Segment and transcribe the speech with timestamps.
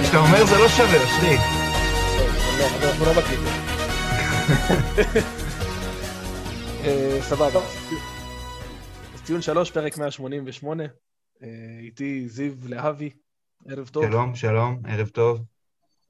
[0.00, 1.36] אבל כשאתה אומר זה לא שווה, אשרי.
[2.84, 3.54] אנחנו לא מקליטים.
[6.84, 7.60] אה, סבבה.
[9.14, 10.84] אז ציון שלוש, פרק 188.
[11.42, 11.48] אה,
[11.80, 13.10] איתי זיו להבי,
[13.68, 14.04] ערב טוב.
[14.04, 15.40] שלום, שלום, ערב טוב.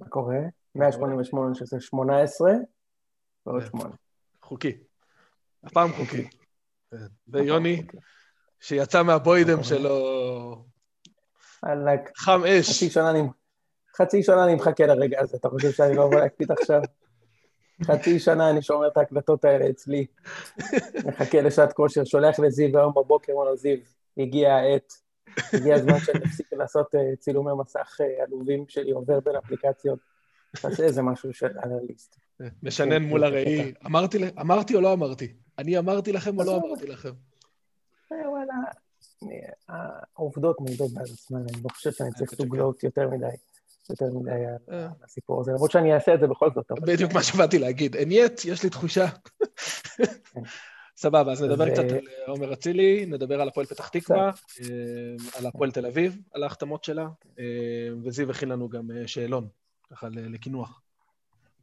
[0.00, 0.39] מה קורה?
[0.75, 2.50] 188 שזה 18
[3.46, 3.95] ועוד 8.
[4.43, 4.72] חוקי.
[5.64, 6.29] הפעם חוקי.
[6.91, 6.96] כן.
[7.29, 7.82] ויוני,
[8.61, 10.64] שיצא מהבוידם שלו
[12.17, 12.68] חם אש.
[12.71, 13.13] חצי שנה.
[14.03, 16.81] חצי שנה אני מחכה לרגע הזה, אתה חושב שאני לא יכול להקליט עכשיו?
[17.85, 20.07] חצי שנה אני שומר את ההקלטות האלה אצלי.
[21.04, 23.76] מחכה לשעת כושר, שולח לזיו היום בבוקר, אומר לו, זיו,
[24.18, 24.93] הגיע העת,
[25.53, 29.99] הגיע הזמן שאני אפסיק לעשות אה, צילומי מסך אה, עלובים שלי, עובר בין אפליקציות.
[30.62, 32.17] תעשה איזה משהו של אנליסט.
[32.62, 33.73] משנן מול הראי.
[33.87, 35.33] אמרתי ל- אמרתי או לא אמרתי?
[35.59, 36.56] אני אמרתי לכם או לא.
[36.56, 37.11] אמרתי לכם?
[38.12, 38.55] אה, וואלה,
[40.17, 43.27] העובדות מעידות בעד עצמן, אני לא חושב שאני צריך gloat יותר מדי,
[43.91, 44.89] יותר מדי על אה.
[45.05, 46.73] הסיפור הזה, למרות שאני אעשה את זה בכל זאת.
[46.83, 47.97] בדיוק מה שבאתי להגיד.
[47.97, 49.07] אין יט, יש לי תחושה.
[50.97, 54.31] סבבה, אז נדבר קצת על אה, עומר אצילי, נדבר על הפועל פתח תקווה,
[54.61, 57.45] אה, על הפועל תל אביב, על ההחתמות שלה, אה,
[58.05, 59.49] וזיו הכין לנו גם אה, שאלון,
[59.91, 60.81] ככה לקינוח.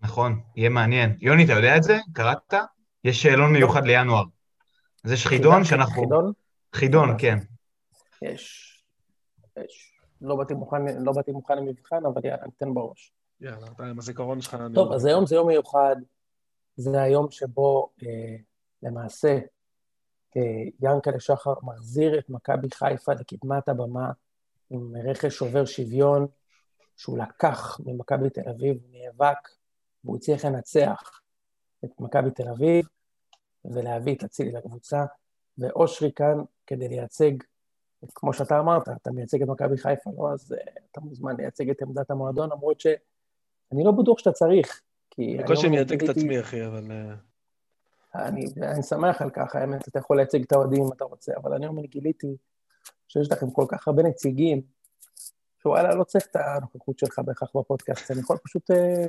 [0.01, 1.17] נכון, יהיה מעניין.
[1.21, 1.97] יוני, אתה יודע את זה?
[2.13, 2.53] קראת?
[3.03, 4.23] יש שאלון מיוחד לינואר.
[5.03, 6.01] אז יש חידון שאנחנו...
[6.01, 6.31] חידון?
[6.73, 7.15] חידון.
[7.17, 7.37] כן.
[8.21, 8.73] יש.
[9.57, 9.96] יש.
[10.21, 13.13] לא באתי מוכן, לא באתי מוכן למבחן, אבל יאללה, ניתן בראש.
[13.41, 14.57] יאללה, אתה עם הזיכרון שלך...
[14.73, 14.91] טוב.
[14.91, 15.95] אז היום זה יום מיוחד,
[16.75, 18.35] זה היום שבו אה,
[18.83, 19.39] למעשה
[20.37, 24.11] אה, ינקלה שחר מחזיר את מכבי חיפה לקדמת הבמה
[24.69, 26.27] עם רכש שובר שוויון
[26.97, 29.49] שהוא לקח ממכבי תל אביב, נאבק,
[30.03, 31.21] והוא הצליח לנצח
[31.85, 32.87] את מכבי תל אביב
[33.65, 35.05] ולהביא את אצילי לקבוצה,
[35.57, 36.37] ואושרי כאן
[36.67, 37.31] כדי לייצג,
[38.15, 40.31] כמו שאתה אמרת, אתה מייצג את מכבי חיפה, לא?
[40.33, 45.37] אז אה, אתה מוזמן לייצג את עמדת המועדון, למרות שאני לא בטוח שאתה צריך, כי...
[45.43, 46.91] בקושי מייצג את עצמי, אחי, אבל...
[46.91, 47.15] אה,
[48.15, 51.53] אני, אני שמח על כך, האמת, אתה יכול לייצג את האוהדים אם אתה רוצה, אבל
[51.53, 52.37] אני אני גיליתי
[53.07, 54.61] שיש לכם כל כך הרבה נציגים,
[55.63, 59.05] שוואלה, לא צריך את הנוכחות שלך בהכרח בפודקאסט, אני יכול פשוט, אה,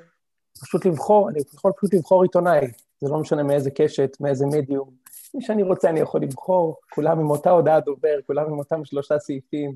[0.61, 2.67] פשוט לבחור, אני יכול פשוט לבחור עיתונאי,
[3.01, 4.91] זה לא משנה מאיזה קשת, מאיזה מדיום,
[5.35, 9.19] מי שאני רוצה אני יכול לבחור, כולם עם אותה הודעת דובר, כולם עם אותם שלושה
[9.19, 9.75] סעיפים,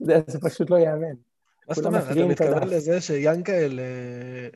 [0.00, 1.14] יודע, זה פשוט לא ייאמן.
[1.68, 2.02] מה זאת אומרת?
[2.12, 2.68] אתה מתכוון.
[2.68, 4.48] לזה שיאנקל אה,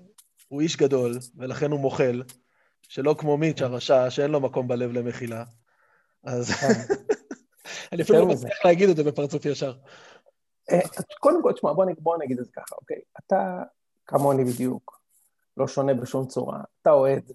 [0.48, 2.22] הוא איש גדול, ולכן הוא מוחל,
[2.88, 5.44] שלא כמו מיץ' הרשע, שאין לו מקום בלב למחילה.
[6.24, 6.94] אז כן.
[7.92, 8.26] אני אפילו לא.
[8.26, 9.72] מצליח להגיד את זה בפרצוף ישר.
[10.70, 10.80] אה,
[11.20, 12.98] קודם כל, תשמע, בוא נגיד את זה ככה, אוקיי?
[13.26, 13.62] אתה
[14.06, 14.97] כמוני בדיוק,
[15.58, 17.32] לא שונה בשום צורה, אתה אוהד,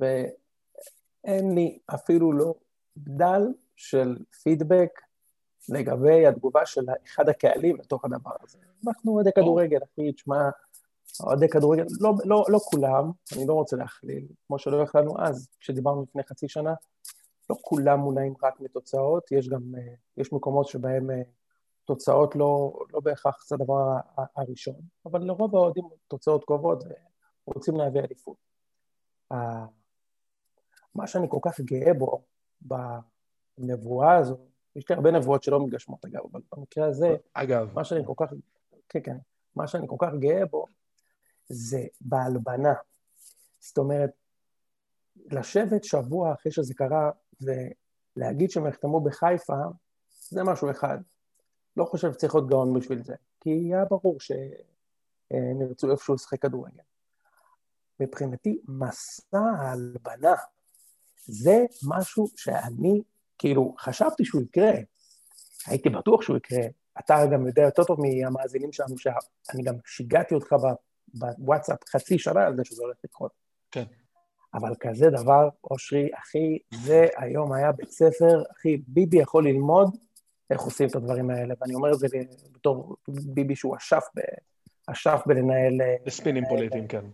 [0.00, 2.54] ואין לי אפילו לא
[2.96, 3.42] בדל
[3.76, 5.00] של פידבק
[5.68, 8.58] לגבי התגובה של אחד הקהלים לתוך הדבר הזה.
[8.86, 10.50] אנחנו אוהדי כדורגל, אחי, תשמע,
[11.20, 16.02] אוהדי כדורגל, לא, לא, לא כולם, אני לא רוצה להכליל, כמו שלא יכלנו אז, כשדיברנו
[16.02, 16.74] לפני חצי שנה,
[17.50, 21.22] לא כולם מונעים רק מתוצאות, יש גם, אה, יש מקומות שבהם אה,
[21.84, 23.96] תוצאות לא, לא בהכרח זה הדבר
[24.36, 26.84] הראשון, אבל לרוב האוהדים תוצאות קרובות
[27.48, 28.36] ורוצים להביא אליפות.
[30.94, 32.22] מה שאני כל כך גאה בו
[33.58, 34.36] בנבואה הזו,
[34.76, 38.32] יש לי הרבה נבואות שלא מתגשמות אגב, אבל במקרה הזה, אגב, מה שאני כל כך,
[38.88, 39.16] כן, כן,
[39.56, 40.66] מה שאני כל כך גאה בו
[41.48, 42.74] זה בהלבנה.
[43.60, 44.10] זאת אומרת,
[45.16, 47.10] לשבת שבוע אחרי שזה קרה
[47.40, 49.56] ולהגיד שהם יחתמו בחיפה,
[50.28, 50.98] זה משהו אחד.
[51.76, 56.82] לא חושב שצריך להיות גאון בשביל זה, כי היה ברור שהם ירצו איפשהו לשחק כדורגל.
[58.02, 60.34] מבחינתי, מסע ההלבנה
[61.24, 63.02] זה משהו שאני,
[63.38, 64.72] כאילו, חשבתי שהוא יקרה.
[65.66, 66.62] הייתי בטוח שהוא יקרה.
[66.98, 70.54] אתה גם יודע יותר טוב מהמאזינים שלנו, שאני גם שיגעתי אותך
[71.14, 73.30] בוואטסאפ חצי שנה על זה שזה הולך לקרות.
[73.70, 73.84] כן.
[74.54, 79.96] אבל כזה דבר, אושרי, אחי, זה היום היה בית ספר, אחי, ביבי יכול ללמוד
[80.50, 82.06] איך עושים את הדברים האלה, ואני אומר את זה
[82.52, 84.20] בתור ביבי שהוא אשף, ב,
[84.86, 85.80] אשף בלנהל...
[85.80, 87.04] אה, בספינים פוליטיים, כן.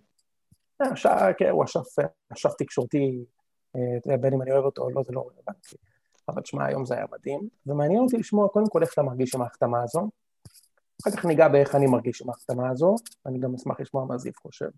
[0.83, 3.25] אה, כן, הוא אשף, אשף תקשורתי,
[3.77, 5.77] אה, בין אם אני אוהב אותו או לא, זה לא רלוונטי.
[6.29, 9.43] אבל תשמע, היום זה היה מדהים, ומעניין אותי לשמוע קודם כל איך אתה מרגיש עם
[9.43, 10.09] ההחתמה הזו,
[11.03, 12.95] אחר כך ניגע באיך אני מרגיש עם ההחתמה הזו,
[13.27, 14.69] אני גם אשמח לשמוע מה זיו חושב.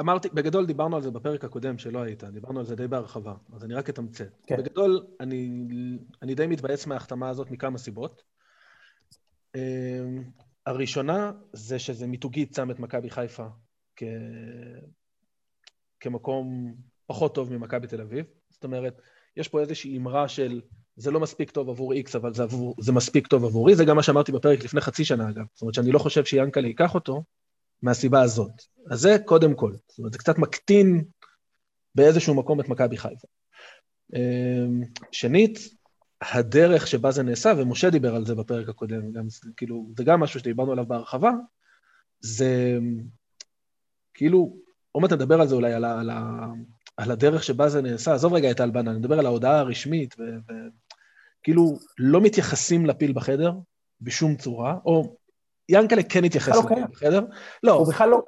[0.00, 3.64] אמרתי, בגדול דיברנו על זה בפרק הקודם שלא היית, דיברנו על זה די בהרחבה, אז
[3.64, 4.28] אני רק אתמצת.
[4.46, 4.56] כן.
[4.56, 5.66] בגדול, אני,
[6.22, 8.22] אני די מתבאס מההחתמה הזאת מכמה סיבות.
[10.66, 13.46] הראשונה זה שזה מיתוגית שם את מכבי חיפה
[16.00, 16.74] כמקום
[17.06, 18.24] פחות טוב ממכבי תל אביב.
[18.50, 19.00] זאת אומרת,
[19.36, 20.60] יש פה איזושהי אמרה של
[20.96, 23.96] זה לא מספיק טוב עבור איקס, אבל זה, עבור, זה מספיק טוב עבורי, זה גם
[23.96, 25.44] מה שאמרתי בפרק לפני חצי שנה, אגב.
[25.54, 27.24] זאת אומרת שאני לא חושב שיאנקלה ייקח אותו
[27.82, 28.52] מהסיבה הזאת.
[28.90, 29.72] אז זה קודם כל.
[29.88, 31.04] זאת אומרת, זה קצת מקטין
[31.94, 33.28] באיזשהו מקום את מכבי חיפה.
[34.14, 35.58] אמ, שנית,
[36.22, 40.40] הדרך שבה זה נעשה, ומשה דיבר על זה בפרק הקודם, גם, כאילו, זה גם משהו
[40.40, 41.30] שדיברנו עליו בהרחבה,
[42.20, 42.78] זה
[44.18, 44.56] כאילו,
[44.92, 46.46] עוד מעט נדבר על זה אולי, על, ה, על, ה,
[46.96, 51.78] על הדרך שבה זה נעשה, עזוב רגע את ההלבנה, אני מדבר על ההודעה הרשמית, וכאילו,
[51.98, 53.52] לא מתייחסים לפיל בחדר
[54.00, 55.16] בשום צורה, או
[55.68, 57.20] ינקלה כן התייחס לא לפיל בחדר.
[57.62, 57.72] לא.
[57.72, 58.22] הוא בכלל לא,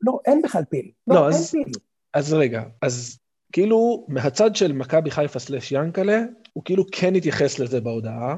[0.00, 0.90] לא, אין בכלל פיל.
[1.06, 1.72] לא, לא אין אז, פיל.
[2.14, 3.18] אז רגע, אז
[3.52, 6.22] כאילו, מהצד של מכבי חיפה סלאש ינקלה,
[6.52, 8.36] הוא כאילו כן התייחס לזה בהודעה,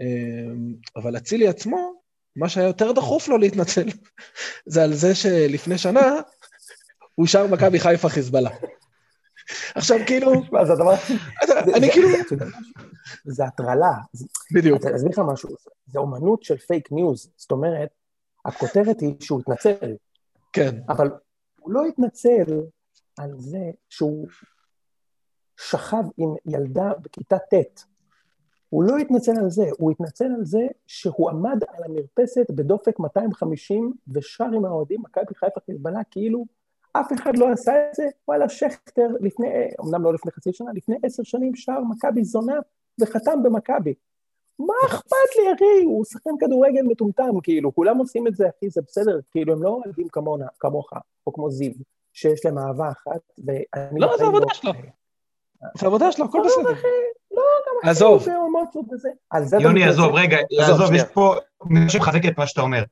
[0.00, 2.01] אמ, אבל אצילי עצמו,
[2.36, 3.88] מה שהיה יותר דחוף לו להתנצל,
[4.66, 6.20] זה על זה שלפני שנה
[7.14, 8.50] הוא שר מכבי חיפה חיזבאללה.
[9.74, 10.32] עכשיו כאילו...
[10.66, 10.94] זה הדבר...
[11.76, 12.08] אני כאילו...
[13.24, 13.92] זה הטרלה.
[14.54, 14.86] בדיוק.
[14.86, 15.48] אני אסביר לך משהו,
[15.86, 17.88] זה אומנות של פייק ניוז, זאת אומרת,
[18.44, 19.96] הכותרת היא שהוא התנצל.
[20.52, 20.80] כן.
[20.88, 21.10] אבל
[21.60, 22.60] הוא לא התנצל
[23.18, 24.28] על זה שהוא
[25.60, 27.91] שכב עם ילדה בכיתה ט'.
[28.72, 33.92] הוא לא התנצל על זה, הוא התנצל על זה שהוא עמד על המרפסת בדופק 250
[34.08, 36.44] ושר עם האוהדים מכבי חיפה חיזבאללה כאילו
[36.92, 39.48] אף אחד לא עשה את זה, וואלה שכטר לפני,
[39.80, 42.58] אמנם לא לפני חצי שנה, לפני עשר שנים שר מכבי זונה
[43.00, 43.94] וחתם במכבי.
[44.58, 45.84] מה אכפת לי, אחי?
[45.84, 49.68] הוא שחקן כדורגל מטומטם, כאילו, כולם עושים את זה, אחי, זה בסדר, כאילו, הם לא
[49.68, 50.08] אוהדים
[50.58, 50.90] כמוך,
[51.26, 51.72] או כמו זיו,
[52.12, 54.00] שיש להם אהבה אחת, ואני...
[54.00, 54.72] לא, זה עבודה שלו.
[55.78, 56.80] זה עבודה שלו, הכל לא, בסדר.
[57.32, 58.26] לא, גם עזוב.
[59.60, 61.34] יוני, עזוב, רגע, עזוב, יש פה
[61.64, 62.84] מישהו שמחזק את מה שאתה אומר.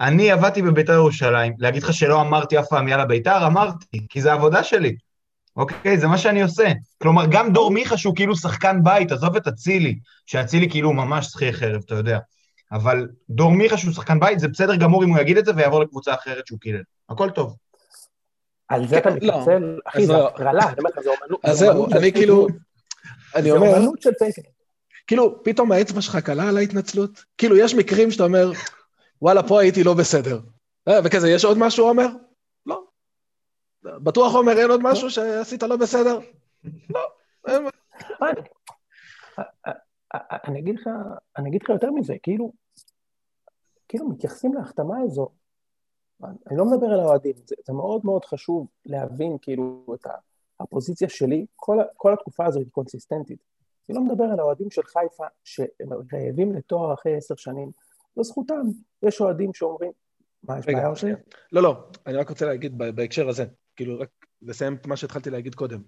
[0.00, 4.32] אני עבדתי בביתר ירושלים, להגיד לך שלא אמרתי אף פעם יאללה ביתר, אמרתי, כי זה
[4.32, 4.96] העבודה שלי.
[5.56, 5.98] אוקיי?
[5.98, 6.72] זה מה שאני עושה.
[7.02, 11.52] כלומר, גם דור מיכה שהוא כאילו שחקן בית, עזוב את אצילי, שאצילי כאילו ממש שכיר
[11.52, 12.18] חרב, אתה יודע.
[12.72, 15.80] אבל דור מיכה שהוא שחקן בית, זה בסדר גמור אם הוא יגיד את זה ויעבור
[15.80, 16.82] לקבוצה אחרת שהוא קילל.
[17.08, 17.56] הכל טוב.
[18.68, 19.16] על זה אתה לא.
[19.16, 19.78] מתנצל?
[19.84, 20.28] אחי, זה לא.
[20.28, 21.40] הטרלה, אני אומר לך, זה אומנות.
[21.44, 22.46] אז זה זהו, אני כאילו,
[23.34, 24.54] אני זה אומר, אומנות של פייק ניוז.
[25.06, 27.24] כאילו, פתאום האצבע שלך קלה על ההתנצלות?
[27.38, 28.50] כאילו, יש מקרים שאתה אומר,
[29.22, 30.40] וואלה, פה הייתי לא בסדר.
[30.88, 32.06] אה, וכזה, יש עוד משהו, עומר?
[32.66, 32.84] לא.
[33.82, 36.18] בטוח, עומר, אין עוד משהו שעשית לא בסדר?
[36.90, 37.00] לא.
[40.48, 40.88] אני אגיד לך,
[41.36, 42.52] אני אגיד לך יותר מזה, כאילו,
[43.88, 45.28] כאילו מתייחסים להחתמה הזו,
[46.22, 50.18] אני לא מדבר על האוהדים, זה, זה מאוד מאוד חשוב להבין כאילו את ה-
[50.60, 53.38] הפוזיציה שלי, כל, כל התקופה הזו היא קונסיסטנטית.
[53.88, 57.70] אני לא מדבר על האוהדים של חיפה שהם רעבים לתואר אחרי עשר שנים,
[58.16, 58.62] זו זכותם.
[59.02, 59.92] יש אוהדים שאומרים,
[60.42, 61.12] מה, יש בעיה שלי?
[61.52, 63.44] לא, לא, אני רק רוצה להגיד בהקשר הזה,
[63.76, 64.08] כאילו, רק
[64.42, 65.82] לסיים את מה שהתחלתי להגיד קודם.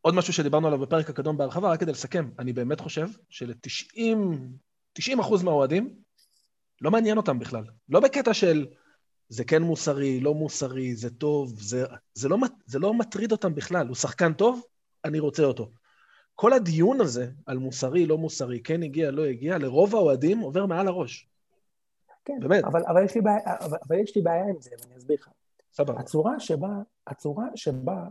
[0.00, 4.00] עוד משהו שדיברנו עליו בפרק הקודם בהרחבה, רק כדי לסכם, אני באמת חושב של-90
[4.92, 5.94] 90 אחוז מהאוהדים,
[6.80, 7.64] לא מעניין אותם בכלל.
[7.88, 8.66] לא בקטע של
[9.28, 11.84] זה כן מוסרי, לא מוסרי, זה טוב, זה,
[12.14, 12.36] זה, לא,
[12.66, 13.86] זה לא מטריד אותם בכלל.
[13.88, 14.62] הוא שחקן טוב,
[15.04, 15.70] אני רוצה אותו.
[16.34, 20.88] כל הדיון הזה על מוסרי, לא מוסרי, כן הגיע, לא הגיע, לרוב האוהדים עובר מעל
[20.88, 21.28] הראש.
[22.24, 22.64] כן, באמת.
[22.64, 25.28] אבל, אבל, יש לי בעיה, אבל, אבל יש לי בעיה עם זה, ואני אסביר לך.
[25.72, 26.00] סבבה.
[26.00, 26.68] הצורה שבה,
[27.06, 28.04] הצורה שבה,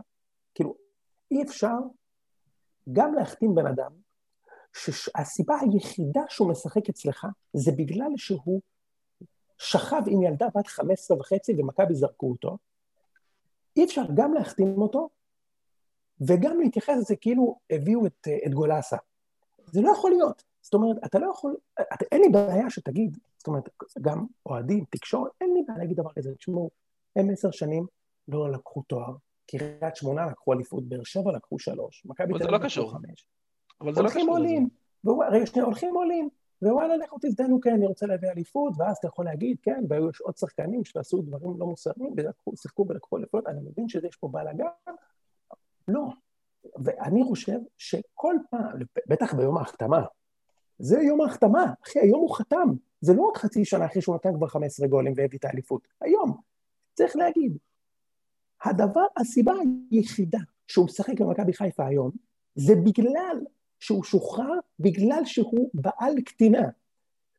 [0.54, 0.74] כאילו,
[1.30, 1.76] אי אפשר
[2.92, 3.90] גם להחתים בן אדם,
[4.76, 8.60] שהסיבה היחידה שהוא משחק אצלך, זה בגלל שהוא
[9.58, 12.58] שכב עם ילדה בת 15 וחצי ומכבי זרקו אותו,
[13.76, 15.08] אי אפשר גם להחתים אותו,
[16.20, 18.96] וגם להתייחס לזה כאילו הביאו את, את גולסה.
[19.66, 20.42] זה לא יכול להיות.
[20.62, 23.68] זאת אומרת, אתה לא יכול, אתה, אין לי בעיה שתגיד, זאת אומרת,
[24.00, 26.70] גם אוהדים, תקשורת, אין לי בעיה להגיד דבר כזה, תשמעו,
[27.16, 27.86] הם עשר שנים
[28.28, 29.14] לא לקחו תואר,
[29.46, 32.92] קריית שמונה לקחו אליפות, באר שבע לקחו שלוש, מכבי תל לא אביב לקחו קשור.
[32.92, 33.28] חמש.
[33.80, 34.48] אבל זה לא הולכים קשור לזה.
[34.48, 34.68] עולים,
[35.32, 36.28] רגע, שנייה, הולכים עולים,
[36.62, 40.36] ווואלה, לכו תזדיינו, כן, אני רוצה להביא אליפות, ואז אתה יכול להגיד, כן, והיו עוד
[40.36, 44.66] שחקנים שעשו דברים לא מוסריים, ולקחו- שיחקו ולקחו אליפות, אני מבין שיש פה בלאגן,
[45.88, 46.08] לא.
[46.84, 50.04] ואני חושב שכל פעם, בטח ביום ההחתמה,
[50.78, 52.68] זה יום ההחתמה, אחי, היום הוא חתם,
[53.00, 56.40] זה לא עוד חצי שנה אחרי שהוא נתן כבר 15 גולים והביא את האליפות, היום,
[56.94, 57.56] צריך להגיד,
[58.64, 59.52] הדבר, הסיבה
[59.90, 62.10] היחידה שהוא משחק במכבי חיפה היום,
[62.54, 63.44] זה בגלל
[63.80, 66.68] שהוא שוחרר, בגלל שהוא בעל קטינה.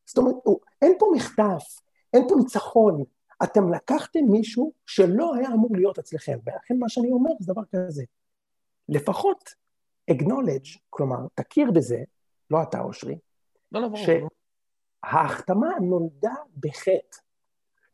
[0.06, 0.36] זאת אומרת,
[0.82, 1.82] אין פה מחטף,
[2.14, 3.04] אין פה ניצחון.
[3.44, 8.04] אתם לקחתם מישהו שלא היה אמור להיות אצלכם, ולכן מה שאני אומר זה דבר כזה.
[8.90, 9.50] לפחות
[10.12, 12.04] acknowledge, כלומר, תכיר בזה,
[12.52, 13.18] לא אתה אושרי,
[13.72, 13.90] לא, לא.
[13.96, 17.18] שההחתמה נולדה בחטא.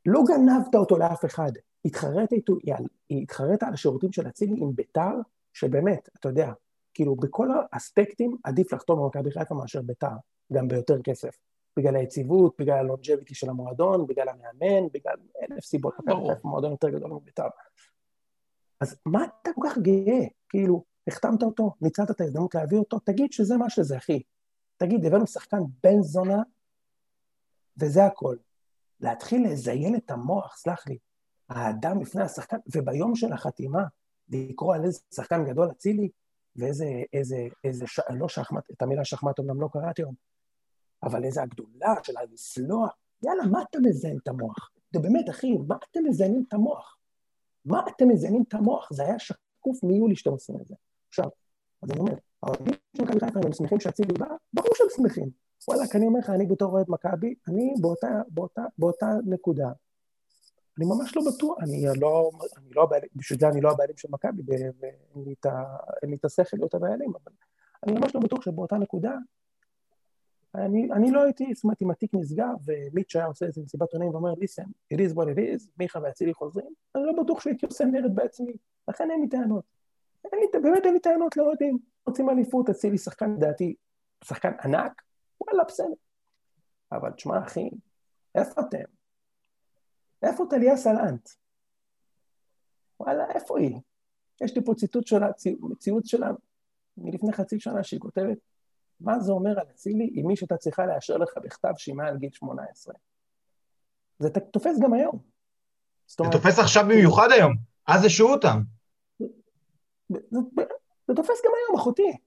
[0.05, 1.51] לא גנבת אותו לאף אחד,
[1.85, 2.53] התחרט איתו,
[3.09, 5.13] התחרט על השירותים של אצילי עם ביתר,
[5.53, 6.51] שבאמת, אתה יודע,
[6.95, 10.07] כאילו, בכל האספקטים עדיף לחתום במכבי חיפה מאשר ביתר,
[10.53, 11.37] גם ביותר כסף.
[11.77, 15.93] בגלל היציבות, בגלל הלונג'ביטי של המועדון, בגלל המאמן, בגלל אלף סיבות.
[15.99, 17.47] מכבי חיפה מועדון יותר גדול מביתר.
[18.81, 20.27] אז מה אתה כל כך גאה?
[20.49, 24.21] כאילו, החתמת אותו, ניצלת את ההזדמנות להביא אותו, תגיד שזה מה שזה, אחי.
[24.77, 26.43] תגיד, הבאנו שחקן בן זונה,
[27.77, 28.35] וזה הכל.
[28.99, 30.97] להתחיל לזיין את המוח, סלח לי,
[31.49, 33.83] האדם לפני השחקן, וביום של החתימה,
[34.29, 36.09] לקרוא על איזה שחקן גדול אצילי,
[36.55, 37.99] ואיזה, איזה, איזה, ש...
[38.09, 40.13] לא שחמט, את המילה שחמט אומנם לא קראתי היום,
[41.03, 44.71] אבל איזה הגדולה של הלסלוח, יאללה, מה אתה מזיין את המוח?
[44.93, 46.97] זה באמת, אחי, מה אתם מזיינים את המוח?
[47.65, 48.89] מה אתם מזיינים את המוח?
[48.93, 50.75] זה היה שקוף מיולי שאתם עושים את זה.
[51.07, 51.29] עכשיו,
[51.83, 54.25] אז אני אומר, האוהדים של מכבי חיפה, הם שמחים שאצילי בא?
[54.53, 55.29] ברור שהם שמחים.
[55.67, 59.69] וואלכ, אני אומר לך, אני בתור אוהד מכבי, אני באותה, באותה, באותה נקודה.
[60.77, 64.07] אני ממש לא בטוח, אני לא, אני לא הבעלים, בשביל זה אני לא הבעלים של
[64.11, 67.31] מכבי, ואין לי את השכל להיות הבעלים, אבל
[67.83, 69.15] אני ממש לא בטוח שבאותה נקודה,
[70.55, 74.11] אני, אני לא הייתי, זאת אומרת, אם התיק נסגר, ומיץ' היה עושה איזה מסיבת עונאים
[74.11, 77.85] ואומר, listen, it is what it is, מיכה ואצילי חוזרים, אני לא בטוח שהייתי עושה
[77.85, 78.53] מרד בעצמי,
[78.87, 79.63] לכן אין לי טענות.
[80.31, 81.77] אין לי, באמת אין לי טענות לאוהדים.
[82.05, 83.75] רוצים אליפות, אצילי שחקן, לדעתי,
[84.23, 85.01] שחקן ענק,
[85.41, 85.93] וואלה, בסדר.
[86.91, 87.69] אבל תשמע, אחי,
[88.35, 88.94] איפה אתם?
[90.25, 91.29] איפה טליה סלנט?
[92.99, 93.79] וואלה, איפה היא?
[94.41, 95.27] יש לי פה ציטוט שלה,
[95.77, 96.31] ציוץ שלה
[96.97, 98.37] מלפני חצי שנה שהיא כותבת,
[98.99, 102.29] מה זה אומר על אצילי עם מי שאתה צריכה לאשר לך בכתב שהיא מעל גיל
[102.31, 102.93] 18?
[104.19, 105.19] זה תופס גם היום.
[106.07, 107.53] זה תופס עכשיו במיוחד היום,
[107.87, 108.61] אז השעו אותם.
[110.09, 112.17] זה תופס גם היום, אחותי.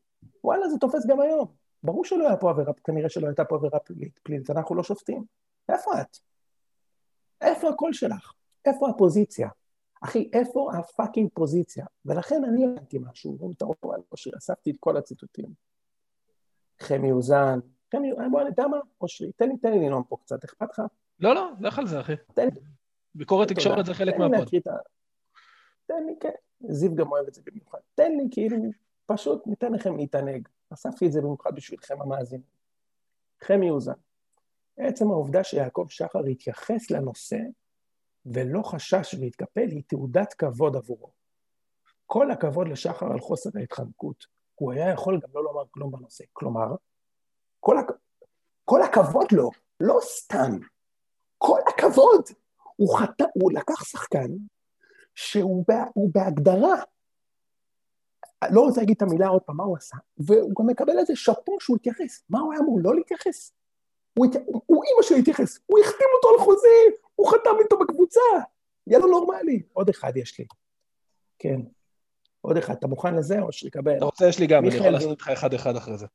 [0.44, 1.54] וואלה, זה תופס גם היום.
[1.82, 5.24] ברור שלא היה פה עבירה, כנראה שלא הייתה פה עבירה פלילית, פלילית, אנחנו לא שופטים.
[5.68, 6.18] איפה את?
[7.40, 8.32] איפה הקול שלך?
[8.64, 9.48] איפה הפוזיציה?
[10.00, 11.86] אחי, איפה הפאקינג פוזיציה?
[12.04, 15.48] ולכן אני הבנתי משהו, אתה רואה, אושרי, אספתי את כל הציטוטים.
[16.80, 17.58] חמי אוזן,
[17.92, 20.82] חמי, בוא, אני יודע מה, אושרי, תן לי, תן לי לנאום פה קצת, אכפת לך?
[21.20, 22.12] לא, לא, לך על זה, אחי.
[22.34, 22.60] תן לי.
[23.14, 24.48] ביקורת תקשורת זה חלק מהפוד.
[25.86, 26.30] תן לי, כן.
[26.68, 27.78] זיו גם אוהב את זה במיוחד.
[27.94, 28.56] תן לי, כאילו,
[29.06, 30.48] פשוט ניתן לכם להתענג.
[30.70, 32.46] אספתי את זה במיוחד בשבילכם המאזינים.
[33.44, 33.92] חמי אוזן.
[34.78, 37.38] עצם העובדה שיעקב שחר התייחס לנושא
[38.26, 41.10] ולא חשש והתקפל היא תעודת כבוד עבורו.
[42.06, 44.26] כל הכבוד לשחר על חוסר ההתחמקות.
[44.54, 46.24] הוא היה יכול גם לא לומר כלום בנושא.
[46.32, 46.66] כלומר,
[47.60, 47.92] כל, הכ...
[48.64, 50.50] כל הכבוד לו, לא סתם.
[51.38, 52.22] כל הכבוד.
[52.76, 53.20] הוא, חת...
[53.34, 54.28] הוא לקח שחקן
[55.14, 55.84] שהוא בה...
[56.12, 56.74] בהגדרה
[58.50, 61.56] לא רוצה להגיד את המילה עוד פעם, מה הוא עשה, והוא גם מקבל איזה שאפו
[61.60, 62.22] שהוא התייחס.
[62.30, 63.52] מה הוא היה אמור לא להתייחס?
[64.46, 66.68] הוא, אימא שלו התייחס, הוא החתים אותו על חוזה,
[67.14, 68.20] הוא חתם איתו בקבוצה.
[68.86, 69.62] יאללה נורמלי.
[69.72, 70.44] עוד אחד יש לי.
[71.38, 71.60] כן.
[72.40, 72.74] עוד אחד.
[72.74, 73.96] אתה מוכן לזה או שיקבל?
[73.96, 76.06] אתה רוצה, יש לי גם, אני יכול לעשות איתך אחד-אחד אחרי זה.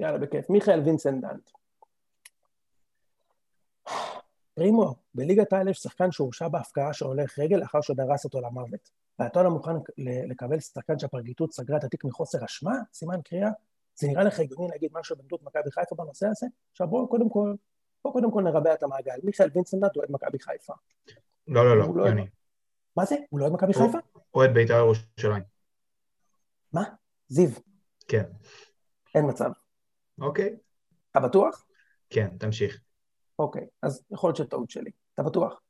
[0.00, 0.50] יאללה, בכיף.
[0.50, 1.50] מיכאל וינסנדנט.
[4.54, 8.90] פרימו, בליגת יש שחקן שהורשע בהפקעה שהולך רגל לאחר שדרס אותו למוות.
[9.18, 12.74] ואתה לא מוכן לקבל שחקן שהפרקליטות סגרה את התיק מחוסר אשמה?
[12.92, 13.50] סימן קריאה?
[14.02, 16.46] זה נראה לך הגיוני להגיד משהו בנדות מכבי חיפה בנושא הזה?
[16.70, 17.54] עכשיו בואו קודם כל,
[18.04, 19.18] בואו קודם כל נרבע את המעגל.
[19.22, 20.72] מיכאל וינסנדט אוהד מכבי חיפה.
[21.48, 22.26] לא, לא, לא, לא יוני.
[22.96, 23.16] מה זה?
[23.30, 23.98] הוא לא אוהד מכבי חיפה?
[24.34, 25.42] אוהד בית"ר ירושלים.
[26.72, 26.82] מה?
[27.28, 27.50] זיו.
[28.08, 28.24] כן.
[29.14, 29.50] אין מצב.
[30.20, 30.56] אוקיי.
[31.10, 31.66] אתה בטוח?
[32.10, 32.80] כן, תמשיך.
[33.38, 34.90] אוקיי, אז יכול להיות שטעות שלי.
[35.14, 35.60] אתה בטוח?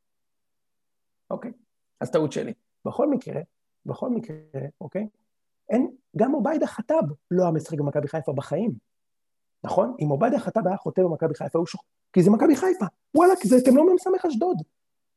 [1.30, 1.52] אוקיי,
[2.00, 2.54] אז טעות שלי.
[2.84, 3.40] בכל מקרה,
[3.86, 4.36] בכל מקרה,
[4.80, 5.06] אוקיי?
[5.70, 8.72] אין, גם עוביידה חטאב לא היה משחק במכבי חיפה בחיים,
[9.64, 9.94] נכון?
[10.02, 11.80] אם עוביידה חטאב היה חוטא במכבי חיפה, הוא שוח...
[12.12, 12.84] כי זה מכבי חיפה.
[13.14, 14.56] וואלה, זה, אתם לא מ"ס אשדוד.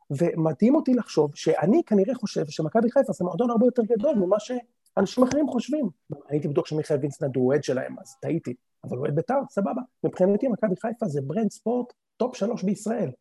[0.09, 5.23] ומדהים אותי לחשוב שאני כנראה חושב שמכבי חיפה זה מועדון הרבה יותר גדול ממה שאנשים
[5.23, 5.89] אחרים חושבים.
[6.27, 8.53] הייתי בטוח שמיכאל וינסנד הוא אוהד שלהם, אז טעיתי.
[8.83, 9.81] אבל הוא אוהד בית"ר, סבבה.
[10.03, 13.11] מבחינתי מכבי חיפה זה brand ספורט top שלוש בישראל.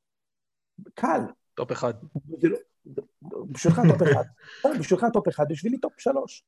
[0.95, 1.21] קל.
[1.55, 1.95] top אחד.
[2.43, 4.25] לא, בשבילך top אחד.
[4.81, 6.45] בשבילך top אחד, בשבילי top שלוש.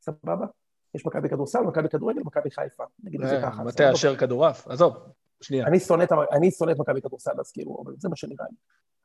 [0.00, 0.46] סבבה?
[0.94, 2.84] יש מכבי כדורסל, מכבי כדורגל, מכבי חיפה.
[3.02, 3.64] נגיד את זה ככה.
[3.64, 4.96] מטה אשר כדורעף, עזוב,
[5.40, 5.66] שנייה.
[5.66, 5.80] אני
[6.50, 8.56] שונא את מכבי כדורסל, אז כאילו, אבל זה מה שנראה לי.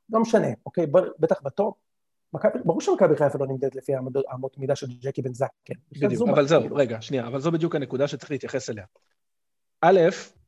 [0.10, 0.86] לא משנה, אוקיי?
[1.20, 1.78] בטח בטופ.
[2.66, 3.94] ברור שמכבי חיפה לא נמדדת לפי
[4.34, 5.74] אמות מידה של ג'קי בן זק, כן.
[5.92, 6.76] בדיוק, אבל זהו, כאילו.
[6.76, 8.86] רגע, שנייה, אבל זו בדיוק הנקודה שצריך להתייחס אליה.
[9.82, 10.00] א',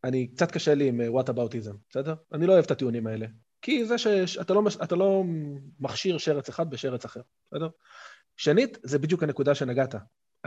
[0.04, 2.16] אני, קצת קשה לי עם what aboutism, בסדר?
[2.34, 3.26] אני לא אוהב את הטיעונים האלה.
[3.62, 5.24] כי זה שאתה לא, לא
[5.80, 7.70] מכשיר שרץ אחד בשרץ אחר, בסדר?
[8.36, 9.96] שנית, זה בדיוק הנקודה שנגעת.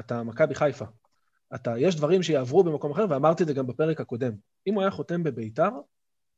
[0.00, 0.84] אתה מכבי חיפה.
[1.54, 4.32] אתה, יש דברים שיעברו במקום אחר, ואמרתי את זה גם בפרק הקודם.
[4.66, 5.70] אם הוא היה חותם בביתר,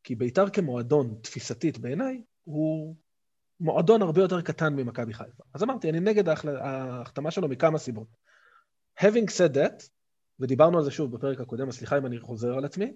[0.05, 2.97] כי ביתר כמועדון, תפיסתית בעיניי, הוא
[3.61, 5.43] מועדון הרבה יותר קטן ממכבי חיפה.
[5.55, 8.09] אז אמרתי, אני נגד ההחתמה שלו מכמה סיבות.
[9.01, 9.89] Having said that,
[10.41, 12.93] ודיברנו על זה שוב בפרק הקודם, אז סליחה אם אני חוזר על עצמי,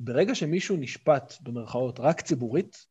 [0.00, 2.86] ברגע שמישהו נשפט, במרכאות, רק ציבורית,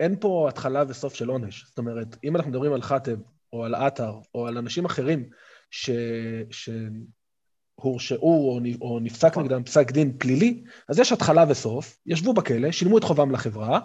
[0.00, 1.64] אין פה התחלה וסוף של עונש.
[1.66, 3.18] זאת אומרת, אם אנחנו מדברים על חאטב,
[3.52, 5.30] או על עטר, או על אנשים אחרים
[5.70, 5.90] ש...
[7.80, 12.98] שהורשעו או, או נפסק נגדם פסק דין פלילי, אז יש התחלה וסוף, ישבו בכלא, שילמו
[12.98, 13.80] את חובם לחברה,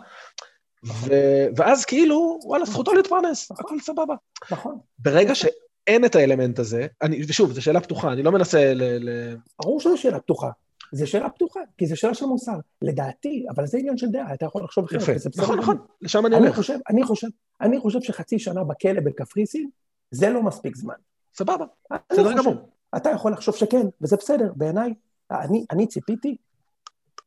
[0.85, 1.13] ו...
[1.55, 4.15] ואז כאילו, וואלה, זכותו להתפרנס, הכל סבבה.
[4.51, 4.79] נכון.
[4.99, 8.83] ברגע שאין את האלמנט הזה, אני, ושוב, זו שאלה פתוחה, אני לא מנסה ל...
[8.83, 9.35] ל...
[9.61, 10.49] ברור שזו שאלה פתוחה.
[10.91, 12.57] זו שאלה פתוחה, כי זו שאלה של מוסר.
[12.81, 15.01] לדעתי, אבל זה עניין של דעה, אתה יכול לחשוב אחרת.
[15.01, 16.55] יפה, נכון, נכון, לשם אני הולך.
[16.55, 17.27] חושב, אני חושב,
[17.61, 19.69] אני חושב שחצי שנה בכלא בקפריסין,
[20.11, 20.93] זה לא מספיק זמן.
[21.37, 21.65] סבבה,
[22.11, 22.69] בסדר גמור.
[22.97, 24.93] אתה יכול לחשוב שכן, וזה בסדר, בעיניי.
[25.31, 26.37] אני, אני ציפיתי,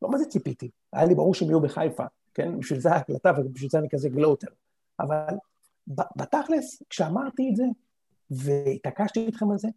[0.02, 2.58] לא מה זה ציפיתי, היה לי ברור שהם יהיו בחיפה, כן?
[2.58, 4.46] בשביל זה ההקלטה ובשביל זה אני כזה גלוטר.
[5.00, 5.34] אבל
[5.88, 7.64] בתכלס, כשאמרתי את זה,
[8.30, 9.68] והתעקשתי איתכם על זה,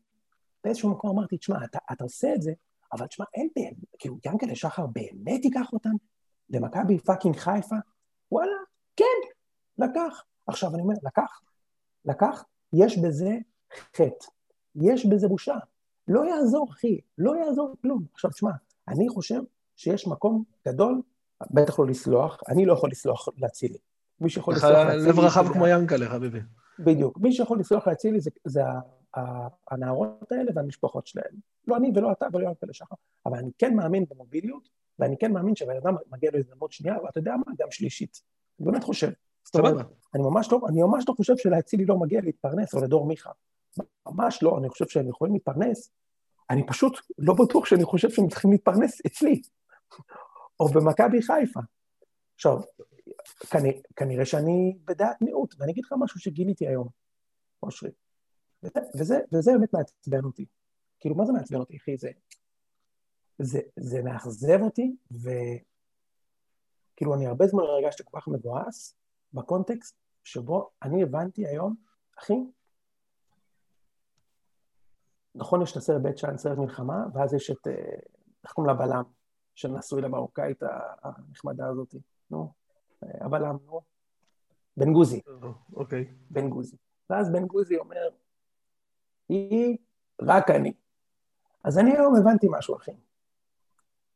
[0.63, 2.53] באיזשהו מקום אמרתי, תשמע, אתה, אתה עושה את זה,
[2.93, 5.93] אבל תשמע, אין באמת, כאילו, ינקלה שחר באמת ייקח אותם
[6.49, 7.75] למכבי פאקינג חיפה?
[8.31, 8.57] וואלה,
[8.95, 9.05] כן,
[9.77, 10.23] לקח.
[10.47, 11.41] עכשיו אני אומר, לקח,
[12.05, 13.37] לקח, יש בזה
[13.95, 14.25] חטא,
[14.75, 15.55] יש בזה בושה.
[16.07, 18.03] לא יעזור, אחי, לא יעזור כלום.
[18.13, 18.51] עכשיו, תשמע,
[18.87, 19.41] אני חושב
[19.75, 21.01] שיש מקום גדול,
[21.51, 23.77] בטח לא לסלוח, אני לא יכול לסלוח לאצילי.
[24.21, 25.09] מי שיכול לסלוח לאצילי...
[25.09, 26.39] לב רחב כמו ינקלה, חביבי.
[26.79, 27.17] בדיוק.
[27.17, 28.61] מי שיכול לסלוח לאצילי זה, זה
[29.71, 31.35] הנערות האלה והמשפחות שלהם.
[31.67, 32.95] לא אני ולא אתה ולא ינקלה שחר.
[33.25, 37.19] אבל אני כן מאמין במוביליות, ואני כן מאמין שבן אדם מגיע לו הזדמנות שנייה, ואתה
[37.19, 37.53] יודע מה?
[37.59, 38.21] גם שלישית.
[38.59, 39.11] אני באמת חושב.
[39.45, 39.83] סבבה.
[40.15, 43.31] אני ממש לא, אני ממש לא חושב שלאצילי לא מגיע להתפרנס, או לדור מיכה.
[44.05, 45.91] ממש לא, אני חושב שהם יכולים להתפרנס.
[46.49, 49.41] אני פשוט לא בטוח שאני חושב שהם צריכים להתפרנס אצלי,
[50.59, 51.59] או במכבי חיפה.
[52.35, 52.57] עכשיו,
[53.49, 56.87] כנראה, כנראה שאני בדעת מיעוט, ואני אגיד לך משהו שגיליתי היום,
[57.63, 57.91] אושרי.
[58.63, 60.45] וזה, וזה באמת מעצבן אותי.
[60.99, 61.97] כאילו, מה זה מעצבן אותי, אחי?
[61.97, 62.11] זה,
[63.39, 68.95] זה, זה מאכזב אותי, וכאילו, אני הרבה זמן הרגשתי כל כך מבואס
[69.33, 71.75] בקונטקסט שבו אני הבנתי היום,
[72.19, 72.33] אחי,
[75.35, 77.73] נכון, יש את הסרט בית שאן, סרט מלחמה, ואז יש את, אה,
[78.43, 79.03] איך קוראים לה בלם,
[79.55, 80.63] שנשוי למרוקאית
[81.03, 81.95] הנחמדה הזאת,
[82.31, 82.51] נו,
[83.03, 83.81] אה, הבלם, נו,
[84.77, 85.21] בן גוזי.
[85.73, 86.05] אוקיי.
[86.29, 86.77] בן גוזי.
[87.09, 88.09] ואז בן גוזי אומר,
[89.29, 89.77] היא
[90.21, 90.73] רק אני.
[91.63, 92.91] אז אני היום הבנתי משהו, אחי.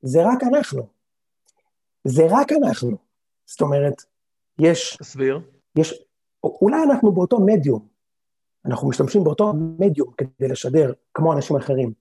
[0.01, 0.88] זה רק אנחנו.
[2.04, 2.97] זה רק אנחנו.
[3.45, 4.04] זאת אומרת,
[4.60, 4.97] יש...
[4.97, 5.39] תסביר.
[5.75, 6.04] יש...
[6.43, 7.94] אולי אנחנו באותו מדיום.
[8.65, 11.93] אנחנו משתמשים באותו מדיום כדי לשדר כמו אנשים אחרים,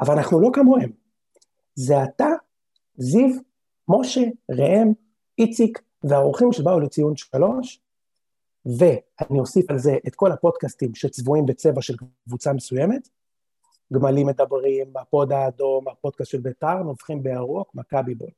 [0.00, 0.90] אבל אנחנו לא כמוהם.
[1.74, 2.28] זה אתה,
[2.96, 3.30] זיו,
[3.88, 4.92] משה, ראם,
[5.38, 7.80] איציק והאורחים שבאו לציון שלוש,
[8.66, 11.94] ואני אוסיף על זה את כל הפודקאסטים שצבועים בצבע של
[12.26, 13.08] קבוצה מסוימת,
[13.92, 18.30] גמלים מדברים, הפוד האדום, הפודקאסט של בית"ר, נובחים בירוק, מכבי בול.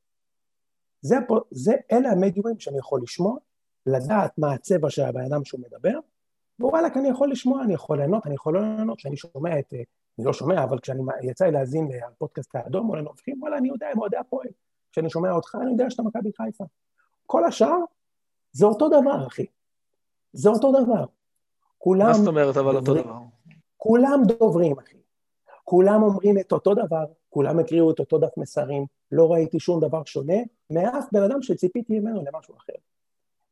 [1.03, 1.17] זה,
[1.51, 3.37] זה, אלה המדיומים שאני יכול לשמוע,
[3.87, 5.99] לדעת מה הצבע של הבן אדם שהוא מדבר,
[6.61, 9.75] ווואלכ, אני יכול לשמוע, אני יכול ליהנות, אני יכול לא ליהנות, כשאני שומע את,
[10.19, 13.89] אני לא שומע, אבל כשאני יצא לי להאזין לפודקאסט האדום או לנובחים, וואלה, אני יודע,
[13.89, 14.49] הם אוהדי הפועל.
[14.93, 16.65] כשאני שומע אותך, אני יודע שאתה מכבי חיפה.
[17.27, 17.79] כל השאר,
[18.53, 19.47] זה אותו דבר, אחי.
[20.33, 21.05] זה אותו דבר.
[21.79, 22.07] כולם...
[22.07, 23.19] מה זאת אומרת אבל אותו דבר?
[23.77, 24.97] כולם דוברים, אחי.
[25.65, 30.05] כולם אומרים את אותו דבר, כולם הקריאו את אותו דף מסרים, לא ראיתי שום דבר
[30.05, 30.37] שונה
[30.71, 32.73] מאף בן אדם שציפיתי ממנו למשהו אחר.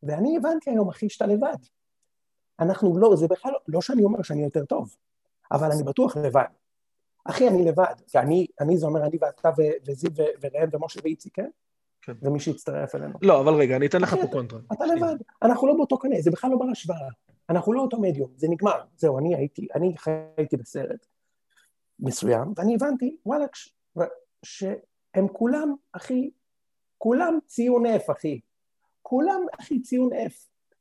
[0.03, 1.57] ואני הבנתי היום, אחי, שאתה לבד.
[2.61, 4.97] אנחנו לא, זה בכלל לא, לא שאני אומר שאני יותר טוב,
[5.53, 6.45] אבל אני בטוח לבד.
[7.25, 9.51] אחי, אני לבד, כי אני, אני זה אומר אני ואתה
[9.87, 11.51] וזיו וראם ומשה ואיציק, כן?
[12.03, 12.13] כן.
[12.23, 13.19] ומי שיצטרף אלינו.
[13.23, 14.61] לא, אבל רגע, אני אתן לך פה קונטרה.
[14.73, 17.09] אתה לבד, אנחנו לא באותו קנה, זה בכלל לא בר השוואה.
[17.51, 18.83] אנחנו לא אותו מדיום, זה נגמר.
[18.97, 21.07] זהו, אני הייתי, אני חייתי בסרט
[22.01, 23.45] מסוים, ואני הבנתי, וואלה,
[24.43, 26.31] שהם כולם, אחי,
[26.99, 28.41] כולם ציון F, אחי.
[29.03, 30.35] כולם, אחי, ציון F.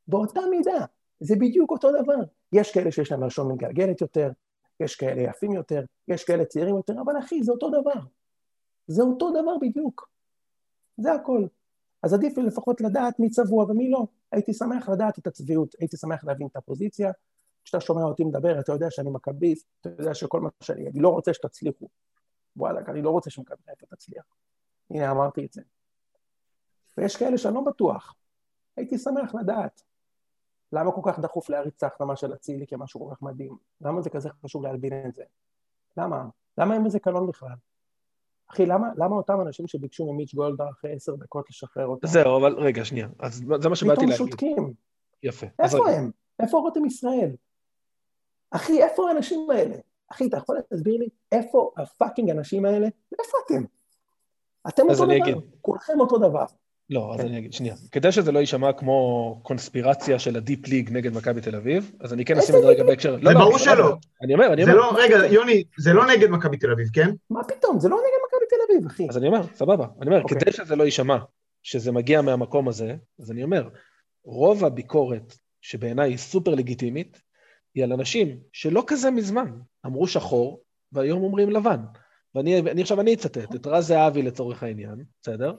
[0.08, 0.84] באותה מידה.
[1.20, 2.14] זה בדיוק אותו דבר.
[2.52, 4.30] יש כאלה שיש להם לשון מגלגלת יותר,
[4.80, 8.00] יש כאלה יפים יותר, יש כאלה צעירים יותר, אבל אחי, זה אותו דבר.
[8.86, 10.08] זה אותו דבר בדיוק.
[10.96, 11.46] זה הכל.
[12.02, 14.06] אז עדיף לי לפחות לדעת מי צבוע ומי לא.
[14.32, 17.12] הייתי שמח לדעת את הצביעות, הייתי שמח להבין את הפוזיציה.
[17.64, 21.08] כשאתה שומע אותי מדבר, אתה יודע שאני מכביסט, אתה יודע שכל מה שאני, אני לא
[21.08, 21.88] רוצה שתצליחו.
[22.56, 24.24] וואלה, אני לא רוצה שמכבי חיפה תצליח.
[24.90, 25.62] הנה, אמרתי את זה.
[26.98, 28.14] ויש כאלה שאני לא בטוח.
[28.76, 29.82] הייתי שמח לדעת.
[30.72, 33.56] למה כל כך דחוף להריץ את ההחתמה של אצילי כמשהו כל כך מדהים?
[33.80, 35.24] למה זה כזה חשוב להלבין את זה?
[35.96, 36.24] למה?
[36.58, 37.54] למה אין בזה קלון בכלל?
[38.50, 42.06] אחי, למה, למה אותם אנשים שביקשו ממיץ' גולדהר אחרי עשר דקות לשחרר אותם?
[42.06, 43.08] זהו, אבל רגע, שנייה.
[43.18, 44.14] אז זה מה שבאתי להגיד.
[44.14, 44.72] פתאום שותקים.
[45.22, 45.46] יפה.
[45.58, 46.10] איפה הם?
[46.40, 47.30] איפה רותם ישראל?
[48.50, 49.76] אחי, איפה האנשים האלה?
[50.08, 52.88] אחי, אתה יכול להסביר לי איפה ה fucking אנשים האלה?
[53.18, 53.64] איפה אתם?
[54.68, 55.40] אתם אותו דבר.
[55.60, 56.44] כולכם אותו דבר.
[56.90, 57.26] לא, אז כן.
[57.26, 57.74] אני אגיד, שנייה.
[57.92, 62.12] כדי שזה לא יישמע כמו קונספירציה של ה deep league נגד מכבי תל אביב, אז
[62.12, 63.16] אני כן אשים את זה רגע בהקשר...
[63.16, 63.96] זה לא, ברור שלא.
[64.22, 64.72] אני אומר, אני אומר.
[64.72, 67.10] זה לא, רגע, יוני, זה לא נגד מכבי תל אביב, כן?
[67.30, 69.08] מה פתאום, זה לא נגד מכבי תל אביב, אחי.
[69.08, 69.86] אז אני אומר, סבבה.
[70.00, 70.40] אני אומר, אוקיי.
[70.40, 71.18] כדי שזה לא יישמע,
[71.62, 73.68] שזה מגיע מהמקום הזה, אז אני אומר,
[74.24, 77.22] רוב הביקורת, שבעיניי היא סופר לגיטימית,
[77.74, 79.50] היא על אנשים שלא כזה מזמן
[79.86, 80.60] אמרו שחור,
[80.92, 81.80] והיום אומרים לבן.
[82.34, 85.52] ואני אני, עכשיו אני אצטט את רז זהבי לצורך העניין, בסדר?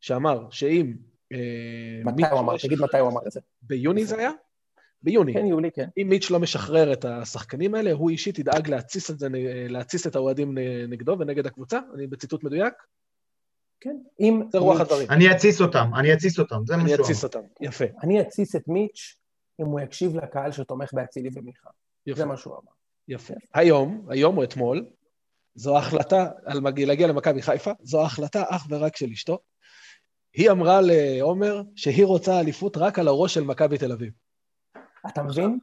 [0.00, 0.94] שאמר שאם...
[1.32, 1.38] אה,
[2.04, 2.56] מתי הוא אמר?
[2.58, 3.40] תגיד מתי הוא אמר את זה.
[3.62, 4.30] ביוני זה היה?
[5.02, 5.34] ביוני.
[5.34, 5.88] כן, יולי, כן.
[5.98, 9.28] אם מיץ' לא משחרר את השחקנים האלה, הוא אישית ידאג להתסיס את זה,
[9.68, 10.58] להתסיס את האוהדים
[10.88, 12.74] נגדו ונגד הקבוצה, אני בציטוט מדויק.
[13.80, 14.42] כן, אם...
[14.52, 15.10] זה רוח הדברים.
[15.10, 17.84] אני אתסיס אותם, אני אתסיס אותם, זה מה שהוא אני אתסיס אותם, יפה.
[18.02, 19.16] אני אתסיס את מיץ'
[19.60, 21.70] אם הוא יקשיב לקהל שתומך באצילי ומיכה.
[22.14, 22.72] זה מה שהוא אמר.
[23.08, 23.34] יפה.
[23.54, 24.86] היום, היום או אתמול,
[25.54, 29.38] זו החלטה על להגיע למכבי חיפה, זו החלטה אך ורק של אשתו.
[30.34, 34.12] היא אמרה לעומר שהיא רוצה אליפות רק על הראש של מכבי תל אביב.
[35.08, 35.58] אתה מבין?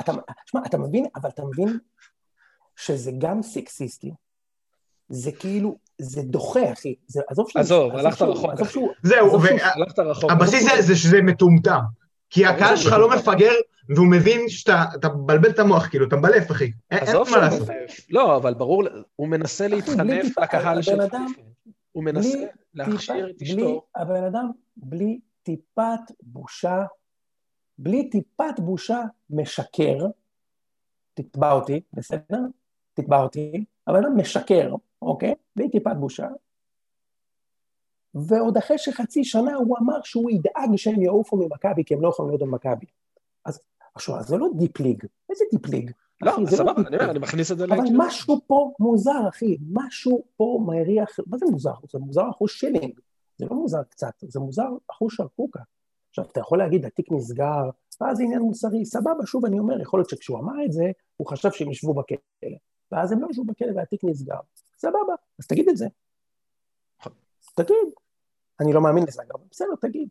[0.00, 0.12] אתה,
[0.46, 1.78] שמע, אתה מבין, אבל אתה מבין
[2.76, 4.10] שזה גם סקסיסטי,
[5.08, 6.94] זה כאילו, זה דוחה, אחי.
[7.06, 7.60] זה, עזוב שהוא...
[7.60, 8.78] עזוב, הלכת רחוק, אחי.
[9.02, 9.40] זהו,
[9.74, 10.30] הלכת רחוק.
[10.30, 11.80] הבסיס זה שזה מטומטם.
[12.30, 13.52] כי הקהל שלך לא מפגר,
[13.88, 16.72] והוא מבין שאתה מבלבל את המוח, כאילו, אתה מבלף, אחי.
[16.90, 17.68] אין מה לעשות.
[18.10, 18.84] לא, אבל ברור,
[19.16, 21.16] הוא מנסה להתחנף לקהל של חיפה.
[21.94, 23.86] הוא מנסה להכשיר את אשתו.
[23.94, 26.84] הבן אדם, בלי טיפת בושה,
[27.78, 30.06] בלי טיפת בושה, משקר,
[31.14, 32.40] תתבע אותי, בסדר?
[32.94, 35.34] תתבע אותי, הבן אדם משקר, אוקיי?
[35.56, 36.28] בלי טיפת בושה.
[38.14, 42.30] ועוד אחרי שחצי שנה הוא אמר שהוא ידאג שהם יעופו ממכבי, כי הם לא יכולים
[42.30, 42.86] להיות במכבי.
[43.44, 43.60] אז
[43.94, 45.04] עכשיו, זה לא deep league.
[45.30, 45.90] איזה deep league?
[46.20, 47.64] לא, אחי, סבבה, לא אני אומר, אני מכניס את זה.
[47.64, 49.56] אבל משהו פה מוזר, אחי.
[49.72, 51.16] משהו פה מריח...
[51.26, 51.74] מה זה מוזר?
[51.92, 53.00] זה מוזר אחושילינג.
[53.38, 55.60] זה לא מוזר קצת, זה מוזר אחושרקוקה.
[56.10, 57.70] עכשיו, אתה יכול להגיד, התיק נסגר,
[58.02, 60.84] אה, זה עניין מוסרי, סבבה, שוב אני אומר, יכול להיות שכשהוא אמר את זה,
[61.16, 62.18] הוא חשב שהם ישבו בכלא.
[62.92, 64.38] ואז הם לא ישבו בכלא והתיק נסגר.
[64.78, 65.86] סבבה, אז תגיד את זה.
[67.56, 67.88] תגיד.
[68.60, 70.08] אני לא מאמין לזה, אבל בסדר, תגיד.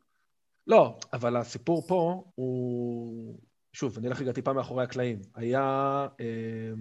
[0.67, 3.37] לא, אבל הסיפור פה הוא...
[3.73, 5.21] שוב, אני אלך רגע טיפה מאחורי הקלעים.
[5.35, 6.71] היה אה,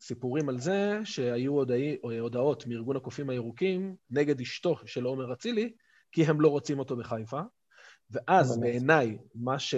[0.00, 5.72] סיפורים על זה שהיו הודעי, הודעות מארגון הקופים הירוקים נגד אשתו של עומר אצילי,
[6.12, 7.40] כי הם לא רוצים אותו בחיפה.
[8.10, 9.74] ואז בעיניי, מה, ש,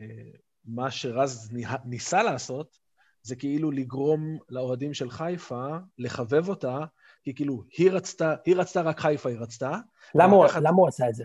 [0.00, 0.06] אה,
[0.64, 1.52] מה שרז
[1.84, 2.76] ניסה לעשות,
[3.22, 5.66] זה כאילו לגרום לאוהדים של חיפה
[5.98, 6.78] לחבב אותה,
[7.22, 9.78] כי כאילו היא רצתה, היא רצתה רק חיפה, היא רצתה.
[10.14, 11.24] למה, הוא, למה הוא עשה את זה?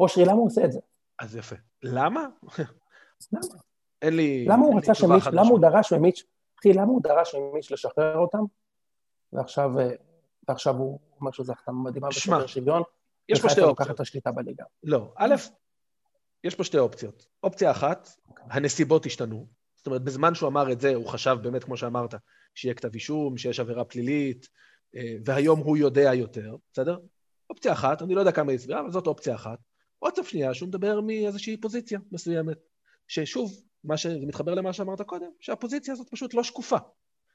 [0.00, 0.78] אושרי, למה הוא עושה את זה?
[1.18, 1.56] אז יפה.
[1.82, 2.26] למה?
[3.32, 3.69] למה?
[4.02, 4.44] אין לי...
[4.44, 6.24] למה הוא רצה שמיץ', למה הוא דרש ממיץ',
[6.60, 8.42] אחי, למה הוא דרש ממיץ' לשחרר אותם,
[9.32, 9.88] ועכשיו, אה,
[10.48, 12.82] ועכשיו הוא אומר שזו החתמה מדהימה בשובר שוויון,
[13.28, 13.80] יש פה שתי אופציות.
[13.80, 14.64] לקחת את השליטה בליגה.
[14.82, 15.34] לא, א',
[16.44, 17.26] יש פה שתי אופציות.
[17.42, 18.08] אופציה אחת,
[18.50, 19.46] הנסיבות השתנו.
[19.76, 22.14] זאת אומרת, בזמן שהוא אמר את זה, הוא חשב באמת, כמו שאמרת,
[22.54, 24.48] שיהיה כתב אישום, שיש עבירה פלילית,
[24.96, 26.98] אה, והיום הוא יודע יותר, בסדר?
[27.50, 29.58] אופציה אחת, אני לא יודע כמה היא סבירה, אבל זאת אופציה אחת.
[30.02, 32.58] אופציה שנייה, שהוא מדבר מאיזושהי פוזיציה מסוימת.
[33.08, 36.76] ששוב, מה שמתחבר למה שאמרת קודם, שהפוזיציה הזאת פשוט לא שקופה.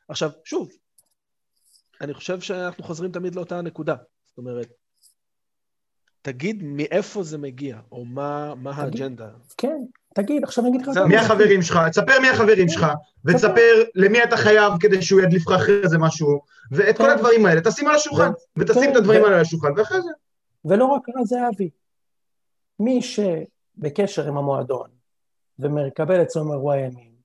[0.08, 0.70] עכשיו, שוב,
[2.02, 3.96] אני חושב שאנחנו חוזרים תמיד לאותה הנקודה.
[4.26, 4.68] זאת אומרת,
[6.22, 9.30] תגיד מאיפה זה מגיע, או מה, מה האג'נדה.
[9.58, 9.78] כן,
[10.16, 10.98] תגיד, עכשיו אני אגיד לך...
[11.08, 12.86] מי החברים שלך, תספר מי החברים שלך,
[13.26, 17.10] ותספר למי אתה חייב כדי שהוא ידליף לך אחרי זה משהו, ואת כל כן.
[17.10, 20.10] הדברים האלה, תשים על השולחן, ותשים את כן, הדברים האלה על השולחן, ואחרי זה.
[20.66, 21.70] ולא רק רז זהבי,
[22.80, 24.90] מי שבקשר עם המועדון,
[25.60, 27.16] ומקבל אצלנו אירוע ימין,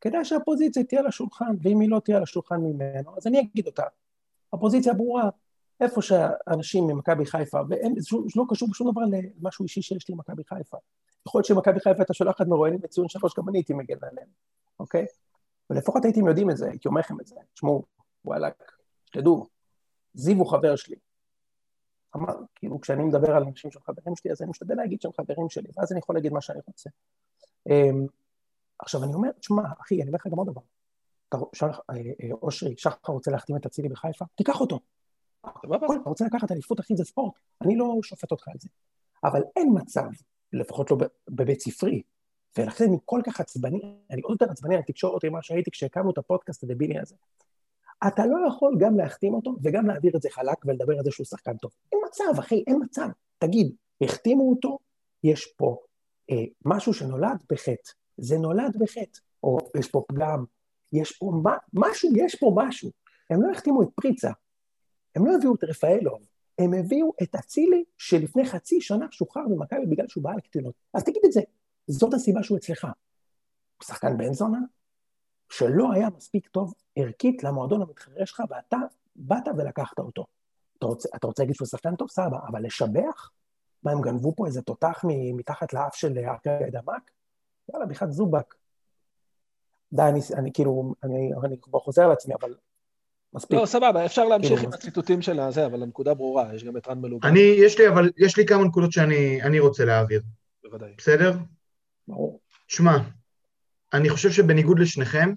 [0.00, 3.66] כדאי שהפוזיציה תהיה על השולחן, ואם היא לא תהיה על השולחן ממנו, אז אני אגיד
[3.66, 3.82] אותה.
[4.52, 5.28] הפוזיציה ברורה,
[5.80, 10.44] איפה שאנשים ממכבי חיפה, וזה לא קשור בשום דבר למשהו אישי שיש לי עם מכבי
[10.44, 10.76] חיפה.
[11.26, 14.28] יכול להיות שמכבי חיפה הייתה שולחת מרואיינים לציון שלוש, גם אני הייתי מגן עליהם,
[14.80, 15.06] אוקיי?
[15.70, 17.36] ולפחות הייתם יודעים את זה, הייתי אומר לכם את זה.
[17.54, 17.84] תשמעו,
[18.24, 18.48] וואלה,
[19.06, 19.46] שתדעו,
[20.14, 20.96] זיו הוא חבר שלי.
[22.16, 25.48] אמר, כאילו, כשאני מדבר על אנשים שהם חברים שלי, אז אני משתדל להגיד שהם חברים
[25.50, 26.90] שלי, ואז אני יכול להגיד מה שאני רוצה.
[27.68, 28.06] אמ,
[28.78, 30.60] עכשיו, אני אומר, תשמע, אחי, אני אומר לך גם עוד דבר.
[31.34, 31.38] אה,
[31.90, 34.80] אה, אושרי, שחר רוצה להחתים את אצילי בחיפה, תיקח אותו.
[35.40, 35.68] אתה
[36.06, 37.32] רוצה לקחת אליפות, אחי, זה ספורט.
[37.64, 38.68] אני לא שופט אותך על זה.
[39.24, 40.08] אבל אין מצב,
[40.52, 40.96] לפחות לא
[41.28, 42.02] בבית ספרי,
[42.58, 46.18] ולכן אני כל כך עצבני, אני עוד יותר עצבני על תקשורת ממה שהייתי כשהקמנו את
[46.18, 47.14] הפודקאסט הדבילי הזה.
[48.06, 51.26] אתה לא יכול גם להחתים אותו וגם להעביר את זה חלק ולדבר על זה שהוא
[51.26, 51.70] שחקן טוב.
[51.92, 53.08] אין מצב, אחי, אין מצב.
[53.38, 54.78] תגיד, החתימו אותו,
[55.24, 55.76] יש פה
[56.64, 57.90] משהו שנולד בחטא.
[58.16, 59.20] זה נולד בחטא.
[59.42, 60.44] או יש פה פגם,
[60.92, 61.32] יש פה
[61.74, 62.90] משהו, יש פה משהו.
[63.30, 64.30] הם לא החתימו את פריצה,
[65.16, 66.26] הם לא הביאו את רפאלוב,
[66.58, 70.74] הם הביאו את אצילי שלפני חצי שנה שוחרר ממכבי בגלל שהוא בעל קטינות.
[70.94, 71.40] אז תגיד את זה,
[71.86, 72.86] זאת הסיבה שהוא אצלך.
[73.82, 74.58] שחקן בן זונה,
[75.52, 78.76] שלא היה מספיק טוב ערכית למועדון המתחרה שלך, ואתה
[79.16, 80.26] באת ולקחת אותו.
[80.78, 82.10] אתה רוצה, אתה רוצה להגיד שהוא שחקן טוב?
[82.10, 83.30] סבא, אבל לשבח?
[83.82, 85.04] מה, הם גנבו פה איזה תותח
[85.36, 87.10] מתחת לאף של ארכי דמק?
[87.72, 88.54] יאללה, בכלל זובק.
[89.92, 92.54] די, אני, אני כאילו, אני, אני כבר חוזר על עצמי, אבל
[93.34, 93.58] מספיק.
[93.58, 96.88] לא, סבבה, אפשר להמשיך כאילו, עם הציטוטים של הזה, אבל הנקודה ברורה, יש גם את
[96.88, 97.28] רן מלוגן.
[97.28, 100.22] אני, יש לי, אבל יש לי כמה נקודות שאני רוצה להעביר.
[100.64, 100.92] בוודאי.
[100.98, 101.32] בסדר?
[102.08, 102.40] ברור.
[102.68, 102.98] שמע,
[103.92, 105.32] אני חושב שבניגוד לשניכם,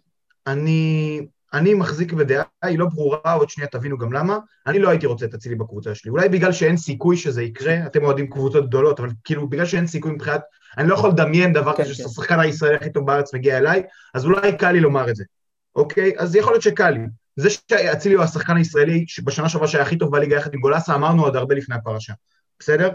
[0.48, 1.20] אני,
[1.54, 4.38] אני מחזיק בדעה, היא לא ברורה, עוד שנייה תבינו גם למה,
[4.68, 6.12] אני לא הייתי רוצה את אצילי בקבוצה שלי.
[6.12, 10.12] אולי בגלל שאין סיכוי שזה יקרה, אתם אוהדים קבוצות גדולות, אבל כאילו בגלל שאין סיכוי
[10.12, 10.42] מבחינת,
[10.78, 12.04] אני לא יכול לדמיין דבר כן, כזה כן.
[12.04, 15.24] שהשחקן הישראלי הכי טוב בארץ מגיע אליי, אז אולי קל לי לומר את זה,
[15.76, 16.12] אוקיי?
[16.18, 17.00] אז יכול להיות שקל לי.
[17.36, 21.24] זה שאצילי הוא השחקן הישראלי בשנה שעברה שהיה הכי טוב בליגה יחד עם גולסה, אמרנו
[21.24, 22.14] עוד הרבה לפני הפרשה,
[22.60, 22.90] בסדר?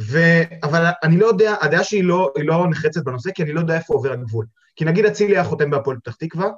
[0.00, 0.18] ו...
[0.62, 3.94] אבל אני לא יודע, הדעה שלי לא, לא נחרצת בנושא, כי אני לא יודע איפה
[3.94, 4.46] עובר הגבול.
[4.76, 6.48] כי נגיד אצילי היה חותם בהפועל פתח תקווה,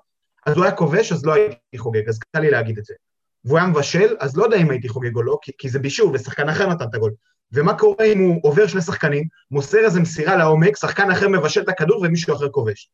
[0.46, 2.94] אז הוא היה כובש, אז לא הייתי חוגג, אז קל לי להגיד את זה.
[3.44, 6.10] והוא היה מבשל, אז לא יודע אם הייתי חוגג או לא, כי, כי זה בישול,
[6.14, 7.12] ושחקן אחר נתן את הגול.
[7.52, 11.68] ומה קורה אם הוא עובר שני שחקנים, מוסר איזה מסירה לעומק, שחקן אחר מבשל את
[11.68, 12.90] הכדור ומישהו אחר כובש.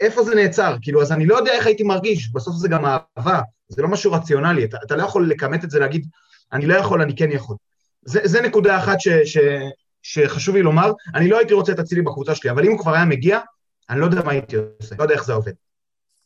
[0.00, 0.76] איפה זה נעצר?
[0.82, 4.12] כאילו, אז אני לא יודע איך הייתי מרגיש, בסוף זה גם אהבה, זה לא משהו
[4.12, 6.06] רציונלי, אתה, אתה לא יכול לכמת את זה, להגיד,
[6.52, 7.56] אני לא יכול, אני כן יכול.
[8.04, 9.38] זה, זה נקודה אחת ש, ש,
[10.02, 12.94] שחשוב לי לומר, אני לא הייתי רוצה את אצילי בקבוצה שלי, אבל אם הוא כבר
[12.94, 13.38] היה מגיע,
[13.90, 15.52] אני לא יודע מה הייתי עושה, לא יודע איך זה עובד.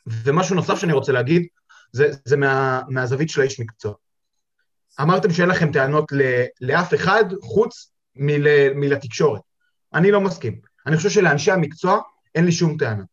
[0.06, 1.46] ומשהו נוסף שאני רוצה להגיד,
[1.92, 3.94] זה, זה מה, מהזווית של האיש מקצוע.
[5.00, 9.40] אמרתם שאין לכם טענות ל, לאף אחד חוץ מל, מלתקשורת.
[9.94, 10.60] אני לא מסכים.
[10.86, 12.00] אני חושב שלאנשי המקצוע
[12.34, 13.04] אין לי שום טענה.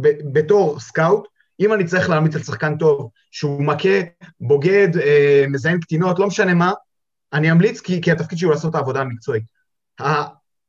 [0.00, 1.28] ב, בתור סקאוט,
[1.60, 4.00] אם אני צריך להעמיד על שחקן טוב, שהוא מכה,
[4.40, 6.72] בוגד, אה, מזיין קטינות, לא משנה מה,
[7.32, 9.44] אני אמליץ כי, כי התפקיד שלי הוא לעשות את העבודה המקצועית.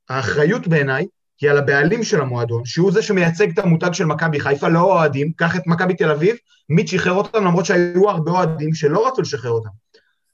[0.10, 1.06] האחריות בעיניי
[1.42, 5.32] היא על הבעלים של המועדון, שהוא זה שמייצג את המותג של מכבי חיפה, לא אוהדים,
[5.32, 6.36] קח את מכבי תל אביב,
[6.70, 9.70] מי שחרר אותם, למרות שהיו הרבה אוהדים שלא רצו לשחרר אותם.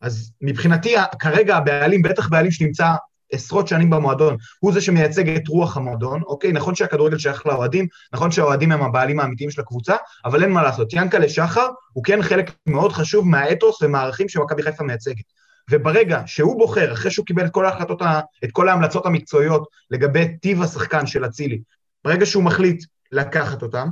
[0.01, 2.93] אז מבחינתי, כרגע הבעלים, בטח בעלים שנמצא
[3.31, 6.51] עשרות שנים במועדון, הוא זה שמייצג את רוח המועדון, אוקיי?
[6.51, 10.93] נכון שהכדורגל שייך לאוהדים, נכון שהאוהדים הם הבעלים האמיתיים של הקבוצה, אבל אין מה לעשות.
[10.93, 15.40] ינקלה שחר הוא כן חלק מאוד חשוב מהאתוס ומהערכים שמכבי חיפה מייצגת.
[15.71, 18.01] וברגע שהוא בוחר, אחרי שהוא קיבל את כל ההחלטות,
[18.43, 21.61] את כל ההמלצות המקצועיות לגבי טיב השחקן של אצילי,
[22.03, 23.87] ברגע שהוא מחליט לקחת אותם,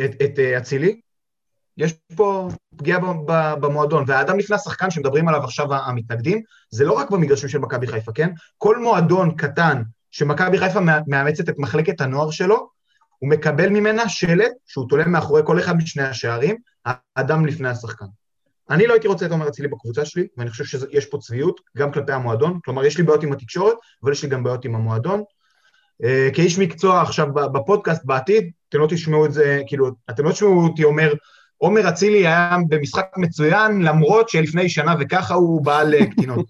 [0.00, 1.00] את אה, אצילי,
[1.76, 3.00] יש פה פגיעה
[3.60, 8.12] במועדון, והאדם לפני השחקן שמדברים עליו עכשיו המתנגדים, זה לא רק במגרשים של מכבי חיפה,
[8.12, 8.30] כן?
[8.58, 12.70] כל מועדון קטן שמכבי חיפה מאמצת את מחלקת הנוער שלו,
[13.18, 18.06] הוא מקבל ממנה שלט שהוא תולה מאחורי כל אחד משני השערים, האדם לפני השחקן.
[18.70, 21.92] אני לא הייתי רוצה את עומר אצילי בקבוצה שלי, ואני חושב שיש פה צביעות, גם
[21.92, 25.22] כלפי המועדון, כלומר, יש לי בעיות עם התקשורת, אבל יש לי גם בעיות עם המועדון.
[26.02, 30.64] Uh, כאיש מקצוע עכשיו בפודקאסט בעתיד, אתם לא תשמעו את זה, כאילו, אתם לא תשמעו
[30.64, 31.14] אותי אומר,
[31.58, 36.46] עומר אצילי היה במשחק מצוין, למרות שלפני שנה וככה הוא בעל אה, קטינות.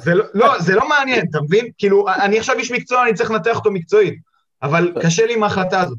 [0.00, 1.66] זה, לא, לא, זה לא מעניין, אתה מבין?
[1.78, 4.14] כאילו, אני עכשיו איש מקצוע, אני צריך לנתח אותו מקצועית,
[4.62, 5.98] אבל קשה לי עם ההחלטה הזאת.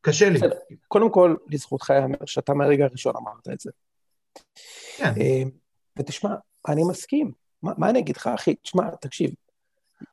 [0.00, 0.40] קשה לי.
[0.88, 3.70] קודם כל, לזכותך ייאמר שאתה מהרגע הראשון אמרת את זה.
[4.96, 5.12] כן.
[5.20, 5.42] אה,
[5.98, 6.34] ותשמע,
[6.68, 7.32] אני מסכים.
[7.62, 8.54] מה, מה אני אגיד לך, אחי?
[8.54, 9.30] תשמע, תקשיב,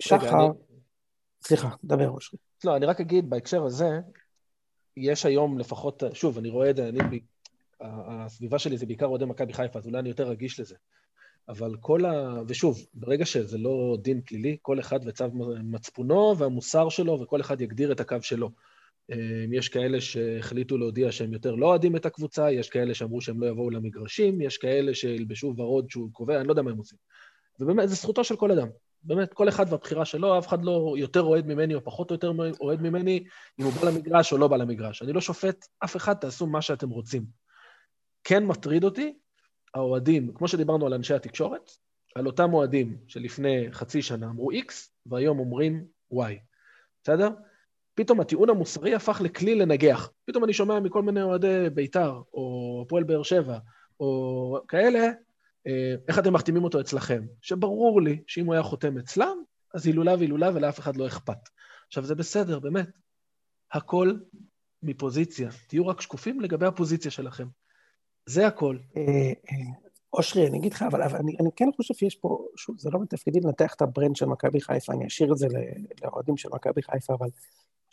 [0.02, 0.48] שחר...
[1.44, 2.40] סליחה, דבר, אושרי.
[2.64, 3.90] לא, אני רק אגיד, בהקשר הזה,
[4.98, 7.20] יש היום לפחות, שוב, אני רואה את זה, אני,
[7.82, 10.76] הסביבה שלי זה בעיקר אוהדי מכבי חיפה, אז אולי אני יותר רגיש לזה.
[11.50, 12.42] אבל כל ה...
[12.48, 15.26] ושוב, ברגע שזה לא דין פלילי, כל אחד וצו
[15.64, 18.50] מצפונו והמוסר שלו, וכל אחד יגדיר את הקו שלו.
[19.12, 23.42] אמ, יש כאלה שהחליטו להודיע שהם יותר לא אוהדים את הקבוצה, יש כאלה שאמרו שהם
[23.42, 26.98] לא יבואו למגרשים, יש כאלה שילבשו ורוד שהוא קובע, אני לא יודע מה הם עושים.
[27.60, 28.68] ובאמת, זו זכותו של כל אדם.
[29.04, 32.32] באמת, כל אחד והבחירה שלו, אף אחד לא יותר אוהד ממני או פחות או יותר
[32.62, 33.24] אוהד ממני,
[33.60, 35.02] אם הוא בא למגרש או לא בא למגרש.
[35.02, 37.26] אני לא שופט אף אחד, תעשו מה שאתם רוצים.
[38.24, 39.14] כן מטריד אותי,
[39.74, 41.72] האוהדים, כמו שדיברנו על אנשי התקשורת,
[42.16, 44.74] על אותם אוהדים שלפני חצי שנה אמרו X,
[45.06, 46.34] והיום אומרים Y.
[47.04, 47.30] בסדר?
[47.96, 50.12] פתאום הטיעון המוסרי הפך לכלי לנגח.
[50.26, 53.58] פתאום אני שומע מכל מיני אוהדי בית"ר, או הפועל באר שבע,
[54.00, 55.10] או כאלה,
[55.68, 57.24] אה, איך אתם מחתימים אותו אצלכם?
[57.42, 59.38] שברור לי שאם הוא היה חותם אצלם,
[59.74, 61.38] אז הילולה והילולה ולאף אחד לא אכפת.
[61.88, 62.90] עכשיו, זה בסדר, באמת.
[63.74, 64.14] הכל
[64.84, 65.50] מפוזיציה.
[65.68, 67.48] תהיו רק שקופים לגבי הפוזיציה שלכם.
[68.26, 68.78] זה הכל.
[68.98, 69.02] אה,
[69.52, 69.74] אה,
[70.14, 73.40] אושרי, אני אגיד לך, אבל, אני, אני כן חושב שיש פה, שוב, זה לא מתפקידי
[73.44, 75.48] לנתח את ה brand של מכבי חיפה, אני אשאיר את זה
[76.04, 77.28] לאוהדים של מכבי חיפה, אבל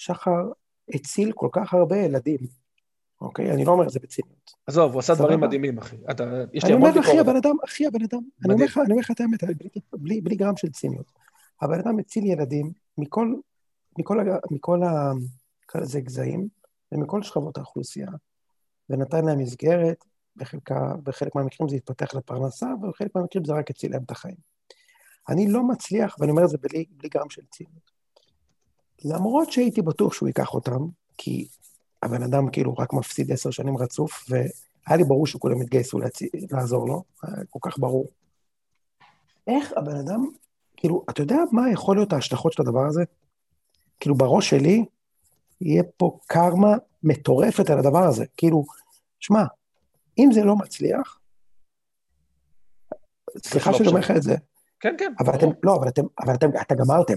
[0.05, 0.53] שחר
[0.95, 2.39] הציל כל כך הרבה ילדים,
[3.21, 3.53] אוקיי?
[3.53, 4.51] אני לא אומר את זה בציניות.
[4.67, 5.97] עזוב, הוא עשה דברים מדהימים, אחי.
[6.65, 9.41] אני אומר, אחי, הבן אדם, אחי, הבן אדם, אני אומר לך את האמת,
[9.93, 11.13] בלי גרם של ציניות.
[11.63, 13.35] הבן אדם מציל ילדים מכל,
[13.99, 14.19] מכל,
[14.51, 15.13] מכל ה...
[15.75, 16.49] לזה גזעים,
[16.93, 18.09] ומכל שכבות האוכלוסייה,
[18.91, 20.05] ונתן להם מסגרת,
[20.37, 24.37] בחלקה, בחלק מהמקרים זה התפתח לפרנסה, ובחלק מהמקרים זה רק הציל להם את החיים.
[25.29, 27.92] אני לא מצליח, ואני אומר את זה בלי, בלי גרם של ציניות.
[29.05, 30.87] למרות שהייתי בטוח שהוא ייקח אותם,
[31.19, 31.49] כי
[32.03, 36.19] הבן אדם כאילו רק מפסיד עשר שנים רצוף, והיה לי ברור שכולם יתגייסו להצ...
[36.51, 38.09] לעזור לו, היה כל כך ברור.
[39.47, 40.29] איך הבן אדם,
[40.77, 43.03] כאילו, אתה יודע מה יכול להיות ההשלכות של הדבר הזה?
[44.01, 44.85] כאילו, בראש שלי,
[45.61, 48.25] יהיה פה קרמה מטורפת על הדבר הזה.
[48.37, 48.65] כאילו,
[49.21, 49.43] שמע,
[50.19, 51.19] אם זה לא מצליח,
[53.39, 54.35] סליחה לא שאני אומר לך את זה.
[54.81, 55.13] כן, כן.
[55.19, 57.15] אבל אתם, לא, אבל אתם, אבל אתם, אתם גמרתם.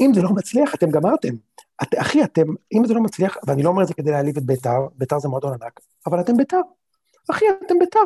[0.00, 1.34] אם זה לא מצליח, אתם גמרתם.
[1.82, 4.42] את, אחי, אתם, אם זה לא מצליח, ואני לא אומר את זה כדי להעליב את
[4.42, 6.60] ביתר, ביתר זה מועדון ענק, אבל אתם ביתר.
[7.30, 8.00] אחי, אתם ביתר.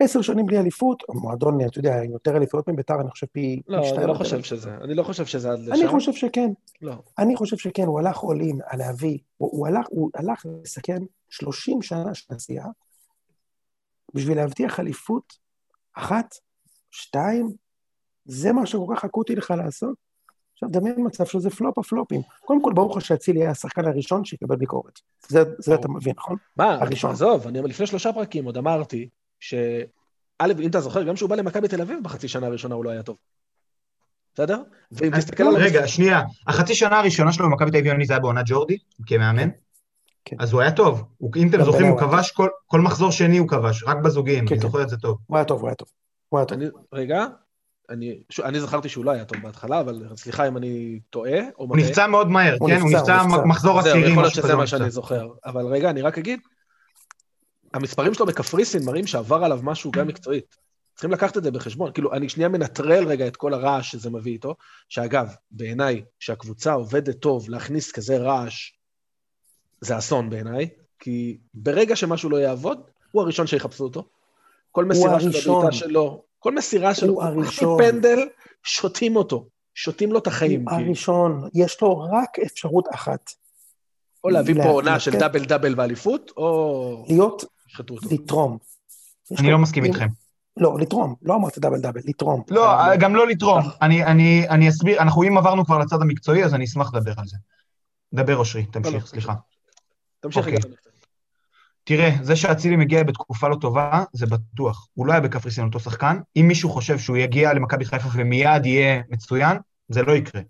[0.00, 3.62] עשר שנים בלי אליפות, מועדון, אתה יודע, יותר אליפויות מביתר, אני חושב פי...
[3.68, 5.72] לא, אני לא חושב שזה, אני לא חושב שזה עד לשם.
[5.72, 6.50] אני חושב שכן.
[6.82, 6.94] לא.
[7.18, 11.82] אני חושב שכן, הוא הלך עולין על להביא, הוא, הוא, הלך, הוא הלך לסכן 30
[11.82, 12.66] שנה של עשייה,
[14.14, 15.32] בשביל להבטיח אליפות
[15.94, 16.34] אחת,
[16.90, 17.52] שתיים,
[18.24, 20.07] זה מה שכל כך אקוטי לך לעשות?
[20.58, 22.20] עכשיו, דמיין מצב שזה פלופ הפלופים.
[22.44, 25.00] קודם כל, ברור לך שאצילי היה השחקן הראשון שיקבל ביקורת.
[25.28, 26.36] זה, זה אתה מבין, נכון?
[26.56, 27.10] מה, הראשון.
[27.10, 29.08] עזוב, אני לפני שלושה פרקים עוד אמרתי,
[29.40, 29.82] שא',
[30.42, 33.02] אם אתה זוכר, גם כשהוא בא למכבי תל אביב בחצי שנה הראשונה הוא לא היה
[33.02, 33.16] טוב.
[34.34, 34.62] בסדר?
[34.92, 35.56] ואם תסתכל על...
[35.56, 36.22] רגע, שנייה.
[36.46, 39.48] החצי שנה הראשונה שלו במכבי תל אביב זה היה בעונת ג'ורדי, כמאמן?
[40.24, 40.36] כן.
[40.40, 41.04] אז הוא היה טוב.
[41.36, 42.32] אם אתם זוכרים, הוא כבש,
[42.66, 44.68] כל מחזור שני הוא כבש, רק בזוגים, כן, אני כן.
[44.68, 45.18] זוכר את זה טוב.
[45.26, 45.88] הוא היה טוב, הוא היה טוב.
[46.28, 46.58] הוא היה טוב.
[46.92, 47.26] רגע,
[47.90, 48.40] אני, ש...
[48.40, 51.80] אני זכרתי שהוא לא היה טוב בהתחלה, אבל סליחה אם אני טועה או מטעה.
[51.80, 52.74] הוא נפצע מאוד מהר, הוא כן?
[52.74, 54.00] נפצע, הוא נפצע הוא מחזור עשירי.
[54.00, 55.28] זהו, יכול להיות שזה מה שאני זוכר.
[55.44, 56.40] אבל רגע, אני רק אגיד,
[57.74, 60.56] המספרים שלו בקפריסין מראים שעבר עליו משהו גם מקצועית.
[60.94, 61.92] צריכים לקחת את זה בחשבון.
[61.92, 64.54] כאילו, אני שנייה מנטרל רגע את כל הרעש שזה מביא איתו,
[64.88, 68.72] שאגב, בעיניי, כשהקבוצה עובדת טוב, להכניס כזה רעש,
[69.80, 74.08] זה אסון בעיניי, כי ברגע שמשהו לא יעבוד, הוא הראשון שיחפשו אותו.
[74.72, 77.78] כל מסירה של הבעיטה שלו, כל מסירה שלו, הוא הראשון.
[77.82, 78.18] פנדל,
[78.62, 80.68] שותים אותו, שותים לו את החיים.
[80.68, 83.30] הוא הראשון, יש לו רק אפשרות אחת.
[84.24, 87.04] או להביא פה עונה של דאבל דאבל באליפות, או...
[87.08, 87.44] להיות,
[88.10, 88.58] לתרום.
[89.38, 90.06] אני לא מסכים איתכם.
[90.56, 92.42] לא, לתרום, לא אמרת דאבל דאבל, לתרום.
[92.50, 93.62] לא, גם לא לתרום.
[93.80, 97.36] אני אסביר, אנחנו אם עברנו כבר לצד המקצועי, אז אני אשמח לדבר על זה.
[98.14, 99.06] דבר אושרי, תמשיך, לא, לא.
[99.06, 99.34] סליחה.
[100.20, 100.58] תמשיך רגע.
[101.88, 104.88] תראה, זה שאצילי מגיע בתקופה לא טובה, זה בטוח.
[104.94, 106.16] הוא לא היה בקפריסין אותו שחקן.
[106.36, 109.56] אם מישהו חושב שהוא יגיע למכבי חיפה ומיד יהיה מצוין,
[109.88, 110.40] זה לא יקרה,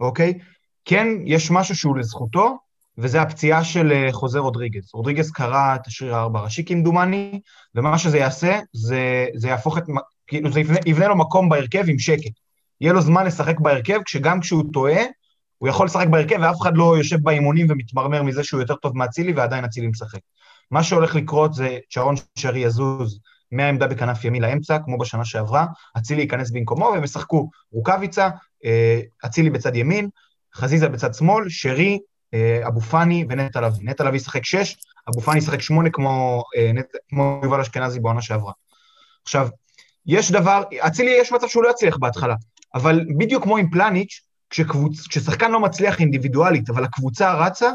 [0.00, 0.38] אוקיי?
[0.84, 2.58] כן, יש משהו שהוא לזכותו,
[2.98, 4.90] וזה הפציעה של אה, חוזה רודריגז.
[4.94, 7.40] רודריגז קרא את השריר הארבע ראשי כמדומני,
[7.74, 9.84] ומה שזה יעשה, זה, זה יהפוך את,
[10.26, 12.32] כאילו זה יבנה, יבנה לו מקום בהרכב עם שקט.
[12.80, 15.02] יהיה לו זמן לשחק בהרכב, כשגם כשהוא טועה,
[15.58, 19.32] הוא יכול לשחק בהרכב ואף אחד לא יושב באימונים ומתמרמר מזה שהוא יותר טוב מאצילי
[19.32, 20.20] ועדיין אצילי משחק.
[20.70, 23.20] מה שהולך לקרות זה שרון שרי יזוז
[23.52, 25.66] מהעמדה בכנף ימין לאמצע, כמו בשנה שעברה,
[25.98, 28.28] אצילי ייכנס במקומו והם ישחקו רוקאביצה,
[28.64, 30.08] אה, אצילי בצד ימין,
[30.54, 31.98] חזיזה בצד שמאל, שרי,
[32.34, 33.88] אה, אבו פאני ונטע לביא.
[33.88, 34.76] נטע לביא ישחק שש,
[35.08, 36.70] אבו פאני ישחק שמונה כמו, אה,
[37.08, 38.52] כמו יובל אשכנזי בעונה שעברה.
[39.22, 39.48] עכשיו,
[40.06, 42.34] יש דבר, אצילי יש מצב שהוא לא יצליח בהתחלה,
[42.74, 45.06] אבל בדיוק כמו עם פלניץ', כשקבוצ...
[45.06, 47.70] כששחקן לא מצליח אינדיבידואלית, אבל הקבוצה רצה,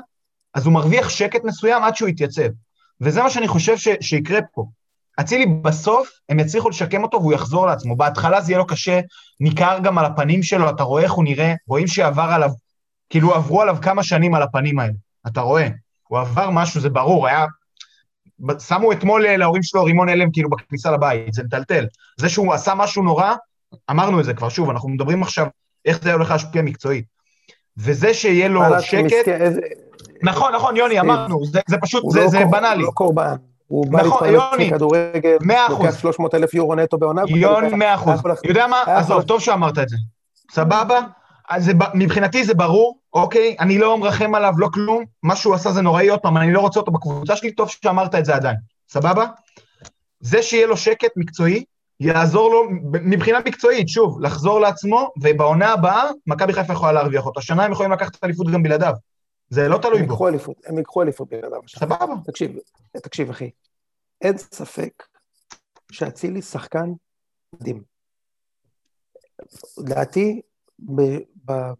[0.53, 2.49] אז הוא מרוויח שקט מסוים עד שהוא יתייצב.
[3.01, 3.87] וזה מה שאני חושב ש...
[4.01, 4.65] שיקרה פה.
[5.19, 7.95] אצילי בסוף, הם יצליחו לשקם אותו והוא יחזור לעצמו.
[7.95, 8.99] בהתחלה זה יהיה לו קשה,
[9.39, 12.49] ניכר גם על הפנים שלו, אתה רואה איך הוא נראה, רואים שעבר עליו,
[13.09, 14.93] כאילו עברו עליו כמה שנים על הפנים האלה.
[15.27, 15.67] אתה רואה,
[16.07, 17.45] הוא עבר משהו, זה ברור, היה...
[18.59, 21.85] שמו אתמול להורים שלו רימון הלם כאילו בכניסה לבית, זה מטלטל.
[22.19, 23.33] זה שהוא עשה משהו נורא,
[23.91, 25.47] אמרנו את זה כבר, שוב, אנחנו מדברים עכשיו
[25.85, 27.18] איך זה הולך להשפיע מקצועית.
[27.79, 29.27] וזה שיהיה לו שקט...
[30.23, 32.81] נכון, נכון, יוני, אמרנו, זה פשוט, זה בנאלי.
[32.81, 33.35] הוא לא קורבן.
[33.67, 35.37] הוא בא נכון, להתפרנס מכדורגל,
[35.69, 37.21] לוקח 300 אלף יורו נטו בעונה.
[37.27, 38.19] יוני, מאה אחוז.
[38.43, 38.81] יודע מה?
[38.85, 39.97] עזוב, טוב שאמרת את זה.
[40.51, 40.99] סבבה?
[41.93, 43.55] מבחינתי זה ברור, אוקיי?
[43.59, 45.03] אני לא מרחם עליו, לא כלום.
[45.23, 48.15] מה שהוא עשה זה נוראי, עוד פעם, אני לא רוצה אותו בקבוצה שלי, טוב שאמרת
[48.15, 48.55] את זה עדיין.
[48.89, 49.25] סבבה?
[50.19, 51.63] זה שיהיה לו שקט מקצועי,
[51.99, 52.69] יעזור לו
[53.03, 57.39] מבחינה מקצועית, שוב, לחזור לעצמו, ובעונה הבאה, מכבי חיפה יכולה להרוויח אותו.
[57.39, 58.93] השנה הם יכולים לקחת את האליפות גם בלעדיו.
[59.49, 60.27] זה לא תלוי בו.
[60.65, 61.59] הם ייקחו אליפות בלעדיו.
[61.67, 62.13] סבבה.
[62.25, 62.57] תקשיב,
[63.03, 63.49] תקשיב, אחי.
[64.21, 65.03] אין ספק
[65.91, 66.89] שאצילי שחקן
[67.55, 67.83] מדהים.
[69.77, 70.41] לדעתי,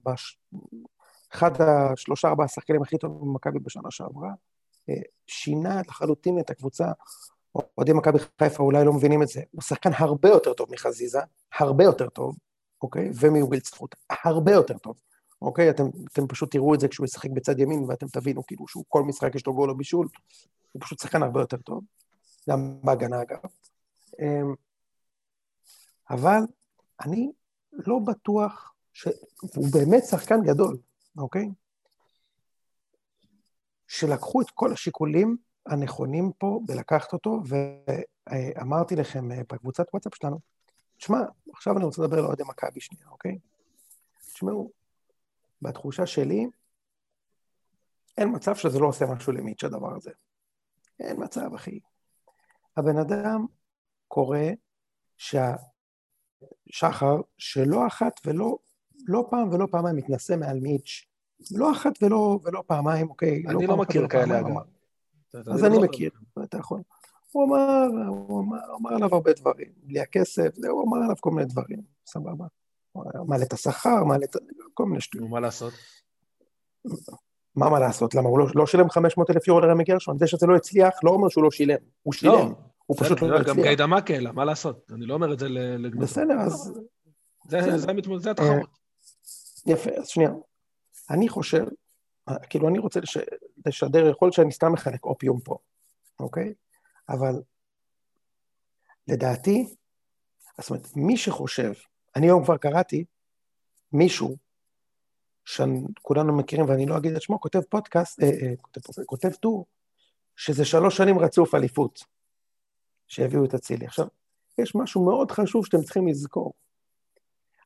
[0.03, 4.29] באחד השלושה ארבעה השחקנים הכי טובים במכבי בשנה שעברה,
[5.27, 6.85] שינה לחלוטין את הקבוצה.
[7.55, 11.19] אוהדי מכבי חיפה אולי לא מבינים את זה, הוא שחקן הרבה יותר טוב מחזיזה,
[11.59, 12.37] הרבה יותר טוב,
[12.81, 13.09] אוקיי?
[13.19, 14.99] ומווילצחוט, הרבה יותר טוב,
[15.41, 15.69] אוקיי?
[15.69, 15.83] אתם,
[16.13, 19.35] אתם פשוט תראו את זה כשהוא ישחק בצד ימין, ואתם תבינו כאילו שהוא כל משחק
[19.35, 20.07] יש לו גול או בישול,
[20.71, 21.83] הוא פשוט שחקן הרבה יותר טוב,
[22.49, 23.37] גם בהגנה אגב.
[24.19, 24.53] אמ,
[26.09, 26.39] אבל
[27.05, 27.31] אני
[27.71, 30.77] לא בטוח שהוא באמת שחקן גדול,
[31.17, 31.49] אוקיי?
[33.87, 37.39] שלקחו את כל השיקולים הנכונים פה בלקחת אותו,
[38.29, 40.39] ואמרתי לכם אה, בקבוצת וואטסאפ שלנו,
[40.97, 41.19] תשמע,
[41.53, 43.37] עכשיו אני רוצה לדבר על אוהדי מכבי שנייה, אוקיי?
[44.33, 44.71] תשמעו,
[45.61, 46.47] בתחושה שלי,
[48.17, 50.11] אין מצב שזה לא עושה משהו למיץ' הדבר הזה.
[50.99, 51.79] אין מצב, אחי.
[52.77, 53.45] הבן אדם
[54.07, 54.39] קורא
[55.17, 58.57] שהשחר, שלא אחת ולא,
[59.07, 61.05] לא פעם ולא פעמיים מתנשא מעל מיץ',
[61.51, 63.43] לא אחת ולא, ולא פעמיים, אוקיי?
[63.47, 64.55] אני לא, לא מכיר כאלה, אגב.
[65.33, 66.11] אז אני לא מכיר,
[66.43, 66.81] אתה יכול.
[67.31, 71.47] הוא אמר, הוא אמר, אמר עליו הרבה דברים, בלי הכסף, הוא אמר עליו כל מיני
[71.47, 72.45] דברים, סבבה.
[73.27, 74.35] מעלה את השכר, מעלה את...
[74.73, 75.29] כל מיני שטויות.
[75.29, 75.73] מה לעשות?
[77.55, 78.15] מה מה לעשות?
[78.15, 80.17] למה הוא לא, לא שילם 500 אלף יורו לרמי גרשון?
[80.17, 82.33] זה שזה לא הצליח לא אומר שהוא לא שילם, הוא שילם.
[82.33, 82.51] לא,
[82.85, 83.55] הוא פשוט לא הצליח.
[83.55, 84.91] גם גיידה מקלה, מה לעשות?
[84.95, 86.03] אני לא אומר את זה לגנוז.
[86.03, 86.73] בסדר, אז...
[87.49, 88.69] זה התחרות.
[89.65, 90.31] יפה, אז שנייה.
[91.09, 91.65] אני חושב,
[92.49, 92.99] כאילו אני רוצה
[93.65, 95.57] לשדר, יכול להיות שאני סתם מחלק אופיום פה,
[96.19, 96.53] אוקיי?
[97.09, 97.41] אבל
[99.07, 99.75] לדעתי,
[100.61, 101.73] זאת אומרת, מי שחושב,
[102.15, 103.05] אני היום כבר קראתי
[103.93, 104.35] מישהו,
[105.45, 109.65] שכולנו מכירים ואני לא אגיד את שמו, כותב פודקאסט, אה, אה, כותב, כותב טור,
[110.35, 112.03] שזה שלוש שנים רצוף אליפות,
[113.07, 113.85] שהביאו את אצילי.
[113.85, 114.07] עכשיו,
[114.57, 116.53] יש משהו מאוד חשוב שאתם צריכים לזכור.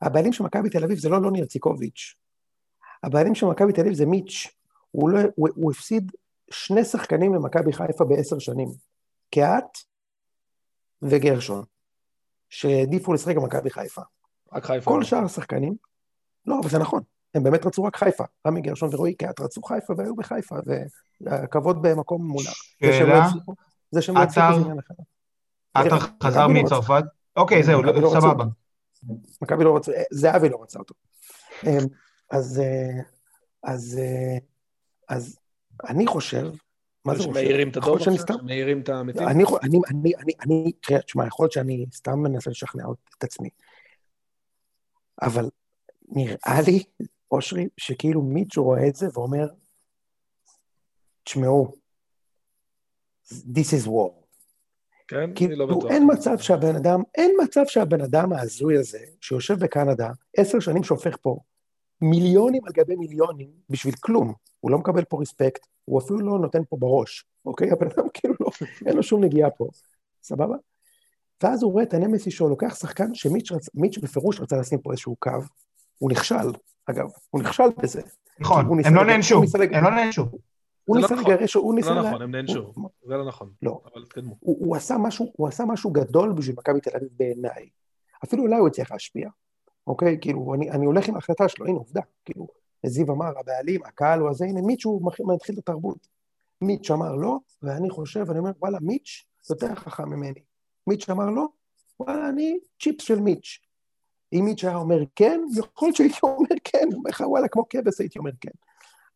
[0.01, 2.16] הבעלים של מכבי תל אביב זה לא לוני ארציקוביץ',
[3.04, 4.47] הבעלים של מכבי תל אביב זה מיץ',
[4.91, 6.12] הוא, לא, הוא, הוא הפסיד
[6.51, 8.68] שני שחקנים למכבי חיפה בעשר שנים,
[9.32, 9.78] קהת
[11.01, 11.64] וגרשון,
[12.49, 14.01] שהעדיפו לשחק במכבי חיפה.
[14.54, 14.91] רק חיפה.
[14.91, 15.76] כל שאר השחקנים,
[16.45, 17.01] לא, אבל זה נכון,
[17.36, 18.24] הם באמת רצו רק חיפה.
[18.47, 20.56] רמי גרשון ורועי קהת רצו חיפה והיו בחיפה,
[21.22, 22.54] והכבוד במקום מולך.
[22.82, 23.28] שאלה?
[23.91, 24.93] זה שהם לא הצליחו זה עניין אחר.
[25.74, 27.04] עטר חזר מצרפת?
[27.36, 28.45] אוקיי, זהו, לא סבבה.
[29.41, 30.95] מכבי לא רצה, זהבי לא רצה אותו.
[32.32, 33.02] אז, אה,
[33.64, 34.38] אז, אה,
[35.10, 35.40] אז
[35.90, 36.52] אני חושב,
[37.06, 38.14] מה זה שמאירים את הדור עכשיו?
[38.40, 39.28] שמאירים את המתים?
[39.28, 42.84] אני, אני, אני, אני, אני, תראה, תשמע, יכול להיות שאני סתם מנסה לשכנע
[43.18, 43.50] את עצמי,
[45.22, 45.50] אבל
[46.08, 46.84] נראה לי,
[47.32, 49.48] אושרי, שכאילו מישהו רואה את זה ואומר,
[51.24, 51.76] תשמעו,
[53.32, 54.24] this is war.
[55.08, 55.92] כן, אני לא בטוח.
[55.92, 61.18] אין מצב שהבן אדם, אין מצב שהבן אדם ההזוי הזה, שיושב בקנדה, עשר שנים שהופך
[61.22, 61.40] פה,
[62.04, 64.34] מיליונים על גבי מיליונים בשביל כלום.
[64.60, 67.72] הוא לא מקבל פה רספקט, הוא אפילו לא נותן פה בראש, אוקיי?
[67.72, 68.47] הבן אדם כאילו לא,
[68.86, 69.68] אין לו שום נגיעה פה,
[70.24, 70.56] סבבה?
[71.43, 73.70] ואז הוא רואה את הנמסי שלו, לוקח שחקן שמיץ' רצ...
[74.04, 75.32] בפירוש רצה לשים פה איזשהו קו,
[75.97, 76.51] הוא נכשל,
[76.86, 78.01] אגב, הוא נכשל בזה.
[78.39, 79.41] נכון, הם לא נענשו,
[79.72, 80.26] הם לא נענשו.
[80.86, 81.88] הוא ניסה לא לגרש, הוא ניסה...
[81.88, 82.74] זה לא נכון, הם נענשו,
[83.06, 83.49] זה לא נכון.
[83.62, 83.82] לא.
[83.93, 84.36] אבל תקדמו.
[84.39, 84.76] הוא
[85.47, 87.70] עשה משהו גדול בשביל מכבי תל אביב בעיניי.
[88.24, 89.30] אפילו אולי הוא הצליח להשפיע.
[89.88, 90.18] אוקיי?
[90.22, 92.48] כאילו, אני, אני הולך עם ההחלטה שלו, הנה עובדה, כאילו,
[92.86, 94.84] זיו אמר, הבעלים, הקהל הוא הזה, הנה מיץ'
[95.20, 96.08] מתחיל את התרבות.
[96.62, 100.42] מיץ' אמר לא, ואני חושב, אני אומר, וואלה, מיץ' יותר חכם ממני.
[100.88, 101.48] מיץ' אמר לא,
[102.00, 103.60] וואלה, אני צ'יפס של מיץ'.
[104.34, 108.00] אם מיץ' היה אומר כן, יכול להיות שהייתי אומר כן, אומר לך, וואלה, כמו כבש
[108.00, 108.52] הייתי אומר כן.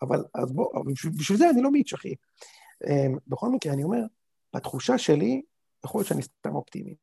[0.01, 0.83] אבל, אז בוא,
[1.17, 2.15] בשביל זה אני לא מיץ', אחי.
[2.87, 4.01] אמ, בכל מקרה, אני אומר,
[4.55, 5.41] בתחושה שלי,
[5.85, 6.95] יכול להיות שאני סתם אופטימי.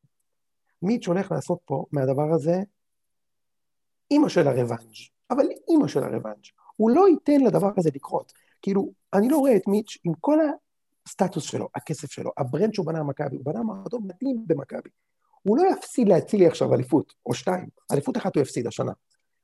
[0.82, 2.62] מיץ' הולך לעשות פה מהדבר הזה
[4.10, 4.94] אימא של הרוונג',
[5.30, 6.46] אבל אימא של הרוונג'.
[6.76, 8.32] הוא לא ייתן לדבר הזה לקרות.
[8.62, 10.38] כאילו, אני לא רואה את מיץ' עם כל
[11.06, 14.90] הסטטוס שלו, הכסף שלו, ה brand שהוא בנה במכבי, הוא בנה מועדון מדהים במכבי.
[15.42, 18.92] הוא לא יפסיד לאצילי עכשיו אליפות, או שתיים, אליפות אחת הוא יפסיד השנה.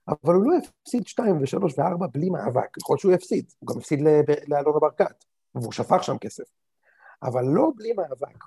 [0.09, 3.79] אבל הוא לא יפסיד שתיים ושלוש וארבע בלי מאבק, יכול להיות שהוא יפסיד, הוא גם
[3.79, 4.01] הפסיד
[4.49, 6.45] לאלונה ברקת, והוא שפך שם כסף.
[7.23, 8.45] אבל לא בלי מאבק.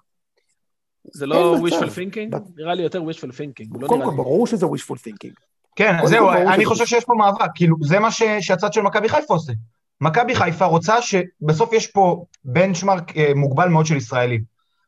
[1.03, 2.37] זה לא wishful thinking?
[2.55, 3.79] נראה לי יותר wishful thinking.
[3.81, 5.52] לא קודם כל, ברור שזה wishful thinking.
[5.75, 9.53] כן, זהו, אני חושב שיש פה מאבק, כאילו, זה מה שהצד של מכבי חיפה עושה.
[10.01, 14.43] מכבי חיפה רוצה שבסוף יש פה בנצ'מרק אה, מוגבל מאוד של ישראלים,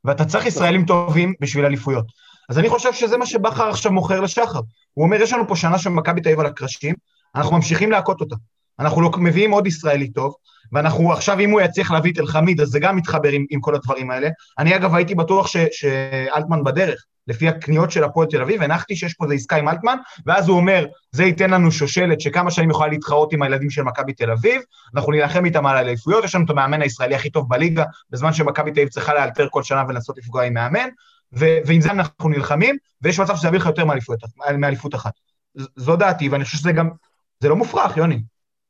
[0.06, 2.06] ואתה צריך ישראלים טובים בשביל אליפויות.
[2.50, 4.60] אז אני חושב שזה מה שבכר עכשיו מוכר לשחר.
[4.94, 6.96] הוא אומר, יש לנו פה שנה של מכבי תל אביב על הקרשים,
[7.36, 8.36] אנחנו ממשיכים להכות אותה.
[8.80, 10.36] אנחנו לא, מביאים עוד ישראלי טוב,
[10.72, 13.76] ואנחנו עכשיו, אם הוא יצליח להביא את אלחמיד, אז זה גם מתחבר עם, עם כל
[13.76, 14.30] הדברים האלה.
[14.60, 19.26] אני אגב הייתי בטוח שאלטמן בדרך, לפי הקניות של הפועל תל אביב, הנחתי שיש פה
[19.26, 23.34] איזה עסקה עם אלטמן, ואז הוא אומר, זה ייתן לנו שושלת שכמה שנים יכולה להתחרות
[23.34, 24.62] עם הילדים של מכבי תל אביב,
[24.96, 28.72] אנחנו נילחם איתם על האליפויות, יש לנו את המאמן הישראלי הכי טוב בליגה, בזמן שמכבי
[28.72, 30.90] תל אביב צריכה לאלתר כל שנה ולנסות לפגוע עם מאמן,
[31.34, 33.86] ו- ועם זה אנחנו נלחמים, ויש מצב שזה יביא לך יותר
[34.58, 35.14] מאליפות אחת.
[35.76, 36.90] זו דעתי, ואני חושב שזה גם,
[37.40, 38.22] זה לא מופרך, יוני.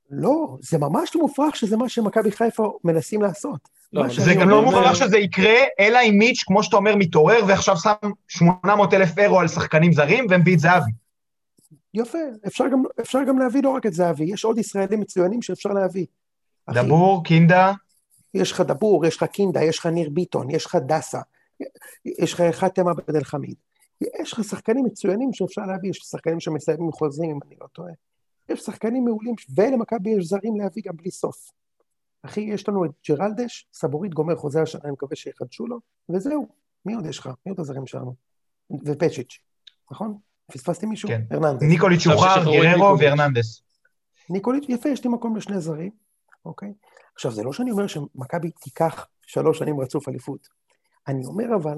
[0.10, 3.70] לא, זה ממש לא מופרך שזה מה שמכבי חיפה מנסים לעשות.
[3.94, 7.78] לא, זה גם לא מופרך שזה יקרה, אלא אם מיץ', כמו שאתה אומר, מתעורר ועכשיו
[7.78, 7.94] שם
[8.28, 10.92] 800 אלף אירו על שחקנים זרים ומביא את זהבי.
[11.94, 15.70] יפה, אפשר גם, אפשר גם להביא לא רק את זהבי, יש עוד ישראלים מצוינים שאפשר
[15.70, 16.06] להביא.
[16.70, 17.74] דבור, אחי, קינדה.
[18.34, 21.20] יש לך דבור, יש לך קינדה, יש לך ניר ביטון, יש לך דסה,
[22.06, 23.56] יש לך חתם עבד אל חמיד.
[24.22, 27.92] יש לך שחקנים מצוינים שאפשר להביא, יש שחקנים שמסיימים חוזים, אם אני לא טועה.
[28.50, 31.52] יש שחקנים מעולים, ולמכבי יש זרים להביא גם בלי סוף.
[32.22, 35.80] אחי, יש לנו את ג'רלדש, סבורית גומר חוזה השנה, אני מקווה שיחדשו לו,
[36.10, 36.48] וזהו.
[36.86, 37.30] מי עוד יש לך?
[37.46, 38.16] מי עוד הזרים שלנו?
[38.86, 39.40] ופצ'יץ',
[39.92, 40.18] נכון?
[40.52, 41.10] פספסתי מישהו?
[41.10, 41.22] כן.
[41.32, 41.64] הרננדס.
[41.64, 43.62] ניקוליץ' שוחרר, גררו והרננדס.
[44.30, 45.92] ניקוליץ', יפה, יש לי מקום לשני זרים,
[46.46, 46.74] אוקיי?
[47.16, 50.48] עכשיו, זה לא שאני אומר שמכבי תיקח שלוש שנים רצוף אליפות.
[51.08, 51.78] אני אומר אבל...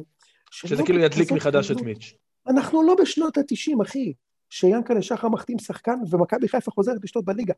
[0.51, 2.13] שזה כאילו ידליק מחדש את מיץ'.
[2.47, 4.13] אנחנו לא בשנות ה-90, אחי.
[4.49, 7.53] שיאנקל'ה שחר מחתים שחקן ומכבי חיפה חוזרת לשתות בליגה.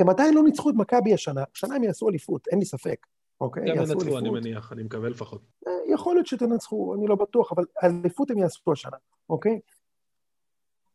[0.00, 3.06] הם עדיין לא ניצחו את מכבי השנה, השנה הם יעשו אליפות, אין לי ספק.
[3.40, 3.62] אוקיי?
[3.68, 5.42] גם ינצחו, אני מניח, אני מקווה לפחות.
[5.66, 8.96] אה, יכול להיות שתנצחו, אני לא בטוח, אבל אליפות הם יעשו השנה,
[9.30, 9.60] אוקיי?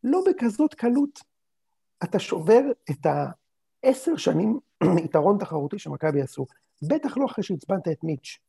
[0.04, 1.20] לא בכזאת קלות
[2.04, 2.62] אתה שובר
[2.92, 3.06] את
[3.84, 4.60] העשר שנים
[5.06, 6.46] יתרון תחרותי שמכבי עשו.
[6.82, 8.40] בטח לא אחרי שעצבנת את מיץ'.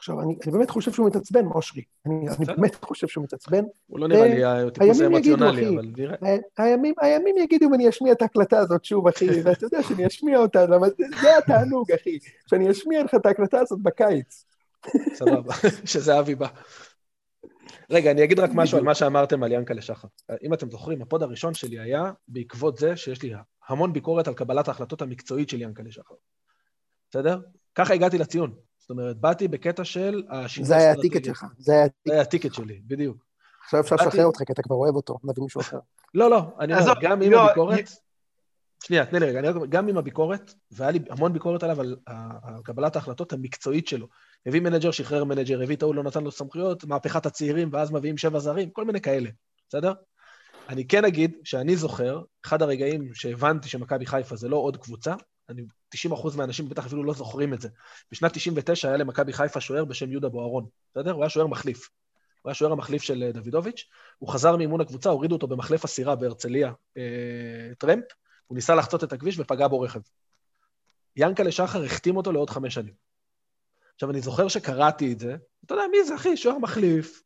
[0.00, 1.82] עכשיו, אני, אני באמת חושב שהוא מתעצבן, אושרי.
[2.06, 3.64] אני, אני באמת חושב שהוא מתעצבן.
[3.86, 6.16] הוא לא נראה לי טיפוס אמוציונלי, אבל נראה.
[6.58, 10.38] הימים, הימים יגידו אם אני אשמיע את ההקלטה הזאת שוב, אחי, ואתה יודע שאני אשמיע
[10.38, 10.86] אותה, למה
[11.20, 14.44] זה התענוג, אחי, שאני אשמיע לך את ההקלטה הזאת בקיץ.
[15.14, 15.54] סבבה,
[15.92, 16.48] שזה אבי בא.
[17.90, 20.08] רגע, אני אגיד רק משהו על מה שאמרתם על ינקלה שחר.
[20.42, 23.32] אם אתם זוכרים, ה pod הראשון שלי היה בעקבות זה שיש לי
[23.68, 26.14] המון ביקורת על קבלת ההחלטות המקצועית של ינקלה שחר.
[27.10, 27.38] בסדר?
[27.74, 28.69] ככה הגעתי לציון.
[28.90, 31.44] זאת אומרת, באתי בקטע של השינוי זה היה ה ticket שלך.
[31.58, 32.06] זה היה ה ticket.
[32.06, 33.24] זה היה ה ticket שלי, בדיוק.
[33.64, 35.78] עכשיו אפשר לשחרר אותך, כי אתה כבר אוהב אותו, נביא מישהו אחר.
[36.14, 37.90] לא, לא, אני אומר, גם עם לא, הביקורת...
[38.84, 41.96] שנייה, תני לי רגע, גם עם הביקורת, והיה לי המון ביקורת עליו על
[42.64, 44.06] קבלת ההחלטות המקצועית שלו.
[44.46, 48.18] הביא מנג'ר, שחרר מנג'ר, הביא את ההוא, לא נתן לו סמכויות, מהפכת הצעירים, ואז מביאים
[48.18, 49.30] שבע זרים, כל מיני כאלה,
[49.68, 49.92] בסדר?
[50.68, 55.14] אני כן אגיד שאני זוכר, אחד הרגעים שהבנתי שמכבי חיפה זה לא עוד קבוצה,
[55.50, 55.62] אני,
[55.96, 57.68] 90% מהאנשים בטח אפילו לא זוכרים את זה.
[58.12, 61.12] בשנת 99 היה למכבי חיפה שוער בשם יהודה בוארון, בסדר?
[61.12, 61.88] הוא היה שוער מחליף.
[62.42, 63.84] הוא היה שוער המחליף של אה, דוידוביץ',
[64.18, 68.04] הוא חזר מאימון הקבוצה, הורידו אותו במחלף הסירה בהרצליה, אה, טרמפ,
[68.46, 70.00] הוא ניסה לחצות את הכביש ופגע בו רכב.
[71.16, 72.94] ינקלה שחר החתים אותו לעוד חמש שנים.
[73.94, 76.36] עכשיו, אני זוכר שקראתי את זה, אתה יודע, מי זה, אחי?
[76.36, 77.22] שוער מחליף,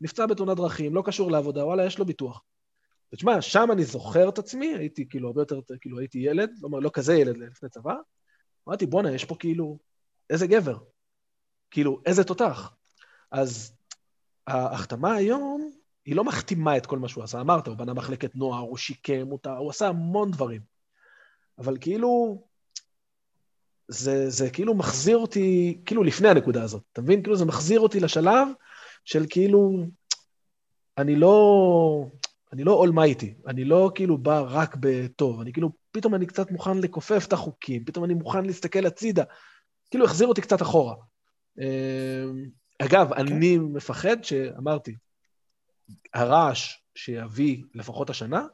[0.00, 2.42] נפצע בתאונת דרכים, לא קשור לעבודה, וואלה, יש לו ביטוח.
[3.14, 6.90] ותשמע, שם אני זוכר את עצמי, הייתי כאילו הרבה יותר, כאילו הייתי ילד, לא, לא
[6.92, 7.94] כזה ילד לפני צבא,
[8.68, 9.78] אמרתי, בואנה, יש פה כאילו,
[10.30, 10.78] איזה גבר,
[11.70, 12.74] כאילו, איזה תותח.
[13.30, 13.72] אז
[14.46, 15.70] ההחתמה היום,
[16.06, 17.40] היא לא מחתימה את כל מה שהוא עשה.
[17.40, 20.60] אמרת, הוא בנה מחלקת נוער, הוא שיקם אותה, הוא עשה המון דברים.
[21.58, 22.42] אבל כאילו,
[23.88, 27.22] זה, זה כאילו מחזיר אותי, כאילו לפני הנקודה הזאת, אתה מבין?
[27.22, 28.48] כאילו זה מחזיר אותי לשלב
[29.04, 29.86] של כאילו,
[30.98, 32.06] אני לא,
[32.54, 36.78] אני לא אולמייטי, אני לא כאילו בא רק בטוב, אני כאילו, פתאום אני קצת מוכן
[36.78, 39.24] לכופף את החוקים, פתאום אני מוכן להסתכל הצידה,
[39.90, 40.94] כאילו החזיר אותי קצת אחורה.
[41.58, 41.64] אמ,
[42.82, 43.16] אגב, okay.
[43.16, 43.20] כן.
[43.20, 44.96] אני מפחד שאמרתי,
[46.14, 48.46] הרעש שיביא לפחות השנה,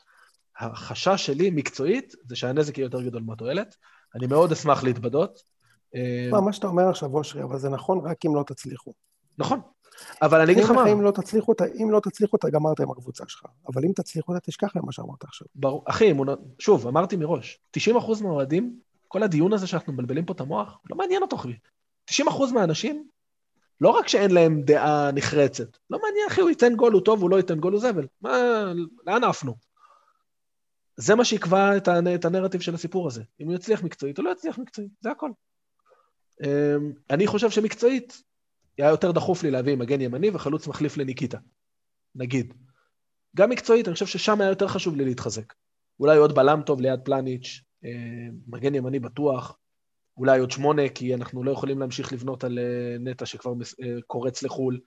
[0.58, 3.76] החשש שלי מקצועית זה שהנזק יהיה יותר גדול מהתועלת.
[4.14, 5.42] אני מאוד אשמח להתבדות.
[5.94, 8.94] אמ, מה שאתה אומר עכשיו, אושרי, אבל זה נכון רק אם לא תצליחו.
[9.38, 9.60] נכון,
[10.22, 10.92] אבל אני אגיד לך מה...
[10.92, 13.42] אם לא תצליחו אותה, אם לא תצליחו אותה, גמרת עם הקבוצה שלך.
[13.72, 15.46] אבל אם תצליחו אותה, תשכח ממה שאמרת עכשיו.
[15.54, 15.84] ברור.
[15.86, 16.12] אחי,
[16.58, 18.78] שוב, אמרתי מראש, 90% מהאוהדים,
[19.08, 21.52] כל הדיון הזה שאנחנו מבלבלים פה את המוח, לא מעניין אותו, אחי.
[22.10, 22.14] 90%
[22.54, 23.04] מהאנשים,
[23.80, 27.30] לא רק שאין להם דעה נחרצת, לא מעניין, אחי, הוא ייתן גול, הוא טוב, הוא
[27.30, 28.06] לא ייתן גול, הוא זבל.
[28.20, 28.32] מה,
[29.06, 29.54] לאן עפנו?
[30.96, 32.14] זה מה שיקבע את, הנ...
[32.14, 33.22] את הנרטיב של הסיפור הזה.
[33.40, 35.30] אם הוא יצליח מקצועית או לא יצליח מקצועית, זה הכל.
[36.44, 38.22] אמ, אני חושב שמקצועית,
[38.82, 41.38] היה יותר דחוף לי להביא מגן ימני וחלוץ מחליף לניקיטה,
[42.14, 42.54] נגיד.
[43.36, 45.52] גם מקצועית, אני חושב ששם היה יותר חשוב לי להתחזק.
[46.00, 47.90] אולי עוד בלם טוב ליד פלניץ', אה,
[48.46, 49.58] מגן ימני בטוח,
[50.16, 53.52] אולי עוד שמונה, כי אנחנו לא יכולים להמשיך לבנות על אה, נטע שכבר
[53.82, 54.80] אה, קורץ לחו"ל.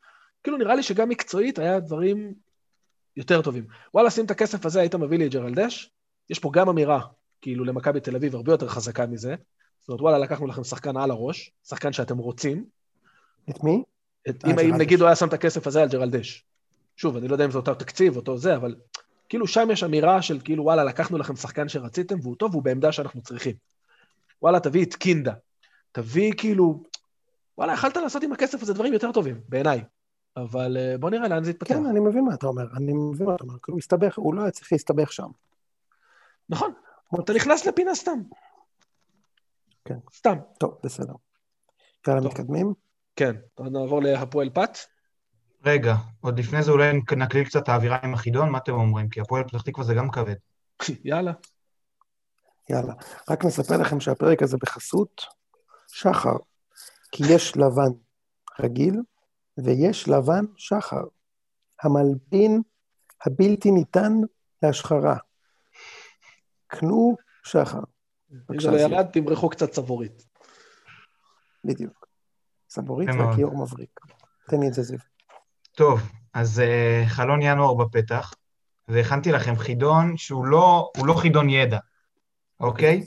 [0.43, 2.33] כאילו, נראה לי שגם מקצועית היה דברים
[3.17, 3.65] יותר טובים.
[3.93, 5.91] וואלה, שים את הכסף הזה, היית מביא לי את ג'רלדש,
[6.29, 7.01] יש פה גם אמירה,
[7.41, 9.35] כאילו, למכבי תל אביב הרבה יותר חזקה מזה.
[9.79, 12.65] זאת אומרת, וואלה, לקחנו לכם שחקן על הראש, שחקן שאתם רוצים,
[13.49, 13.83] את מי?
[14.29, 16.45] את, אם, אם נגיד הוא היה שם את הכסף הזה על ג'רלדש.
[16.97, 18.75] שוב, אני לא יודע אם זה אותו תקציב, אותו זה, אבל
[19.29, 22.91] כאילו שם יש אמירה של כאילו, וואלה, לקחנו לכם שחקן שרציתם והוא טוב, והוא בעמדה
[22.91, 23.55] שאנחנו צריכים.
[24.41, 25.33] וואלה, תביא את קינדה.
[25.91, 26.83] תביא כאילו,
[27.57, 29.83] וואלה, יכלת לעשות עם הכסף הזה דברים יותר טובים, בעיניי.
[30.37, 31.75] אבל אה, בוא נראה לאן זה יתפתח.
[31.75, 33.59] כן, אני מבין מה אתה אומר, אני מבין מה אתה אומר.
[33.63, 35.27] כאילו, הסתבך, הוא לא היה צריך להסתבך שם.
[36.49, 36.73] נכון,
[37.19, 38.19] אתה נכנס לפינה סתם.
[39.85, 39.97] כן.
[40.13, 40.35] סתם.
[40.57, 41.13] טוב, בסדר.
[42.07, 42.73] יאללה, מתקדמים?
[43.15, 44.77] כן, נעבור להפועל פת.
[45.65, 49.09] רגע, עוד לפני זה אולי נקליל קצת האווירה עם החידון, מה אתם אומרים?
[49.09, 50.35] כי הפועל פתח תקווה זה גם כבד.
[51.03, 51.31] יאללה.
[52.69, 52.93] יאללה.
[53.29, 55.21] רק נספר לכם שהפרק הזה בחסות
[55.87, 56.37] שחר,
[57.11, 57.91] כי יש לבן
[58.59, 59.01] רגיל
[59.57, 61.03] ויש לבן שחר,
[61.83, 62.61] המלבין
[63.25, 64.13] הבלתי ניתן
[64.63, 65.17] להשחרה.
[66.67, 67.79] קנו שחר.
[68.53, 70.23] אם זה לא ירד, תמרחו קצת צבורית.
[71.63, 72.02] בדיוק.
[72.73, 73.99] צבורית והכיור מבריק.
[74.47, 74.97] תן לי את זה, זיו.
[75.75, 76.01] טוב,
[76.33, 78.33] אז אה, חלון ינואר בפתח,
[78.87, 81.77] והכנתי לכם חידון שהוא לא, לא חידון ידע,
[82.59, 83.05] אוקיי?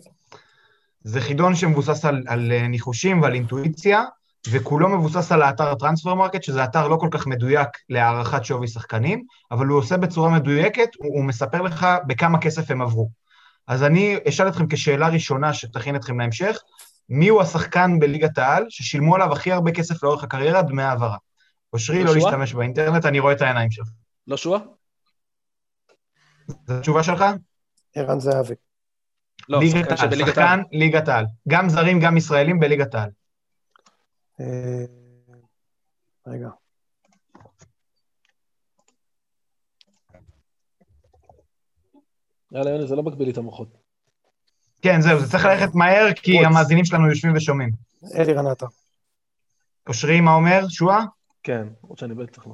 [1.01, 4.03] זה חידון שמבוסס על, על אה, ניחושים ועל אינטואיציה,
[4.51, 9.25] וכולו מבוסס על האתר טרנספר מרקט, שזה אתר לא כל כך מדויק להערכת שווי שחקנים,
[9.51, 13.11] אבל הוא עושה בצורה מדויקת, הוא, הוא מספר לך בכמה כסף הם עברו.
[13.67, 16.59] אז אני אשאל אתכם כשאלה ראשונה שתכין אתכם להמשך,
[17.09, 21.17] מי הוא השחקן בליגת העל ששילמו עליו הכי הרבה כסף לאורך הקריירה, דמי העברה?
[21.73, 23.89] אושרי, לא להשתמש באינטרנט, אני רואה את העיניים שלך.
[24.27, 24.61] לא שועה?
[26.67, 27.25] זו התשובה שלך?
[27.95, 28.55] ערן זהבי.
[29.49, 31.27] לא, ליגת העל, שחקן ליגת העל.
[31.49, 33.11] גם זרים, גם ישראלים בליגת העל.
[34.41, 34.85] אה,
[36.27, 36.49] רגע.
[42.53, 43.86] יאללה, יוני, זה לא מגביל לי את המוחות.
[44.87, 47.71] כן, זהו, זה צריך ללכת מהר, כי המאזינים שלנו יושבים ושומעים.
[48.15, 48.67] אלי רנטה.
[49.89, 50.69] אושרי, מה אומר?
[50.69, 51.05] שועה?
[51.43, 52.53] כן, עוד שאני בטח לא.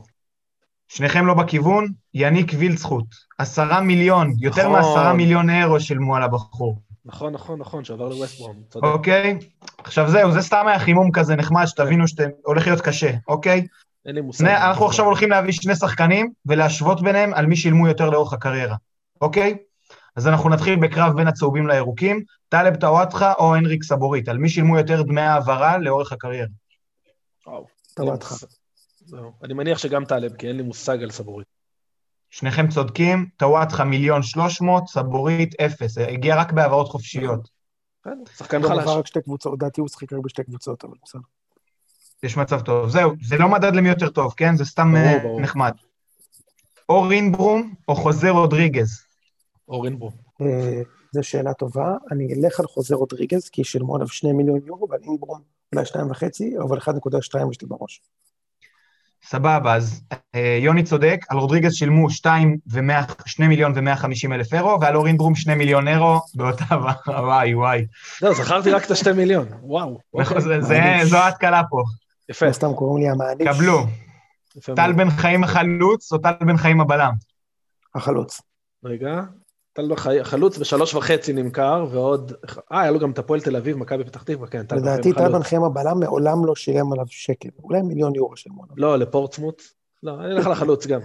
[0.88, 3.04] שניכם לא בכיוון, יניק וילצחוט.
[3.38, 4.72] עשרה מיליון, יותר נכון.
[4.72, 6.78] מעשרה מיליון אירו שילמו על הבחור.
[7.04, 8.84] נכון, נכון, נכון, שעבר לווסטברום, צודק.
[8.86, 9.38] אוקיי,
[9.78, 13.66] עכשיו זהו, זה סתם היה חימום כזה נחמד, שתבינו שאתם הולך להיות קשה, אוקיי?
[14.06, 14.46] אין לי מושג.
[14.46, 18.76] אנחנו עכשיו הולכים להביא שני שחקנים ולהשוות ביניהם על מי שילמו יותר לאורך הקריירה,
[19.20, 19.56] אוקיי?
[20.16, 24.78] אז אנחנו נתחיל בקרב בין הצהובים לירוקים, טלב טוואטחה או הנריק סבורית, על מי שילמו
[24.78, 26.46] יותר דמי העברה לאורך הקריירה.
[27.46, 28.34] וואו, טוואטחה.
[29.44, 31.46] אני מניח שגם טלב, כי אין לי מושג על סבורית.
[32.30, 37.48] שניכם צודקים, טוואטחה מיליון שלוש מאות, סבורית אפס, הגיע רק בהעברות חופשיות.
[38.36, 38.86] שחקן חלש.
[38.86, 41.20] רק שתי קבוצות, לדעתי הוא שיחק רק בשתי קבוצות, אבל בסדר.
[42.22, 42.88] יש מצב טוב.
[42.88, 44.56] זהו, זה לא מדד למי יותר טוב, כן?
[44.56, 45.72] זה סתם אה, נחמד.
[46.88, 49.11] או רינברום או חוזה רודריגז.
[49.68, 50.12] או רינברום.
[50.40, 50.82] אה,
[51.12, 51.94] זו שאלה טובה.
[52.12, 55.40] אני אלך על חוזה רודריגז, כי שילמו עליו שני מיליון יורו, ועל רינברום
[55.74, 56.90] אולי שתיים וחצי, אבל 1.2
[57.50, 58.02] יש לי בראש.
[59.24, 60.02] סבבה, אז
[60.34, 62.58] אה, יוני צודק, על רודריגז שילמו 2
[63.38, 66.64] מיליון ו-150 אלף אירו, ועל אורין ברום 2 מיליון אירו באותה...
[67.06, 67.86] וואי, וואי.
[68.22, 69.98] לא, זכרתי רק את ה-2 מיליון, וואו.
[70.14, 70.40] נכון,
[71.04, 71.82] זו ההתקלה פה.
[72.28, 72.46] יפה.
[72.46, 73.48] לא סתם קוראים לי המעניש.
[73.48, 73.86] קבלו.
[74.76, 77.12] טל בן חיים החלוץ או טל בן חיים הבלם?
[77.94, 78.40] החלוץ.
[78.84, 79.20] רגע,
[79.72, 82.32] טל חלוץ בשלוש וחצי נמכר, ועוד...
[82.72, 85.32] אה, היה לו גם את הפועל תל אביב, מכבי פתח תקווה, כן, טל לדעתי טל
[85.32, 88.74] בן חיים הבלם מעולם לא שילם עליו שקל, אולי מיליון יורו של מונו.
[88.76, 89.62] לא, לפורטסמוט.
[90.02, 91.00] לא, אני אלך על החלוץ גם.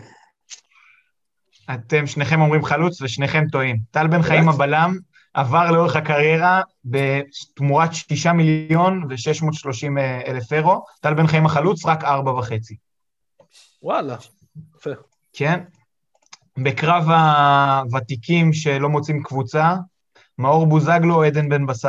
[1.74, 3.78] אתם שניכם אומרים חלוץ ושניכם טועים.
[3.91, 4.97] טל בן חיים הבלם
[5.34, 11.86] עבר לאורך הקריירה בתמורת שישה מיליון ושש מאות שלושים אלף אירו, טל בן חיים החלוץ
[11.86, 12.78] רק ארבע וחצי.
[13.84, 14.15] וואלה,
[14.78, 14.89] יפה.
[15.34, 15.63] כן,
[16.64, 19.74] בקרב הוותיקים שלא מוצאים קבוצה,
[20.38, 21.88] מאור בוזגלו או עדן בן בסט?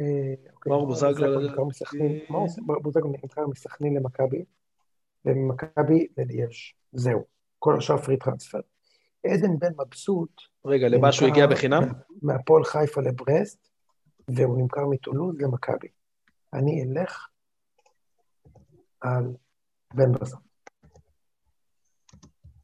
[0.00, 1.40] אה, אוקיי, מאור בוזגלו...
[2.30, 4.44] מאור בוזגלו נקרא מסכנין למכבי,
[5.24, 6.74] וממכבי לליאש.
[6.92, 7.24] זהו.
[7.58, 8.60] כל השאר פרי טרנספר.
[9.26, 10.30] עדן בן מבסוט...
[10.64, 11.82] רגע, למה שהוא הגיע בחינם?
[12.22, 13.68] מהפועל חיפה לברסט,
[14.28, 15.88] והוא נמכר מטולוז למכבי.
[16.52, 17.28] אני אלך
[19.00, 19.24] על
[19.94, 20.36] בן בסט.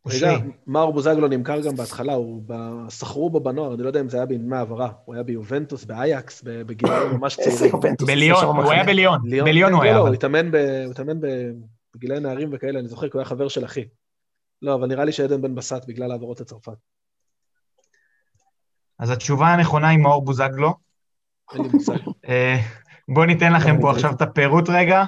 [0.07, 2.42] רגע, מאור בוזגלו נמכר גם בהתחלה, הוא
[2.88, 6.42] סחרו בו בנוער, אני לא יודע אם זה היה בדמי העברה, הוא היה ביובנטוס, באייקס,
[6.44, 7.80] בגילאים ממש צעירים.
[8.07, 9.96] בליון, הוא היה בליון, בליון הוא היה.
[9.96, 11.20] הוא התאמן
[11.96, 13.84] בגילאי נערים וכאלה, אני זוכר, כי הוא היה חבר של אחי.
[14.62, 16.72] לא, אבל נראה לי שעדן בן בסט בגלל העברות לצרפת.
[18.98, 20.74] אז התשובה הנכונה היא מאור בוזגלו.
[21.55, 21.98] אין לי מושג.
[22.28, 22.57] אה,
[23.09, 25.05] בואו ניתן לכם פה עכשיו את הפירוט רגע.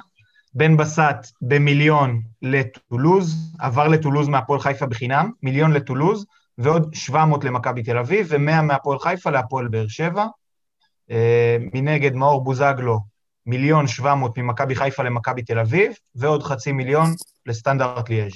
[0.55, 6.25] בן בסט במיליון לטולוז, עבר לטולוז מהפועל חיפה בחינם, מיליון לטולוז,
[6.57, 10.25] ועוד 700 למכבי תל אביב, ו-100 מהפועל חיפה להפועל באר שבע.
[11.09, 11.13] Uh,
[11.73, 12.99] מנגד, מאור בוזגלו,
[13.45, 17.09] מיליון שבע מאות ממכבי חיפה למכבי תל אביב, ועוד חצי מיליון
[17.45, 18.31] לסטנדרט ליאז'.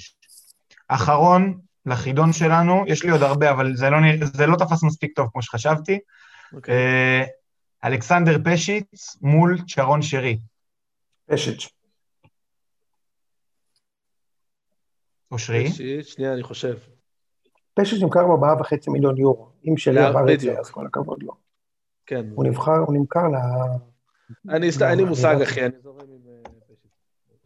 [0.88, 5.28] אחרון, לחידון שלנו, יש לי עוד הרבה, אבל זה לא, זה לא תפס מספיק טוב
[5.32, 5.94] כמו שחשבתי.
[5.96, 6.56] Okay.
[6.56, 6.74] אוקיי.
[6.74, 7.24] אה,
[7.84, 10.38] אלכסנדר פשיץ מול צ'רון שרי.
[11.30, 11.77] פשיץ'.
[15.32, 15.68] אושרי?
[16.02, 16.76] שנייה, אני חושב.
[17.74, 19.48] פשיץ' נמכר בארבעה וחצי מיליון יורו.
[19.68, 21.32] אם שרי עבר את זה, אז כל הכבוד לו.
[22.06, 22.26] כן.
[22.34, 23.34] הוא נבחר, הוא נמכר ל...
[24.48, 26.18] אני, אין לי מושג, אחי, אני זורם עם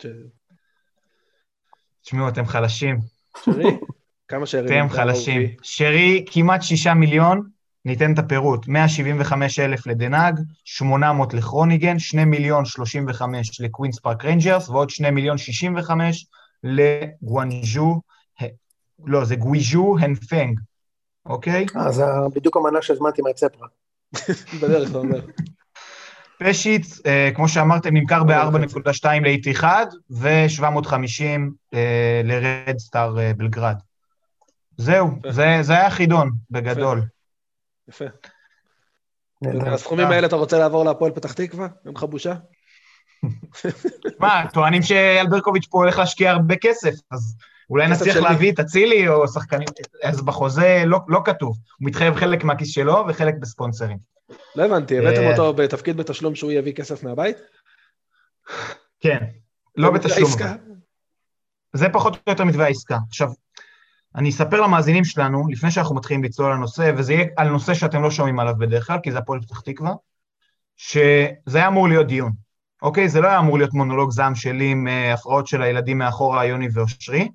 [0.05, 0.11] אה.
[2.03, 2.99] תשמעו, אתם חלשים.
[3.45, 3.79] שרי?
[4.29, 4.67] כמה שרי?
[4.67, 5.49] אתם חלשים.
[5.63, 7.49] שרי, כמעט שישה מיליון,
[7.85, 14.69] ניתן את הפירוט, 175 אלף לדן האג, 800 לכרונינגן, 2 מיליון 35 לקווינס פארק ריינג'רס,
[14.69, 16.27] ועוד 2 מיליון 65
[16.65, 18.01] לגואנג'ו,
[19.05, 20.61] לא, זה גוויז'ו הנפנג,
[21.27, 21.67] אוקיי?
[21.77, 22.05] אה, זה
[22.35, 23.69] בדיוק המנה שהזמנתי מהצפרה.
[24.63, 25.21] בדרך, אתה אומר.
[26.39, 31.23] פשיץ, אה, כמו שאמרתם, נמכר ב-4.2 לאיט אחד, ו-750
[31.75, 33.77] אה, לרד סטאר אה, בלגרד.
[34.77, 37.03] זהו, זה, זה היה חידון, בגדול.
[37.89, 38.05] יפה.
[39.67, 41.69] הסכומים האלה אתה רוצה לעבור להפועל פתח תקווה?
[41.87, 42.35] אין לך בושה?
[44.19, 47.37] מה, טוענים שאלברקוביץ' פה הולך להשקיע הרבה כסף, אז
[47.71, 49.69] אולי נצליח להביא את אצילי או שחקנים,
[50.03, 53.99] אז בחוזה לא, לא כתוב, הוא מתחייב חלק מהכיס שלו וחלק בספונסרים.
[54.57, 57.37] לא הבנתי, הבאתם אותו בתפקיד בתשלום שהוא יביא כסף מהבית?
[59.01, 59.19] כן,
[59.77, 60.31] לא בתשלום.
[61.73, 62.99] זה פחות או יותר מתווה העסקה.
[63.09, 63.29] עכשיו,
[64.15, 68.03] אני אספר למאזינים שלנו, לפני שאנחנו מתחילים לצלול על הנושא, וזה יהיה על נושא שאתם
[68.03, 69.93] לא שומעים עליו בדרך כלל, כי זה הפועל פתח תקווה,
[70.77, 72.33] שזה היה אמור להיות דיון,
[72.83, 73.09] אוקיי?
[73.09, 76.69] זה לא היה אמור להיות מונולוג זעם שלי עם אה, הפרעות של הילדים מאחורה, יוני
[76.73, 77.29] ואושרי.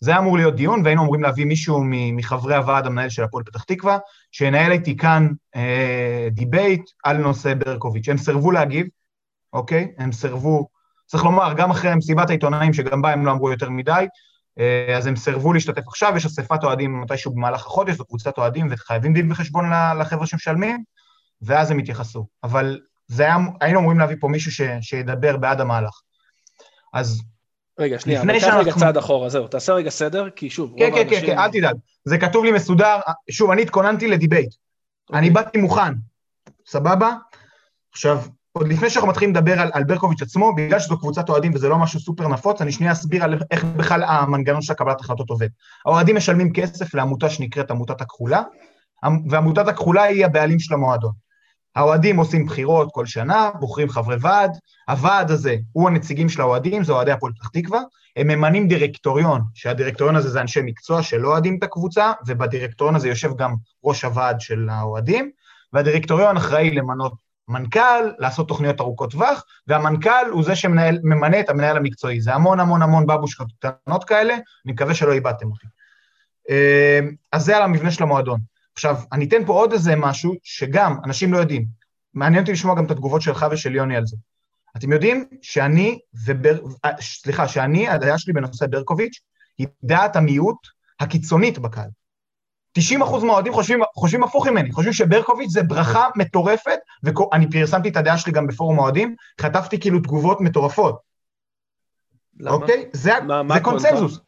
[0.00, 3.62] זה היה אמור להיות דיון, והיינו אמורים להביא מישהו מחברי הוועד המנהל של הפועל פתח
[3.62, 3.98] תקווה,
[4.32, 8.08] שינהל איתי כאן אה, debate על נושא ברקוביץ'.
[8.08, 8.86] הם סירבו להגיב,
[9.52, 9.92] אוקיי?
[9.98, 10.68] הם סירבו,
[11.06, 14.06] צריך לומר, גם אחרי מסיבת העיתונאים, שגם בה הם לא אמרו יותר מדי,
[14.58, 18.66] אה, אז הם סירבו להשתתף עכשיו, יש אספת אוהדים מתישהו במהלך החודש, זו קבוצת אוהדים,
[18.70, 19.64] וחייבים דין וחשבון
[19.98, 20.82] לחבר'ה שמשלמים,
[21.42, 22.26] ואז הם יתייחסו.
[22.44, 22.80] אבל
[23.12, 26.00] זה היה, היינו אמורים להביא פה מישהו ש, שידבר בעד המהלך.
[26.94, 27.22] אז
[27.78, 31.06] רגע, שנייה, אבל קח רגע צעד אחורה, זהו, תעשה רגע סדר, כי שוב, כן, כן,
[31.10, 31.76] כן, כן, אל תדאג.
[32.04, 33.00] זה כתוב לי מסודר,
[33.30, 34.54] שוב, אני התכוננתי לדיבייט.
[35.12, 35.44] אני אוקיי.
[35.44, 35.92] באתי מוכן,
[36.66, 37.10] סבבה?
[37.92, 38.18] עכשיו,
[38.52, 41.78] עוד לפני שאנחנו מתחילים לדבר על, על ברקוביץ' עצמו, בגלל שזו קבוצת אוהדים וזה לא
[41.78, 45.48] משהו סופר נפוץ, אני שנייה אסביר על איך בכלל המנגנון של הקבלת החלטות עובד.
[45.86, 48.42] האוהדים משלמים כסף לעמותה שנקראת עמותת הכחולה,
[49.30, 51.12] ועמותת הכחולה היא הבעלים של המועדון.
[51.76, 54.58] האוהדים עושים בחירות כל שנה, בוחרים חברי ועד,
[54.88, 57.80] הוועד הזה הוא הנציגים של האוהדים, זה אוהדי הפועל פתח תקווה,
[58.16, 63.36] הם ממנים דירקטוריון, שהדירקטוריון הזה זה אנשי מקצוע שלא אוהדים את הקבוצה, ובדירקטוריון הזה יושב
[63.36, 63.54] גם
[63.84, 65.30] ראש הוועד של האוהדים,
[65.72, 67.12] והדירקטוריון אחראי למנות
[67.48, 72.20] מנכ"ל, לעשות תוכניות ארוכות טווח, והמנכ"ל הוא זה שממנה את המנהל המקצועי.
[72.20, 75.66] זה המון המון המון בבושקות קטנות כאלה, אני מקווה שלא איבדתם אותי.
[76.50, 77.00] אה,
[77.32, 78.40] אז זה על המבנה של המועדון.
[78.74, 81.66] עכשיו, אני אתן פה עוד איזה משהו שגם אנשים לא יודעים.
[82.14, 84.16] מעניין אותי לשמוע גם את התגובות שלך ושל יוני על זה.
[84.76, 86.58] אתם יודעים שאני ובר...
[86.84, 89.20] אה, סליחה, שאני, הדעה שלי בנושא ברקוביץ',
[89.58, 90.66] היא דעת המיעוט
[91.00, 91.88] הקיצונית בקהל.
[92.78, 98.18] 90% מהאוהדים חושבים, חושבים הפוך ממני, חושבים שברקוביץ' זה ברכה מטורפת, ואני פרסמתי את הדעה
[98.18, 100.98] שלי גם בפורום האוהדים, חטפתי כאילו תגובות מטורפות.
[102.40, 102.54] למה?
[102.54, 102.88] אוקיי?
[102.92, 104.20] זה, מה, זה קונצנזוס.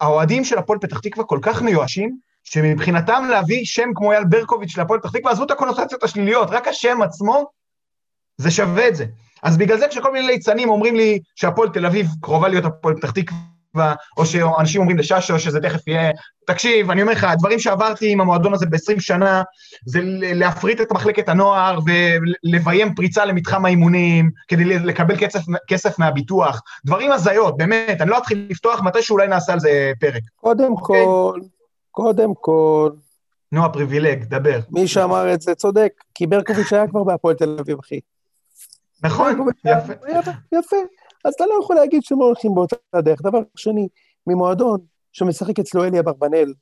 [0.00, 5.00] האוהדים של הפועל פתח תקווה כל כך מיואשים, שמבחינתם להביא שם כמו אייל ברקוביץ' להפועל
[5.00, 7.46] פתח תקווה, עזבו את הקונוטציות השליליות, רק השם עצמו,
[8.36, 9.06] זה שווה את זה.
[9.42, 13.10] אז בגלל זה כשכל מיני ליצנים אומרים לי שהפועל תל אביב קרובה להיות הפועל פתח
[13.10, 16.10] תקווה, או שאנשים אומרים לששו שזה תכף יהיה...
[16.46, 19.42] תקשיב, אני אומר לך, הדברים שעברתי עם המועדון הזה ב-20 שנה,
[19.86, 20.00] זה
[20.34, 26.62] להפריט את מחלקת הנוער ולביים פריצה למתחם האימונים, כדי לקבל כסף, כסף מהביטוח.
[26.84, 30.22] דברים הזיות, באמת, אני לא אתחיל לפתוח, מתי שאולי נעשה על זה פרק.
[30.36, 30.80] קודם okay?
[30.80, 31.04] אוקיי?
[31.04, 31.40] כל,
[31.94, 32.90] קודם כל...
[33.52, 34.58] נו, הפריבילג, דבר.
[34.70, 38.00] מי שאמר את זה צודק, כי ברקוביץ' היה כבר בהפועל תל אביב, אחי.
[39.04, 39.92] נכון, יפה.
[40.08, 40.30] יפה.
[40.52, 40.76] יפה.
[41.24, 43.22] אז אתה לא יכול להגיד שהם לא הולכים באותה דרך.
[43.22, 43.88] דבר שני,
[44.26, 44.80] ממועדון
[45.12, 46.52] שמשחק אצלו אלי אברבנאל,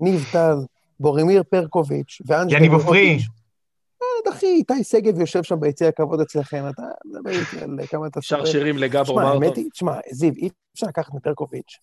[0.00, 0.56] ניב טל,
[1.00, 2.56] בורימיר פרקוביץ' ואנג'ל...
[2.56, 3.18] יניב עופרי.
[4.02, 8.22] אה, אחי, איתי שגב יושב שם ביציע הכבוד אצלכם, אתה מדבר איתי על כמה אתה...
[8.22, 9.68] שר שירים לגברו מרטון.
[9.72, 11.78] תשמע, זיו, אי אפשר לקחת מפרקוביץ'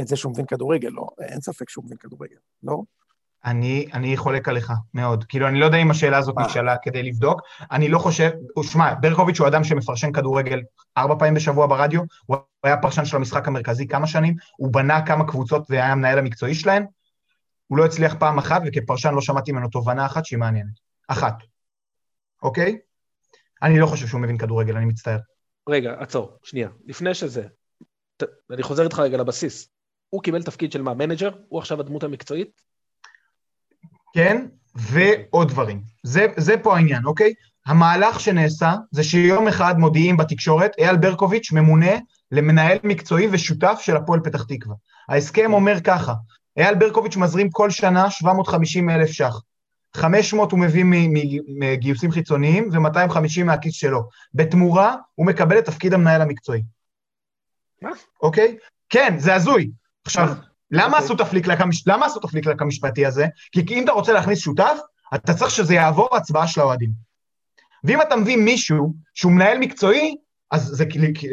[0.00, 2.82] את זה שהוא מבין כדורגל, לא, אין ספק שהוא מבין כדורגל, לא?
[3.44, 5.24] אני, אני חולק עליך מאוד.
[5.24, 7.40] כאילו, אני לא יודע אם השאלה הזאת נשאלה כדי לבדוק.
[7.70, 8.30] אני לא חושב,
[8.62, 10.60] שמע, ברקוביץ' הוא אדם שמפרשן כדורגל
[10.96, 15.26] ארבע פעמים בשבוע ברדיו, הוא היה פרשן של המשחק המרכזי כמה שנים, הוא בנה כמה
[15.26, 16.86] קבוצות והיה המנהל המקצועי שלהן.
[17.66, 20.80] הוא לא הצליח פעם אחת, וכפרשן לא שמעתי ממנו תובנה אחת שהיא מעניינת.
[21.08, 21.34] אחת.
[22.42, 22.78] אוקיי?
[23.62, 25.18] אני לא חושב שהוא מבין כדורגל, אני מצטער.
[25.68, 26.68] רגע, עצור, שנייה.
[26.86, 27.46] לפני שזה,
[28.16, 29.68] ת, אני חוזר איתך רגע לבסיס.
[30.12, 31.30] הוא קיבל תפקיד של מה, מנג'ר?
[31.48, 32.62] הוא עכשיו הדמות המקצועית?
[34.14, 35.82] כן, ועוד דברים.
[36.02, 37.34] זה, זה פה העניין, אוקיי?
[37.66, 41.90] המהלך שנעשה זה שיום אחד מודיעים בתקשורת, אייל ברקוביץ' ממונה
[42.32, 44.74] למנהל מקצועי ושותף של הפועל פתח תקווה.
[45.08, 46.14] ההסכם אומר ככה,
[46.56, 49.40] אייל ברקוביץ' מזרים כל שנה 750 אלף ש"ח.
[49.96, 50.84] 500 הוא מביא
[51.48, 54.08] מגיוסים חיצוניים ו-250 מהכיס שלו.
[54.34, 56.62] בתמורה הוא מקבל את תפקיד המנהל המקצועי.
[57.82, 57.90] מה?
[58.22, 58.56] אוקיי?
[58.88, 59.70] כן, זה הזוי.
[60.04, 60.48] עכשיו, למה אוקיי.
[61.86, 63.26] למה עשו את הפליקלק המשפטי הזה?
[63.52, 64.78] כי אם אתה רוצה להכניס שותף,
[65.14, 66.90] אתה צריך שזה יעבור הצבעה של האוהדים.
[67.84, 70.16] ואם אתה מביא מישהו שהוא מנהל מקצועי,
[70.50, 70.84] אז זה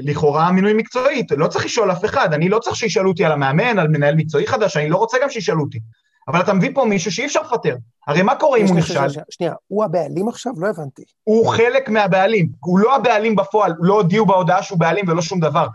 [0.04, 3.80] לכאורה מינוי מקצועי, לא צריך לשאול אף אחד, אני לא צריך שישאלו אותי על המאמן,
[3.80, 5.80] על מנהל מקצועי חדש, אני לא רוצה גם שישאלו אותי.
[6.28, 7.76] אבל אתה מביא פה מישהו שאי אפשר לפטר.
[8.08, 9.08] הרי מה קורה אם הוא נכשל?
[9.30, 10.54] שנייה, הוא הבעלים עכשיו?
[10.58, 11.04] לא הבנתי.
[11.24, 15.68] הוא חלק מהבעלים, הוא לא הבעלים בפועל, לא הודיעו בהודעה שהוא בעלים ולא שום דבר.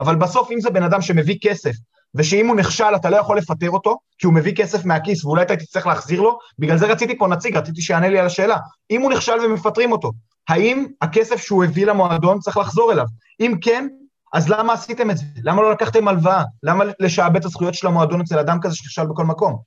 [0.00, 1.72] אבל בסוף, אם זה בן אדם שמביא כסף,
[2.14, 5.56] ושאם הוא נכשל אתה לא יכול לפטר אותו, כי הוא מביא כסף מהכיס ואולי אתה
[5.56, 8.56] תצטרך להחזיר לו, בגלל זה רציתי פה נציג, רציתי שיענה לי על השאלה.
[8.90, 10.12] אם הוא נכשל ומפטרים אותו,
[10.48, 13.06] האם הכסף שהוא הביא למועדון צריך לחזור אליו?
[13.40, 13.88] אם כן,
[14.32, 15.24] אז למה עשיתם את זה?
[15.44, 16.42] למה לא לקחתם הלוואה?
[16.62, 19.58] למה לשעבד את הזכויות של המועדון אצל אדם כזה שנכשל בכל מקום?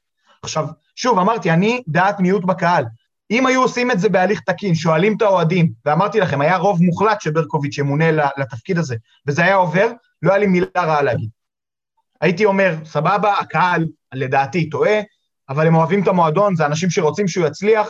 [0.43, 2.85] עכשיו, שוב, אמרתי, אני דעת מיעוט בקהל.
[3.31, 7.21] אם היו עושים את זה בהליך תקין, שואלים את האוהדים, ואמרתי לכם, היה רוב מוחלט
[7.21, 8.95] שברקוביץ' ימונה לתפקיד הזה,
[9.27, 9.91] וזה היה עובר,
[10.21, 11.29] לא היה לי מילה רעה להגיד.
[12.21, 14.99] הייתי אומר, סבבה, הקהל לדעתי טועה,
[15.49, 17.89] אבל הם אוהבים את המועדון, זה אנשים שרוצים שהוא יצליח,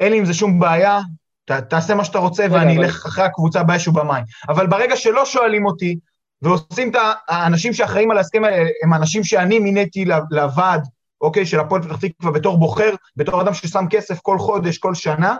[0.00, 1.00] אין לי עם זה שום בעיה,
[1.44, 4.24] ת, תעשה מה שאתה רוצה ואני אלך אחרי הקבוצה באש ובמים.
[4.48, 5.98] אבל ברגע שלא שואלים אותי,
[6.42, 6.96] ועושים את
[7.28, 10.88] האנשים שאחראים על ההסכם האלה, הם אנשים שאני מיניתי לוועד,
[11.20, 15.36] אוקיי, של הפועל פתח תקווה בתור בוחר, בתור אדם ששם כסף כל חודש, כל שנה,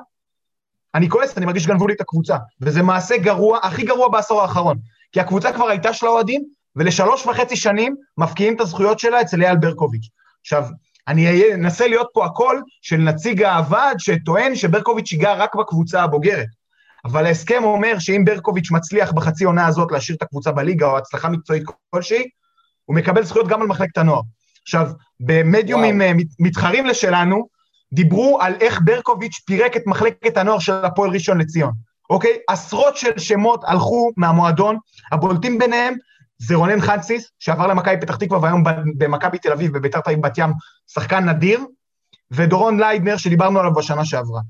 [0.95, 2.37] אני כועס, אני מרגיש שגנבו לי את הקבוצה.
[2.61, 4.77] וזה מעשה גרוע, הכי גרוע בעשור האחרון.
[5.13, 6.45] כי הקבוצה כבר הייתה של האוהדים,
[6.77, 10.09] ולשלוש וחצי שנים מפקיעים את הזכויות שלה אצל אייל ברקוביץ'.
[10.41, 10.65] עכשיו,
[11.09, 16.49] אני אנסה להיות פה הקול של נציג הוועד שטוען שברקוביץ' ייגע רק בקבוצה הבוגרת.
[17.05, 21.29] אבל ההסכם אומר שאם ברקוביץ' מצליח בחצי עונה הזאת להשאיר את הקבוצה בליגה או הצלחה
[21.29, 22.29] מקצועית כלשהי,
[22.85, 24.21] הוא מקבל זכויות גם על מחלקת הנוער.
[24.63, 24.91] עכשיו,
[25.21, 26.09] במדיומים וואו.
[26.09, 27.49] אה, מתחרים לשלנו,
[27.93, 31.73] דיברו על איך ברקוביץ' פירק את מחלקת הנוער של הפועל ראשון לציון,
[32.11, 32.39] אוקיי?
[32.49, 34.77] עשרות של שמות הלכו מהמועדון,
[35.13, 35.95] הבולטים ביניהם
[36.41, 38.65] זה רונן חנסיס, שעבר למכבי פתח תקווה והיום
[38.99, 40.51] במכבי תל אביב, בביתר תל בת ים,
[40.87, 41.61] שחקן נדיר,
[42.31, 44.41] ודורון ליידנר, שדיברנו עליו בשנה שעברה.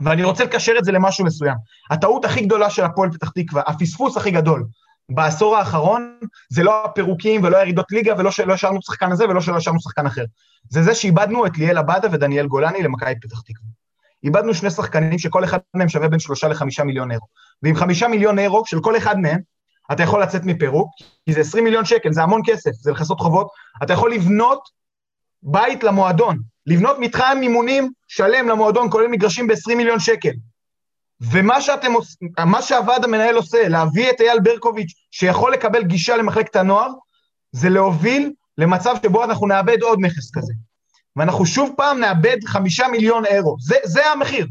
[0.00, 1.56] ואני רוצה לקשר את זה למשהו מסוים.
[1.90, 4.64] הטעות הכי גדולה של הפועל פתח תקווה, הפספוס הכי גדול
[5.10, 6.18] בעשור האחרון,
[6.48, 10.06] זה לא הפירוקים ולא ירידות ליגה ולא שלא השארנו שחקן הזה ולא שלא השארנו שחקן
[10.06, 10.24] אחר.
[10.68, 13.68] זה זה שאיבדנו את ליאל עבדה ודניאל גולני למכבי פתח תקווה.
[14.24, 17.26] איבדנו שני שחקנים שכל אחד מהם שווה בין שלושה לחמישה מיליון אירו.
[17.62, 19.40] ועם חמישה מיליון אירו של כל אחד מהם,
[19.92, 20.88] אתה יכול לצאת מפירוק,
[21.24, 23.48] כי זה 20 מיליון שקל, זה המון כסף, זה לכסות חובות,
[23.82, 24.68] אתה יכול לבנות
[25.42, 30.32] בית למועדון, לבנות מתחם מימונים שלם למועדון, כולל מגרשים ב-20 מיליון שקל.
[31.20, 36.56] ומה שאתם עושים, מה שהוועד המנהל עושה, להביא את אייל ברקוביץ', שיכול לקבל גישה למחלקת
[36.56, 36.88] הנוער,
[37.52, 40.52] זה להוביל למצב שבו אנחנו נאבד עוד נכס כזה.
[41.16, 43.56] ואנחנו שוב פעם נאבד חמישה מיליון אירו.
[43.60, 44.46] זה, זה המחיר.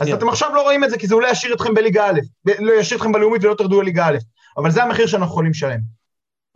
[0.00, 2.20] אז אתם עכשיו לא רואים את זה, כי זה אולי ישאיר אתכם בליגה א',
[2.58, 4.16] לא ישאיר אתכם בלאומית ולא תרדו לליגה א',
[4.56, 5.80] אבל זה המחיר שאנחנו יכולים לשלם.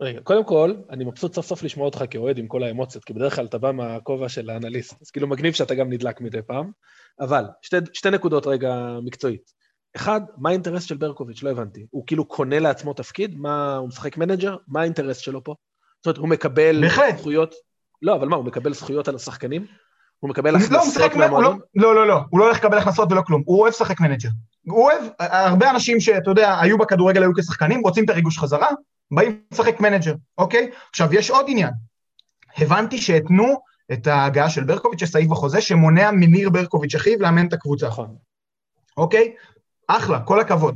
[0.01, 3.35] רגע, קודם כל, אני מבסוט סוף סוף לשמוע אותך כאוהד עם כל האמוציות, כי בדרך
[3.35, 6.71] כלל אתה בא מהכובע של האנליסט, אז כאילו מגניב שאתה גם נדלק מדי פעם.
[7.19, 9.51] אבל, שתי, שתי נקודות רגע מקצועית.
[9.95, 11.43] אחד, מה האינטרס של ברקוביץ'?
[11.43, 11.85] לא הבנתי.
[11.89, 13.35] הוא כאילו קונה לעצמו תפקיד?
[13.37, 14.55] מה, הוא משחק מנג'ר?
[14.67, 15.55] מה האינטרס שלו פה?
[15.97, 17.17] זאת אומרת, הוא מקבל בהחלט.
[17.17, 17.55] זכויות...
[18.01, 19.65] לא, אבל מה, הוא מקבל זכויות על השחקנים?
[20.19, 21.59] הוא מקבל לא, הכנסות לא, מהמועדון?
[21.75, 24.29] לא, לא, לא, הוא לא הולך לקבל הכנסות ולא כלום, הוא אוהב לשחק מנג'ר.
[24.67, 28.67] הוא אוהב, הרבה אנשים שאתה יודע, היו בכדורגל, היו כשחקנים, רוצים את הריגוש חזרה,
[29.11, 30.69] באים לשחק מנג'ר, אוקיי?
[30.89, 31.71] עכשיו, יש עוד עניין.
[32.57, 33.55] הבנתי שהתנו
[33.93, 37.87] את ההגעה של ברקוביץ', יש סעיף בחוזה שמונע מניר ברקוביץ' אחיו לאמן את הקבוצה.
[37.87, 38.15] נכון.
[38.97, 39.33] אוקיי?
[39.87, 40.75] אחלה, כל הכבוד.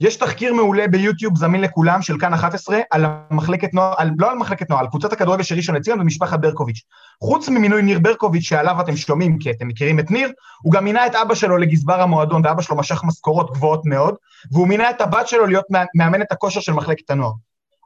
[0.00, 4.38] יש תחקיר מעולה ביוטיוב, זמין לכולם, של כאן 11, על המחלקת נוער, על, לא על
[4.38, 6.82] מחלקת נוער, על קבוצת הכדורגל של ראשון לציון ומשפחת ברקוביץ'.
[7.20, 10.32] חוץ ממינוי ניר ברקוביץ', שעליו אתם שומעים, כי אתם מכירים את ניר,
[10.62, 14.14] הוא גם מינה את אבא שלו לגזבר המועדון, ואבא שלו משך משכורות גבוהות מאוד,
[14.52, 17.32] והוא מינה את הבת שלו להיות מאמנת הכושר של מחלקת הנוער.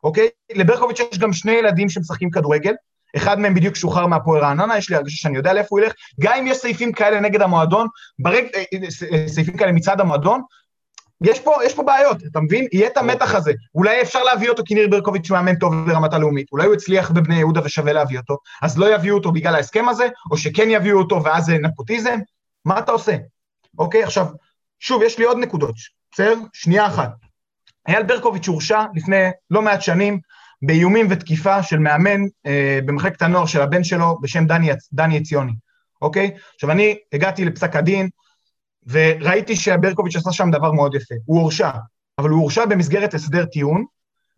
[0.05, 0.29] אוקיי?
[0.55, 2.75] לברקוביץ' יש גם שני ילדים שמשחקים כדורגל,
[3.17, 6.33] אחד מהם בדיוק שוחרר מהפועל רעננה, יש לי הרגשה שאני יודע לאיפה הוא ילך, גם
[6.39, 7.87] אם יש סעיפים כאלה נגד המועדון,
[8.19, 8.45] ברג...
[8.55, 8.63] אה,
[9.13, 10.43] אה, סעיפים כאלה מצד המועדון,
[11.25, 12.67] יש פה, יש פה בעיות, אתה מבין?
[12.73, 13.37] יהיה את המתח אוקיי.
[13.37, 13.53] הזה.
[13.75, 17.37] אולי אפשר להביא אותו כי ניר ברקוביץ' מאמן טוב לרמת הלאומית, אולי הוא הצליח בבני
[17.37, 21.25] יהודה ושווה להביא אותו, אז לא יביאו אותו בגלל ההסכם הזה, או שכן יביאו אותו
[21.25, 22.19] ואז זה נפוטיזם,
[22.65, 23.17] מה אתה עושה?
[23.79, 24.27] אוקיי, עכשיו,
[24.81, 25.75] שוב, יש לי עוד נקודות.
[26.13, 26.35] בסדר?
[26.53, 27.11] שנייה אחת.
[27.89, 29.17] אייל ברקוביץ' הורשע לפני
[29.51, 30.21] לא מעט שנים
[30.63, 35.53] באיומים ותקיפה של מאמן אה, במחלקת הנוער של הבן שלו בשם דני, דני עציוני,
[36.03, 36.31] אוקיי?
[36.55, 38.09] עכשיו, אני הגעתי לפסק הדין,
[38.87, 41.15] וראיתי שברקוביץ' עשה שם דבר מאוד יפה.
[41.25, 41.71] הוא הורשע,
[42.19, 43.85] אבל הוא הורשע במסגרת הסדר טיעון,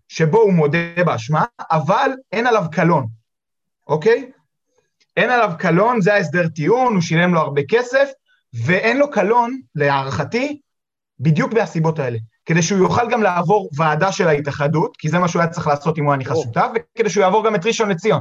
[0.09, 3.07] שבו הוא מודה באשמה, אבל אין עליו קלון,
[3.86, 4.30] אוקיי?
[5.16, 8.11] אין עליו קלון, זה ההסדר טיעון, הוא שילם לו הרבה כסף,
[8.66, 10.61] ואין לו קלון, להערכתי,
[11.20, 12.18] בדיוק מהסיבות האלה.
[12.47, 15.99] כדי שהוא יוכל גם לעבור ועדה של ההתאחדות, כי זה מה שהוא היה צריך לעשות
[15.99, 18.20] אם הוא היה נכנס שותף, וכדי שהוא יעבור גם את ראשון לציון.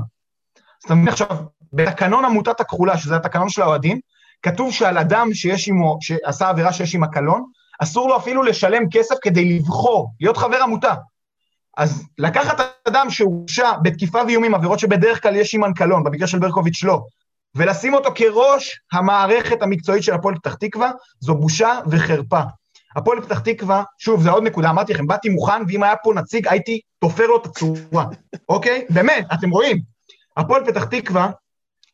[0.55, 1.37] אז אתה מבין עכשיו,
[1.73, 3.99] בתקנון עמותת הכחולה, שזה התקנון של האוהדים,
[4.43, 7.43] כתוב שעל אדם שיש עמו, שעשה עבירה שיש עם הקלון,
[7.79, 10.93] אסור לו אפילו לשלם כסף כדי לבחור, להיות חבר עמותה.
[11.77, 16.83] אז לקחת אדם שהורשע בתקיפה ואיומים, עבירות שבדרך כלל יש עימן קלון, במקרה של ברקוביץ'
[16.83, 17.01] לא,
[17.55, 22.41] ולשים אותו כראש המערכת המקצועית של הפועל פתח תקווה, זו בושה וחרפה.
[22.95, 26.47] הפועל פתח תקווה, שוב, זו עוד נקודה, אמרתי לכם, באתי מוכן, ואם היה פה נציג,
[26.47, 28.05] הייתי תופר לו את הצורה,
[28.49, 28.85] אוקיי?
[28.89, 29.77] באמת, אתם רואים.
[30.37, 31.29] הפועל פתח תקווה,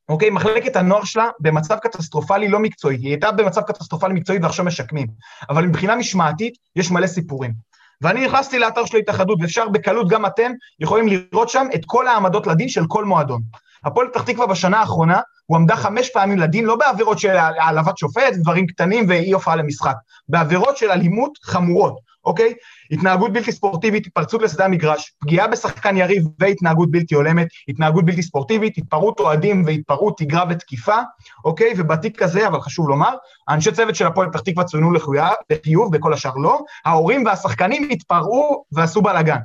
[0.09, 5.07] אוקיי, מחלקת הנוער שלה במצב קטסטרופלי לא מקצועי, היא הייתה במצב קטסטרופלי מקצועי ועכשיו משקמים,
[5.49, 7.53] אבל מבחינה משמעתית יש מלא סיפורים.
[8.01, 12.47] ואני נכנסתי לאתר של ההתאחדות, ואפשר בקלות, גם אתם יכולים לראות שם את כל העמדות
[12.47, 13.41] לדין של כל מועדון.
[13.83, 18.33] הפועל פתח תקווה בשנה האחרונה, הוא עמדה חמש פעמים לדין, לא בעבירות של העלבת שופט,
[18.33, 19.95] דברים קטנים ואי הופעה למשחק,
[20.29, 22.53] בעבירות של אלימות חמורות, אוקיי?
[22.91, 28.77] התנהגות בלתי ספורטיבית, התפרצות לשדה המגרש, פגיעה בשחקן יריב והתנהגות בלתי הולמת, התנהגות בלתי ספורטיבית,
[28.77, 30.97] התפרעות אוהדים והתפרעות תגרה ותקיפה,
[31.45, 31.73] אוקיי?
[31.77, 33.15] ובתיק הזה, אבל חשוב לומר,
[33.47, 39.01] האנשי צוות של הפועל פתח תקווה צוינו לחיוב, וכל השאר לא, ההורים והשחקנים התפרעו ועשו
[39.01, 39.39] בלאגן.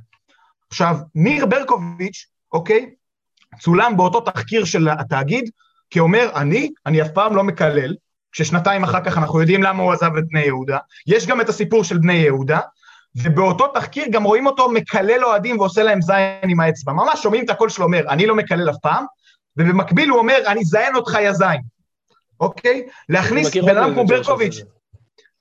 [0.71, 2.91] עכשיו, ניר ברקוביץ', אוקיי?
[3.61, 5.51] צולם באותו תחקיר של התאגיד,
[5.91, 7.95] כאומר, אני, אני אף פעם לא מקלל,
[8.33, 11.85] כששנתיים אחר כך אנחנו יודעים למה הוא עזב את בני יהודה, יש גם את הסיפור
[11.85, 12.61] של בני יהודה,
[13.17, 16.93] ובאותו תחקיר גם רואים אותו מקלל אוהדים ועושה להם זין עם האצבע.
[16.93, 19.05] ממש שומעים את הקול שלו אומר, אני לא מקלל אף פעם,
[19.57, 21.61] ובמקביל הוא אומר, אני זיין אותך יא זין,
[22.41, 22.87] אוקיי?
[23.09, 24.63] להכניס בן אדם כמו ברקוביץ',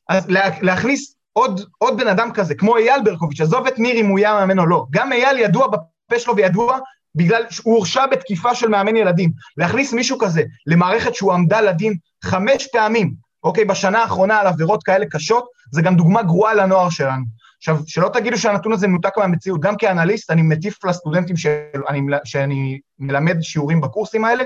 [0.09, 0.27] אז
[0.61, 4.33] להכניס עוד, עוד בן אדם כזה, כמו אייל ברקוביץ', עזוב את ניר אם הוא יהיה
[4.33, 6.79] מאמן או לא, גם אייל ידוע בפה שלו וידוע
[7.15, 9.31] בגלל שהוא הורשע בתקיפה של מאמן ילדים.
[9.57, 13.13] להכניס מישהו כזה למערכת שהוא עמדה לדין חמש פעמים,
[13.43, 17.23] אוקיי, בשנה האחרונה על עבירות כאלה קשות, זה גם דוגמה גרועה לנוער שלנו.
[17.63, 23.41] עכשיו, שלא תגידו שהנתון הזה מנותק מהמציאות, גם כאנליסט אני מטיף לסטודנטים שאני, שאני מלמד
[23.41, 24.43] שיעורים בקורסים האלה,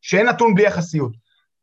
[0.00, 1.12] שאין נתון בלי יחסיות.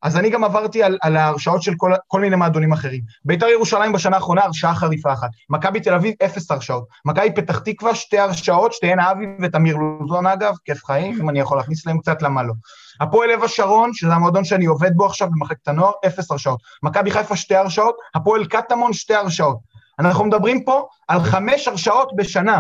[0.04, 3.02] אז אני גם עברתי על, על ההרשאות של כל, כל מיני מועדונים אחרים.
[3.26, 5.30] בית"ר ירושלים בשנה האחרונה הרשאה חריפה אחת.
[5.50, 6.88] מכבי תל אביב, אפס הרשאות.
[7.06, 11.58] מכבי פתח תקווה, שתי הרשאות, שתיהן אבי ותמיר לוזון אגב, כיף חיים, אם אני יכול
[11.58, 12.54] להכניס להם קצת, למה לא.
[13.02, 16.60] הפועל לב השרון, שזה המועדון שאני עובד בו עכשיו במחלקת הנוער, אפס הרשאות.
[16.84, 17.96] מכבי חיפה, שתי הרשאות.
[18.16, 19.76] הפועל קטמון, שתי הרשאות.
[20.00, 22.60] אנחנו מדברים פה על חמש הרשאות בשנה,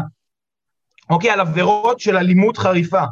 [1.09, 1.29] אוקיי?
[1.29, 3.03] על עבירות של אלימות חריפה.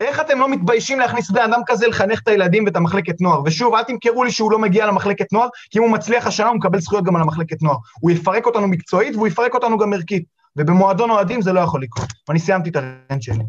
[0.00, 3.42] איך אתם לא מתביישים להכניס בן אדם כזה לחנך את הילדים ואת המחלקת נוער?
[3.44, 6.56] ושוב, אל תמכרו לי שהוא לא מגיע למחלקת נוער, כי אם הוא מצליח השנה הוא
[6.56, 7.76] מקבל זכויות גם על המחלקת נוער.
[8.00, 10.24] הוא יפרק אותנו מקצועית והוא יפרק אותנו גם ערכית.
[10.56, 12.08] ובמועדון אוהדים זה לא יכול לקרות.
[12.28, 13.44] ואני סיימתי את הרנט שלי.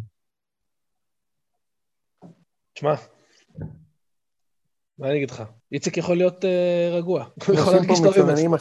[2.74, 2.94] תשמע,
[5.00, 5.44] מה אני אגיד לך?
[5.72, 6.48] איציק יכול להיות uh,
[6.94, 7.26] רגוע.
[7.48, 8.58] הוא יכול להרגיש טוב עצמו.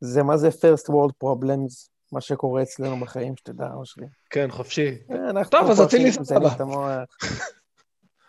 [0.00, 4.06] זה מה זה first world problems, מה שקורה אצלנו בחיים, שתדע, אושרי.
[4.30, 4.98] כן, חופשי.
[5.10, 7.04] אה, טוב, אז אצילי סבבה.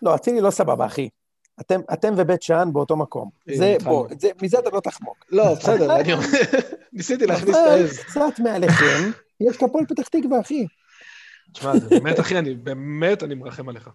[0.01, 1.09] לא, אצילי לא סבבה, אחי.
[1.61, 3.29] אתם, אתם ובית שאן באותו מקום.
[3.55, 5.25] זה, בוא, זה, מזה אתה לא תחמוק.
[5.31, 6.13] לא, בסדר, אני
[6.93, 7.99] ניסיתי להכניס את העז.
[7.99, 10.65] קצת מעליכם, יש כפול פתח תקווה, אחי.
[11.53, 13.89] תשמע, באמת, אחי, אני באמת, אני מרחם עליך.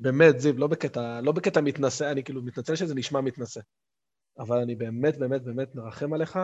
[0.00, 3.60] באמת, זיו, לא בקטע, לא בקטע מתנשא, אני כאילו מתנצל שזה נשמע מתנשא.
[4.38, 6.38] אבל אני באמת, באמת, באמת מרחם עליך,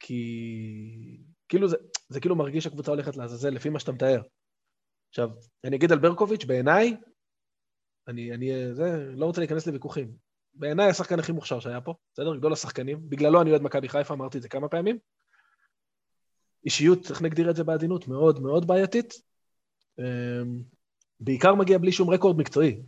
[0.00, 1.18] כי
[1.48, 1.76] כאילו זה,
[2.08, 4.22] זה כאילו מרגיש שהקבוצה הולכת לעזאזל לפי מה שאתה מתאר.
[5.08, 5.30] עכשיו,
[5.64, 6.96] אני אגיד על ברקוביץ', בעיניי,
[8.08, 10.12] אני, אני זה, לא רוצה להיכנס לוויכוחים.
[10.54, 12.36] בעיניי השחקן הכי מוכשר שהיה פה, בסדר?
[12.36, 13.08] גדול השחקנים.
[13.08, 14.98] בגללו אני אוהד מכבי חיפה, אמרתי את זה כמה פעמים.
[16.64, 19.14] אישיות, איך נגדיר את זה בעדינות, מאוד מאוד בעייתית.
[19.98, 20.62] אמ,
[21.20, 22.82] בעיקר מגיע בלי שום רקורד מקצועי.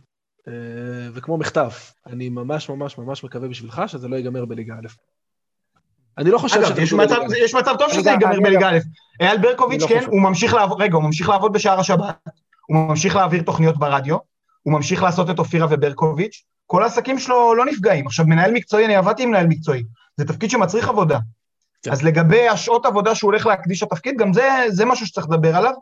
[0.47, 1.69] אה, וכמו מכתב,
[2.05, 4.87] אני ממש ממש ממש מקווה בשבילך שזה לא ייגמר בליגה א'.
[6.17, 7.03] אני לא חושב שזה...
[7.03, 8.77] אגב, יש מצב טוב שזה ייגמר בליגה א'.
[9.21, 12.15] אייל ברקוביץ', לא כן, הוא ממשיך לעבוד, רגע, הוא ממשיך לעבוד בשער השבת,
[12.67, 14.17] הוא ממשיך להעביר תוכניות ברדיו,
[14.63, 18.07] הוא ממשיך לעשות את אופירה וברקוביץ', כל העסקים שלו לא נפגעים.
[18.07, 19.83] עכשיו, מנהל מקצועי, אני עבדתי עם מנהל מקצועי,
[20.17, 21.19] זה תפקיד שמצריך עבודה.
[21.83, 21.91] כן.
[21.91, 25.73] אז לגבי השעות עבודה שהוא הולך להקדיש לתפקיד, גם זה, זה משהו שצריך לדבר עליו,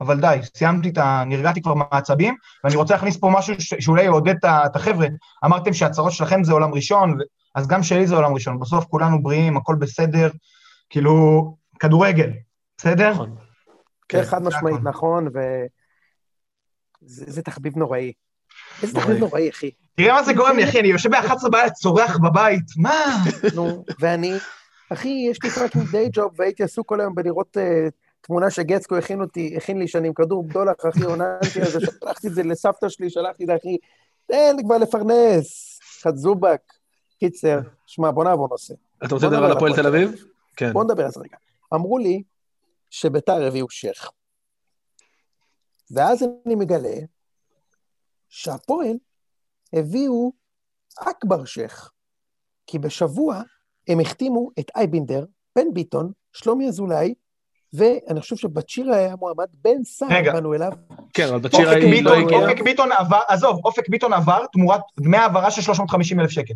[0.00, 1.22] אבל די, סיימתי את ה...
[1.26, 3.74] נרגעתי כבר מהעצבים, ואני רוצה להכניס פה משהו ש...
[3.74, 5.06] שאולי יעודד את החבר'ה.
[5.44, 7.18] אמרתם שהצהרות שלכם זה עולם ראשון,
[7.54, 8.60] אז גם שלי זה עולם ראשון.
[8.60, 10.30] בסוף כולנו בריאים, הכל בסדר,
[10.90, 12.30] כאילו, כדורגל,
[12.76, 13.10] בסדר?
[13.10, 13.36] נכון.
[14.08, 15.28] כן, חד משמעית, נכון,
[17.02, 18.12] וזה תחביב נוראי.
[18.82, 19.70] איזה תחביב נוראי, אחי.
[19.94, 23.24] תראה מה זה גורם לי, אחי, אני יושב ב-11 בלילה, צורח בבית, מה?
[23.54, 24.32] נו, ואני,
[24.92, 27.88] אחי, יש לי fucking day job, והייתי עסוק כל היום בלראות אה,
[28.20, 32.26] תמונה שגצקו הכין אותי, הכין לי שאני עם כדור בדולח, אחי, עוננתי על זה, שלחתי
[32.26, 33.76] את זה לסבתא שלי, שלחתי את זה, אחי,
[34.26, 36.60] תן לי כבר לפרנס, חצובק.
[37.18, 38.74] קיצר, שמע, בוא נעבור נושא.
[39.04, 40.24] אתה רוצה לדבר על הפועל תל אביב?
[40.56, 40.72] כן.
[40.72, 41.36] בוא נדבר על זה רגע.
[41.74, 42.22] אמרו לי
[42.90, 44.10] שביתר הביאו שייח.
[45.90, 46.94] ואז אני מגלה
[48.28, 48.96] שהפועל
[49.72, 50.32] הביאו
[50.98, 51.90] אכבר שייח.
[52.66, 53.42] כי בשבוע
[53.88, 55.24] הם החתימו את אייבינדר,
[55.56, 57.14] בן ביטון, שלומי אזולאי,
[57.72, 60.72] ואני חושב שבת שירה היה מועמד, בן סער באנו אליו.
[61.12, 61.40] כן, אבל
[61.82, 62.50] היא לא הגיעה.
[62.50, 66.54] אופק ביטון עבר, עזוב, אופק ביטון עבר תמורת דמי העברה של 350 אלף שקל.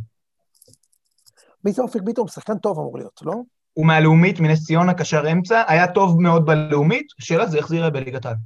[1.64, 2.28] מי זה אופק ביטון?
[2.28, 3.34] שחקן טוב אמור להיות, לא?
[3.72, 7.90] הוא מהלאומית, מנס ציונה, קשר אמצע, היה טוב מאוד בלאומית, השאלה זה איך זה יראה
[7.90, 8.36] בליגת העל.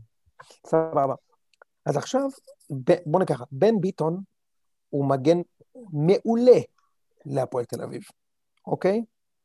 [0.67, 1.15] סבבה.
[1.87, 2.29] אז עכשיו,
[3.07, 4.21] בוא נקח, בן ביטון
[4.91, 5.39] הוא מגן
[5.93, 6.59] מעולה
[7.27, 8.03] להפועל תל אביב,
[8.67, 9.05] אוקיי?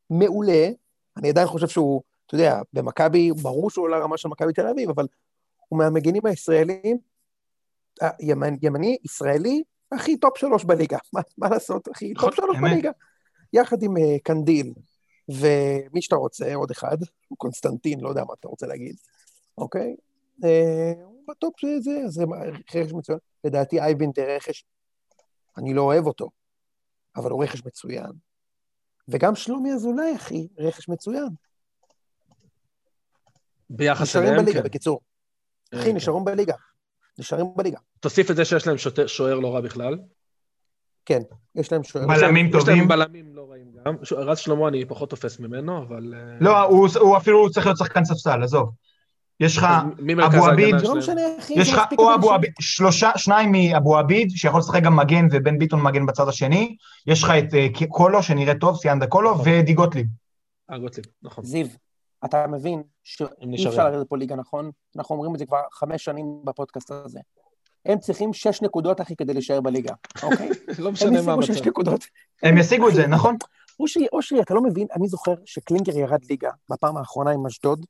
[0.09, 0.70] מעולה.
[1.18, 4.89] אני עדיין חושב שהוא, אתה יודע, במכבי, ברור שהוא עולה רמה של מכבי תל אביב,
[4.89, 5.07] אבל
[5.68, 6.97] הוא מהמגנים הישראלים,
[8.20, 10.97] ימנ, ימני, ישראלי, הכי טופ שלוש בליגה.
[11.13, 12.91] מה, מה לעשות, הכי טופ שלוש בליגה.
[13.53, 14.73] יחד עם uh, קנדיל,
[15.29, 16.97] ומי שאתה רוצה, עוד אחד,
[17.37, 18.95] קונסטנטין, לא יודע מה אתה רוצה להגיד,
[19.57, 19.95] אוקיי?
[20.41, 20.45] Uh,
[21.03, 22.23] הוא בטופ שזה, זה
[22.75, 23.19] רכש מצוין.
[23.43, 24.65] לדעתי אייל בינטר רכש,
[25.57, 26.29] אני לא אוהב אותו,
[27.15, 28.11] אבל הוא רכש מצוין.
[29.07, 31.27] וגם שלומי אזולאי, אחי, רכש מצוין.
[33.69, 34.33] ביחס אליהם, כן.
[34.33, 34.99] נשארים בליגה, בקיצור.
[35.73, 35.95] אחי, כן.
[35.95, 36.53] נשארים בליגה.
[37.19, 37.79] נשארים בליגה.
[37.99, 38.77] תוסיף את זה שיש להם
[39.07, 39.99] שוער לא רע בכלל.
[41.05, 41.21] כן,
[41.55, 42.07] יש להם שוער.
[42.07, 42.73] בלמים טובים.
[42.73, 43.36] יש להם בלמים לא
[43.86, 43.95] גם.
[44.11, 46.13] רז שלמה אני פחות תופס ממנו, אבל...
[46.17, 46.63] אה, לא,
[46.99, 48.71] הוא אפילו צריך להיות שחקן ספסל, עזוב.
[49.39, 49.67] יש לך
[50.25, 50.93] אבו עביד, לא
[51.49, 55.82] יש לך או אבו עביד, שלושה, שניים מאבו עביד, שיכול לשחק גם מגן ובן ביטון
[55.82, 56.75] מגן בצד השני,
[57.07, 59.45] יש לך את אה, קולו, שנראה טוב, סיאנדה קולו, נכון.
[59.47, 60.05] ודי גוטליב.
[60.71, 61.43] אה, גוטליב, נכון.
[61.43, 61.67] זיו,
[62.25, 64.71] אתה מבין שאי אפשר לרדת פה ליגה, נכון?
[64.97, 67.19] אנחנו אומרים את זה כבר חמש שנים בפודקאסט הזה.
[67.86, 70.49] הם צריכים שש נקודות, אחי, כדי להישאר בליגה, אוקיי?
[70.80, 71.34] לא משנה מה המצב.
[71.34, 72.05] הם ישיגו שש נקודות.
[72.43, 73.36] הם ישיגו את זה, נכון?
[73.80, 77.86] אושרי, אושרי, אתה לא מבין, אני זוכר שקלינגר ירד ליגה בפעם האחרונה עם אשדוד,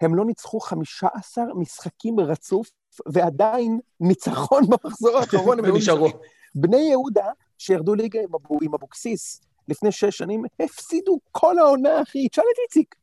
[0.00, 2.70] הם לא ניצחו 15 משחקים רצוף,
[3.06, 5.58] ועדיין ניצחון במחזור האחרון.
[5.58, 6.08] הם נשארו.
[6.54, 7.26] בני יהודה,
[7.58, 8.20] שירדו ליגה
[8.62, 12.94] עם אבוקסיס לפני שש שנים, הפסידו כל העונה, אחי, תשאל את איציק.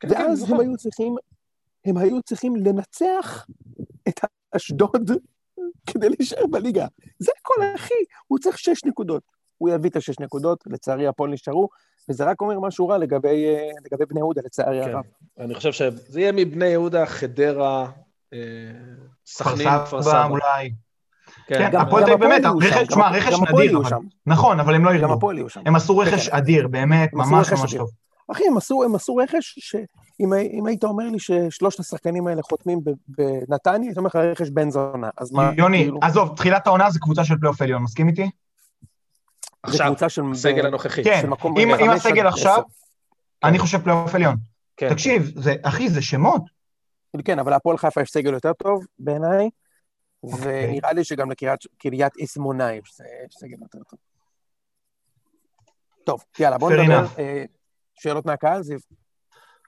[0.00, 1.14] כן, כן, ואז הם היו צריכים,
[1.84, 3.46] הם היו צריכים לנצח
[4.08, 4.20] את
[4.56, 5.10] אשדוד
[5.86, 6.86] כדי להישאר בליגה.
[7.18, 7.94] זה הכל, אחי,
[8.26, 9.22] הוא צריך שש נקודות.
[9.58, 11.68] הוא יביא את השש נקודות, לצערי הפועל נשארו,
[12.08, 14.90] וזה רק אומר משהו רע לגבי, אה, לגבי בני יהודה, לצערי כן.
[14.90, 15.04] הרב.
[15.38, 17.86] אני חושב שזה יהיה מבני יהודה, חדרה,
[18.32, 18.38] אה,
[19.26, 20.26] סכנין, כפר סבא.
[20.26, 20.72] אולי.
[21.46, 23.80] כן, כן הפועל תל אביב באמת, רכש, תשמע, רכש נדיר.
[24.26, 25.30] נכון, אבל הם לא ירדו.
[25.66, 27.90] הם עשו רכש כן, אדיר, באמת, ממש ממש טוב.
[28.32, 33.88] אחי, הם עשו, הם עשו רכש שאם היית אומר לי ששלושת השחקנים האלה חותמים בנתניה,
[33.88, 35.50] הייתי אומר לך רכש בן זונה, אז מה...
[35.56, 35.98] יוני, כאילו...
[36.02, 38.30] עזוב, תחילת העונה זה קבוצה של פלייאוף עליון, מסכים איתי?
[39.68, 39.94] עכשיו,
[40.34, 41.04] סגל הנוכחי.
[41.04, 42.62] כן, עם הסגל עכשיו,
[43.44, 44.36] אני חושב פלייאוף עליון.
[44.76, 44.88] כן.
[44.92, 46.42] תקשיב, זה, אחי, זה שמות.
[47.24, 49.50] כן, אבל להפועל חיפה יש סגל יותר טוב בעיניי,
[50.22, 50.66] אוקיי.
[50.68, 53.00] ונראה לי שגם לקריית שמונה יש
[53.30, 53.98] סגל יותר טוב.
[56.04, 57.06] טוב, יאללה, בואו נדבר.
[57.94, 58.78] שאלות מהקהל, זיו?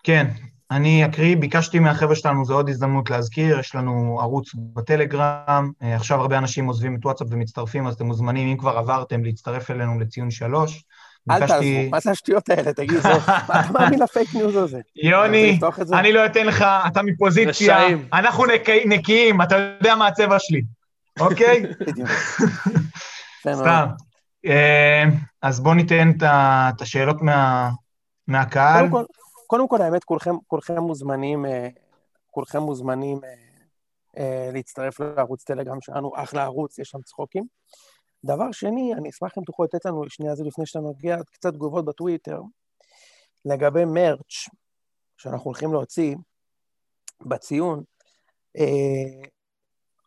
[0.05, 0.27] כן,
[0.71, 6.21] אני אקריא, ביקשתי מהחבר'ה שלנו, זו עוד הזדמנות להזכיר, יש לנו ערוץ בטלגרם, אה, עכשיו
[6.21, 10.31] הרבה אנשים עוזבים את וואטסאפ ומצטרפים, אז אתם מוזמנים, אם כבר עברתם, להצטרף אלינו לציון
[10.31, 10.85] שלוש.
[11.31, 14.81] אל תעזבו, מה זה השטויות האלה, תגיד, מה אתה מאמין ל fake news הזה?
[14.97, 15.59] יוני,
[15.93, 18.45] אני לא אתן לך, אתה מפוזיציה, אנחנו
[18.87, 20.63] נקיים, אתה יודע מה הצבע שלי,
[21.21, 21.63] אוקיי?
[23.55, 23.87] סתם.
[24.47, 25.05] אה,
[25.43, 27.17] אז בואו ניתן את השאלות
[28.29, 28.89] מהקהל.
[28.89, 29.05] קודם כל,
[29.81, 31.69] האמת, כולכם, כולכם מוזמנים, אה,
[32.31, 33.35] כולכם מוזמנים אה,
[34.19, 37.45] אה, להצטרף לערוץ טלגרם שלנו, אחלה ערוץ, יש שם צחוקים.
[38.25, 41.85] דבר שני, אני אשמח אם תוכלו לתת לנו שנייה זה לפני שאתה מגיע קצת תגובות
[41.85, 42.41] בטוויטר,
[43.45, 44.49] לגבי מרץ'
[45.17, 46.17] שאנחנו הולכים להוציא
[47.21, 47.83] בציון.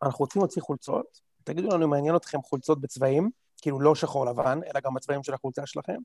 [0.02, 3.30] אנחנו רוצים להוציא חולצות, תגידו לנו אם מעניין אתכם חולצות בצבעים,
[3.62, 5.98] כאילו לא שחור לבן, אלא גם בצבעים של החולצה שלכם,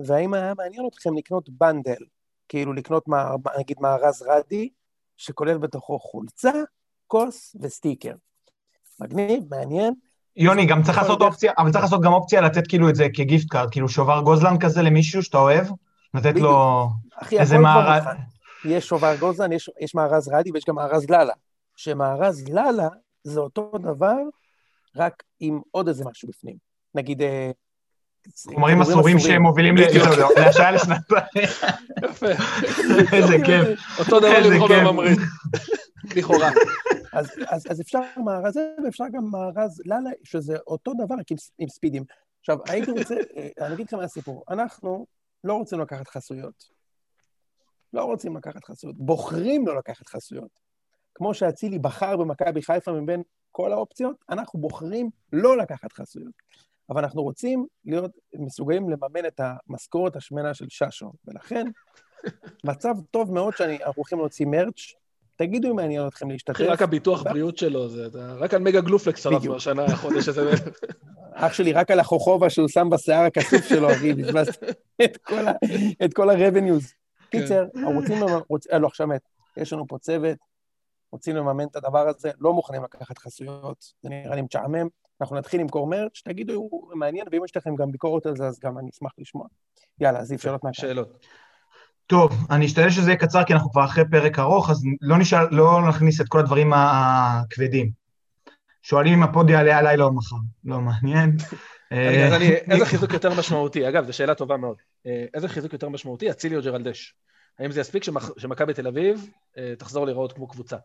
[0.00, 2.02] והאם היה מעניין אתכם לקנות בנדל
[2.48, 4.68] כאילו לקנות, מה, נגיד, מארז רדי,
[5.16, 6.52] שכולל בתוכו חולצה,
[7.06, 8.14] כוס וסטיקר.
[9.00, 9.94] מגניב, מעניין.
[10.36, 13.48] יוני, גם צריך לעשות אופציה, אבל צריך לעשות גם אופציה לתת כאילו את זה כגיפט
[13.48, 15.66] קארד, כאילו שובר גוזלן כזה למישהו שאתה אוהב,
[16.14, 16.86] לתת לו
[17.32, 18.04] איזה מארז.
[18.64, 21.32] יש שובר גוזן, יש, יש מארז רדי ויש גם מארז לאלה.
[21.76, 22.88] שמארז לאלה
[23.24, 24.16] זה אותו דבר,
[24.96, 26.56] רק עם עוד איזה משהו בפנים.
[26.94, 27.22] נגיד...
[28.54, 29.74] חומרים אסורים שהם מובילים
[30.36, 31.26] להשעיה לשנתיים.
[32.04, 32.26] יפה.
[33.12, 33.78] איזה כיף.
[33.98, 35.18] אותו דבר עם חומר ממריד.
[36.16, 36.50] לכאורה.
[37.72, 41.26] אז אפשר מארז זה, ואפשר גם מארז לאללה, שזה אותו דבר, רק
[41.58, 42.04] עם ספידים.
[42.40, 44.44] עכשיו, הייתי רוצה, אה, אני אגיד לכם מה הסיפור.
[44.50, 45.06] אנחנו
[45.44, 46.64] לא רוצים לקחת חסויות.
[47.92, 48.96] לא רוצים לקחת חסויות.
[48.98, 50.60] בוחרים לא לקחת חסויות.
[51.14, 56.32] כמו שאצילי בחר במכבי חיפה מבין כל האופציות, אנחנו בוחרים לא לקחת חסויות.
[56.90, 61.66] אבל אנחנו רוצים להיות מסוגלים לממן את המשכורת השמנה של ששו, ולכן
[62.64, 64.94] מצב טוב מאוד שאנחנו הולכים להוציא מרץ',
[65.36, 66.60] תגידו אם מעניין אתכם להשתתף.
[66.60, 70.50] רק הביטוח בריאות שלו, זה, רק על מגה גלופלקס שרפנו השנה, החודש הזה.
[71.34, 74.64] אח שלי, רק על החוכובה שהוא שם בשיער הכסוף שלו, אחי, בזבזת
[76.04, 76.92] את כל ה-revenues.
[77.30, 77.40] כן.
[77.40, 78.22] קיצר, רוצים,
[78.72, 79.20] לא, עכשיו מת,
[79.56, 80.38] יש לנו פה צוות,
[81.12, 84.88] רוצים לממן את הדבר הזה, לא מוכנים לקחת חסויות, זה נראה לי משעמם.
[85.20, 88.78] אנחנו נתחיל למכור מרץ', תגידו, מעניין, ואם יש לכם גם ביקורת על זה, אז גם
[88.78, 89.46] אני אשמח לשמוע.
[90.00, 90.88] יאללה, אז שאלות מהקהל.
[90.88, 91.26] שאלות.
[92.06, 95.46] טוב, אני אשתדל שזה יהיה קצר, כי אנחנו כבר אחרי פרק ארוך, אז לא, נשאל,
[95.50, 97.90] לא נכניס את כל הדברים הכבדים.
[98.82, 100.36] שואלים אם הפוד יעלה הלילה או מחר.
[100.64, 101.36] לא מעניין.
[101.92, 102.36] אה,
[102.70, 103.88] איזה חיזוק יותר משמעותי?
[103.88, 104.76] אגב, זו שאלה טובה מאוד.
[105.06, 106.30] אה, איזה חיזוק יותר משמעותי?
[106.30, 107.14] אצילי או ג'רלדש?
[107.58, 108.02] האם זה יספיק
[108.36, 110.76] שמכבי תל אביב אה, תחזור להיראות כמו קבוצה?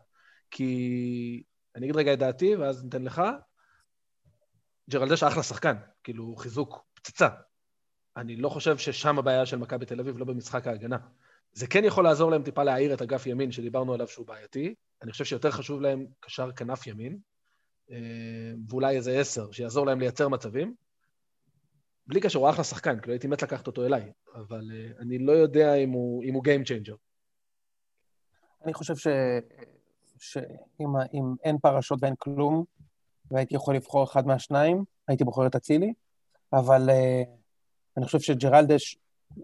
[0.51, 1.43] כי
[1.76, 3.22] אני אגיד רגע את דעתי, ואז ניתן לך.
[4.89, 7.30] ג'רלדש אחלה שחקן, כאילו חיזוק פצצה.
[8.18, 10.97] אני לא חושב ששם הבעיה של מכבי תל אביב, לא במשחק ההגנה.
[11.53, 14.76] זה כן יכול לעזור להם טיפה להעיר את אגף ימין, שדיברנו עליו שהוא בעייתי.
[15.01, 17.18] אני חושב שיותר חשוב להם קשר כנף ימין,
[18.69, 20.76] ואולי איזה עשר, שיעזור להם לייצר מצבים.
[22.07, 25.31] בלי קשר, הוא אחלה שחקן, כאילו הייתי מת לקחת אותו אליי, אבל uh, אני לא
[25.31, 26.95] יודע אם הוא, אם הוא Game Changer.
[28.65, 28.93] אני חושב.
[30.19, 30.88] שאם
[31.43, 32.64] אין פרשות ואין כלום,
[33.34, 35.93] והייתי יכול לבחור אחד מהשניים, הייתי בוחר את אצילי,
[36.53, 37.27] אבל uh,
[37.97, 38.97] אני חושב שג'רלדש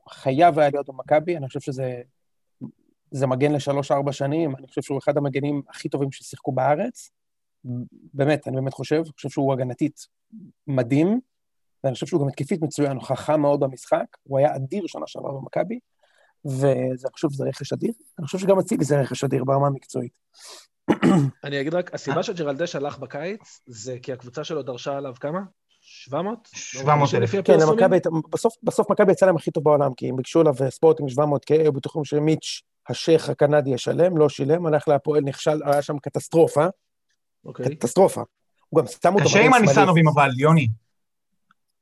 [0.10, 2.02] חייב היה להיות במכבי, אני חושב שזה
[3.12, 7.10] זה מגן לשלוש-ארבע שנים, אני חושב שהוא אחד המגנים הכי טובים ששיחקו בארץ.
[8.14, 10.08] באמת, אני באמת חושב, אני חושב שהוא הגנתית
[10.68, 11.20] מדהים,
[11.84, 15.32] ואני חושב שהוא גם התקפית מצוין, הוא חכם מאוד במשחק, הוא היה אדיר שנה שעברה
[15.32, 15.80] במכבי,
[16.46, 17.92] ואני חושב שזה רכש אדיר.
[18.20, 20.12] אני חושב שגם אצילי זה רכש אדיר ברמה המקצועית.
[21.44, 25.40] אני אגיד רק, הסיבה שג'רלדש הלך בקיץ, זה כי הקבוצה שלו דרשה עליו כמה?
[25.82, 26.50] 700?
[26.54, 27.32] 700 אלף.
[27.46, 27.98] כן, למכבי,
[28.32, 31.54] בסוף, בסוף מכבי יצא להם הכי טוב בעולם, כי הם ביקשו עליו ספורטינג 700 K,
[31.54, 36.66] היו בטוחים שמיץ', השייח הקנדי ישלם, לא שילם, הלך להפועל, נכשל, היה שם קטסטרופה.
[37.46, 37.76] אוקיי.
[37.76, 38.22] קטסטרופה.
[38.70, 39.26] הוא גם שם אותו...
[39.26, 40.68] קשה עם הניסנובים אבל, יוני.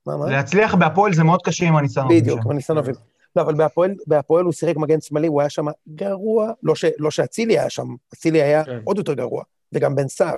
[0.05, 0.29] מה, מה?
[0.29, 2.21] להצליח בהפועל זה מאוד קשה עם הניסנובים.
[2.21, 2.95] בדיוק, עם הניסנובים.
[3.35, 7.11] לא, אבל בהפועל, בהפועל הוא שיחק מגן שמאלי, הוא היה שם גרוע, לא, ש, לא
[7.11, 8.79] שאצילי היה שם, אצילי היה כן.
[8.83, 9.43] עוד יותר גרוע,
[9.73, 10.35] וגם בן סער,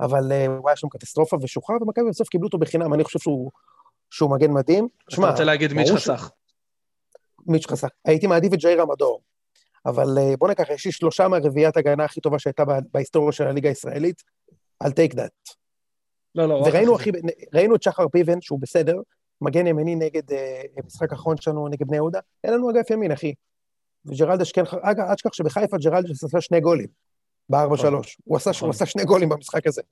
[0.00, 3.50] אבל uh, הוא היה שם קטסטרופה ושוחרר, ומכבי בסוף קיבלו אותו בחינם, אני חושב שהוא,
[4.10, 4.88] שהוא מגן מדהים.
[5.08, 6.30] אתה רוצה להגיד מיץ' חסך.
[7.46, 7.88] מיץ' חסך.
[8.04, 9.20] הייתי מעדיף את ג'ייר המדור,
[9.86, 13.68] אבל uh, בוא ניקח, יש לי שלושה מהרביעיית הגנה הכי טובה שהייתה בהיסטוריה של הליגה
[13.68, 14.22] הישראלית,
[14.82, 15.54] אל take that.
[16.34, 17.10] לא, לא, וראינו הכי,
[17.54, 18.96] ראינו את שחר פיבן, שהוא בסדר,
[19.44, 23.34] מגן ימיני נגד, אה, משחק אחרון שלנו נגד בני יהודה, אין לנו אגף ימין, אחי.
[24.06, 26.86] וג'רלדש כן, אגב, אל תשכח שבחיפה ג'רלדש עשה שני גולים,
[27.48, 27.86] בארבע נכון.
[27.86, 28.18] שלוש.
[28.24, 28.70] הוא נכון.
[28.70, 29.82] עשה שני גולים במשחק הזה.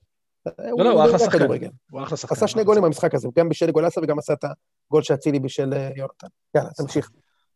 [0.47, 1.47] לא, לא, הוא אחלה שחקן.
[1.91, 2.35] הוא אחלה שחקן.
[2.35, 4.45] עשה שני גולים במשחק הזה, הוא גם בישל גולסה וגם עשה את
[4.91, 6.27] הגול שאצילי בישל אה, יונתן.
[6.55, 7.11] יאללה, תמשיך.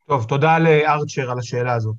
[0.07, 1.97] טוב, תודה לארצ'ר על השאלה הזאת.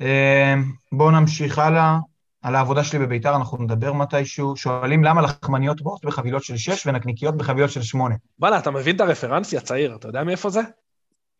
[0.00, 0.54] אה,
[0.92, 1.96] בואו נמשיך הלאה.
[2.42, 4.56] על העבודה שלי בביתר אנחנו נדבר מתישהו.
[4.56, 8.14] שואלים למה לחמניות באות בחבילות של 6 ונקניקיות בחבילות של 8.
[8.38, 10.60] וואלה, אתה מבין את הרפרנס הצעיר, אתה יודע מאיפה זה?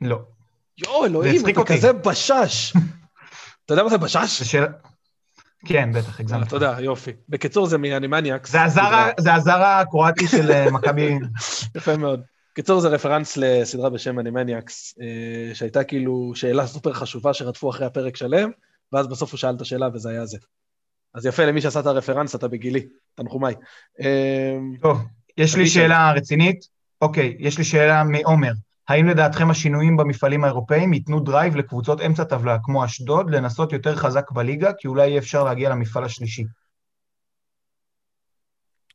[0.00, 0.18] לא.
[0.78, 1.72] יואו, אלוהים, אתה אותי.
[1.72, 2.72] כזה בשש.
[3.64, 4.42] אתה יודע מה זה בשש?
[4.42, 4.64] בשאל...
[5.66, 6.48] כן, בטח, הגזמת.
[6.48, 7.12] תודה, יופי.
[7.28, 8.50] בקיצור, זה מאנימניאקס.
[9.18, 11.18] זה הזר הקרואטי של אה, מכבי...
[11.76, 12.20] יפה מאוד.
[12.52, 18.16] בקיצור, זה רפרנס לסדרה בשם אנימניאקס, אה, שהייתה כאילו שאלה סופר חשובה שרדפו אחרי הפרק
[18.16, 18.50] שלם,
[18.92, 20.38] ואז בסוף הוא שאל את השאלה וזה היה זה.
[21.14, 23.54] אז יפה, למי שעשה את הרפרנס, אתה בגילי, תנחומיי.
[24.00, 24.98] אמ, טוב,
[25.36, 26.68] יש לי שאלה רצינית.
[27.02, 28.52] אוקיי, יש לי שאלה מעומר.
[28.88, 34.30] האם לדעתכם השינויים במפעלים האירופאים ייתנו drive לקבוצות אמצע טבלה, כמו אשדוד, לנסות יותר חזק
[34.30, 36.44] בליגה, כי אולי יהיה אפשר להגיע למפעל השלישי?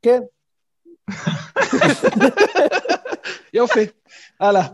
[0.02, 0.22] כן.
[3.54, 3.86] יופי,
[4.40, 4.68] הלאה.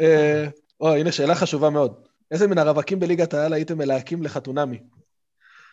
[0.00, 0.46] אה,
[0.80, 1.94] או, הנה שאלה חשובה מאוד.
[2.30, 4.78] איזה מן הרווקים בליגת העל הייתם מלהקים לחתונמי?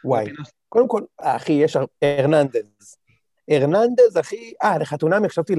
[0.05, 0.25] וואי.
[0.69, 2.97] קודם כל, אחי, יש ארננדז,
[3.51, 5.53] ארננדז, אחי, אה, לחתונמי חשבתי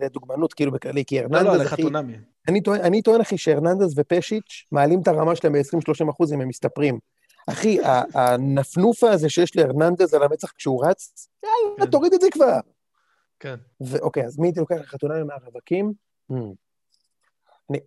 [0.00, 1.82] לדוגמנות, כאילו בכללי, כי ארננדז, לא, לא, אחי...
[1.82, 2.16] לחתונמי.
[2.48, 6.48] אני טוען, אני טוען, אחי, שארננדז ופשיץ' מעלים את הרמה שלהם ב-20-30 אחוז אם הם
[6.48, 6.98] מסתפרים.
[7.46, 7.78] אחי,
[8.14, 11.90] הנפנופה הזה שיש לארננדז על המצח כשהוא רץ, יאללה, כן.
[11.90, 12.60] תוריד את זה כבר.
[13.40, 13.54] כן.
[13.80, 15.92] ואוקיי, אז מי הייתי לוקח לחתונמי מהרווקים?
[16.32, 16.34] Hmm.
[17.70, 17.78] אני,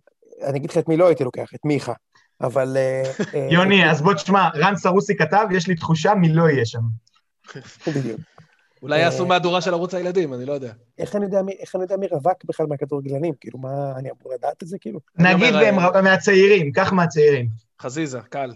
[0.42, 1.92] אני אגיד לך את מי לא הייתי לוקח, את מיכה.
[2.40, 2.76] אבל...
[2.76, 3.02] אה,
[3.34, 6.80] אה, יוני, אז בוא תשמע, רן סרוסי כתב, יש לי תחושה מי לא יהיה שם.
[7.86, 8.20] בדיוק.
[8.82, 10.72] אולי יעשו מהדורה של ערוץ הילדים, אני לא יודע.
[10.98, 13.34] איך אני יודע מי, איך אני יודע מי רווק בכלל מהכדורגלנים?
[13.40, 15.00] כאילו, מה, אני אמור לדעת את זה, כאילו?
[15.18, 17.48] נגיד אה, מהצעירים, קח מהצעירים.
[17.82, 18.52] חזיזה, קל.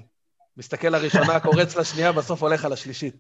[0.56, 3.16] מסתכל לראשונה, קורץ לשנייה, בסוף הולך על השלישית.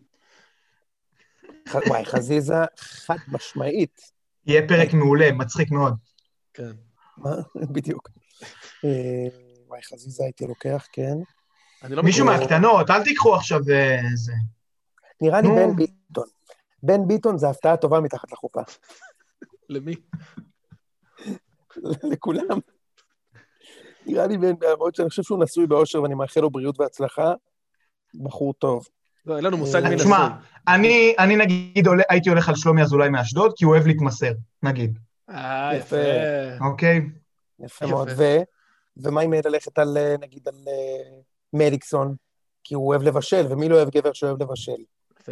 [1.74, 4.00] וואי, חזיזה, חד משמעית.
[4.46, 5.94] יהיה פרק מעולה, מצחיק מאוד.
[6.54, 6.70] כן.
[7.16, 7.30] מה?
[7.74, 8.08] בדיוק.
[9.68, 11.14] אה, וואי, חזיזה הייתי לוקח, כן.
[11.88, 14.32] לא מישהו מכיר- מהקטנות, אל תיקחו עכשיו אה, זה.
[15.20, 15.48] נראה לי.
[15.48, 16.26] בן ביטון.
[16.82, 18.60] בן ביטון זה הפתעה טובה מתחת לחופה.
[19.68, 19.94] למי?
[22.12, 22.58] לכולם.
[24.06, 27.32] נראה לי בן, למרות שאני חושב שהוא נשוי באושר ואני מאחל לו בריאות והצלחה.
[28.14, 28.86] בחור טוב.
[29.26, 30.38] לא, אין לנו מושג אה, מי תשמע, נשוי.
[30.68, 34.32] אני, אני נגיד הייתי הולך על שלומי אזולאי מאשדוד, כי הוא אוהב להתמסר,
[34.62, 34.98] נגיד,
[35.30, 35.96] אה, יפה.
[36.60, 36.96] אוקיי?
[37.60, 37.86] יפה יפה.
[37.86, 38.08] מאוד.
[38.16, 38.22] ו...
[38.98, 41.18] ומה אם ללכת על, אה, נגיד, על אה,
[41.52, 42.14] מליקסון?
[42.64, 44.76] כי הוא אוהב לבשל, ומי לא אוהב גבר שאוהב לבשל?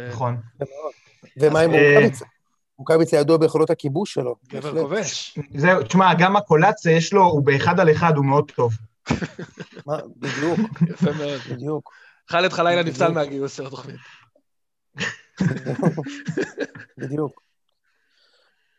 [0.09, 0.37] נכון.
[1.37, 2.25] ומה עם אה, רוקאביצה?
[2.77, 4.35] רוקאביצה ידוע ביכולות הכיבוש שלו.
[4.47, 4.81] גבר.
[4.81, 5.39] כובש.
[5.55, 8.73] זהו, תשמע, גם הקולציה יש לו, הוא באחד על אחד, הוא מאוד טוב.
[9.85, 11.39] מה, בדיוק, יפה מאוד.
[11.51, 11.91] בדיוק.
[12.29, 13.11] חאלד חלילה נפסל.
[13.11, 13.95] מהגיוס של התוכנית.
[16.97, 17.46] בדיוק.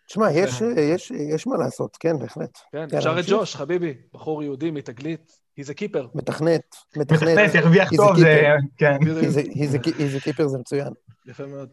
[0.08, 2.58] תשמע, יש, יש, יש מה לעשות, כן, בהחלט.
[2.72, 3.24] כן, יאללה, אפשר את.
[3.28, 5.32] ג'וש, חביבי, בחור יהודי מתגלית.
[5.60, 6.02] he's a keeper.
[6.14, 6.60] מתכנת,
[6.96, 7.20] מתכנת.
[7.20, 7.54] מתכנת,
[7.92, 8.52] a טוב, זה...
[8.76, 8.96] כן.
[8.96, 10.92] He's a- he's a ki- he's a keeper זה מצוין.
[11.26, 11.68] יפה מאוד.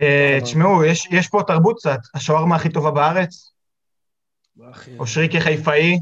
[0.00, 3.52] אה, תשמעו, יש- יש פה תרבות קצת, השווארמה הכי טובה בארץ,
[4.70, 4.98] אחי.
[4.98, 5.98] אושריקי חיפאי.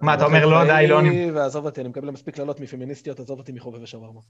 [0.00, 1.00] מה, אתה אומר לא, די, לא...
[1.00, 4.20] אני- ועזוב אותי, אני מקבל מספיק קללות מפמיניסטיות, עזוב אותי מחובבי שווארמה.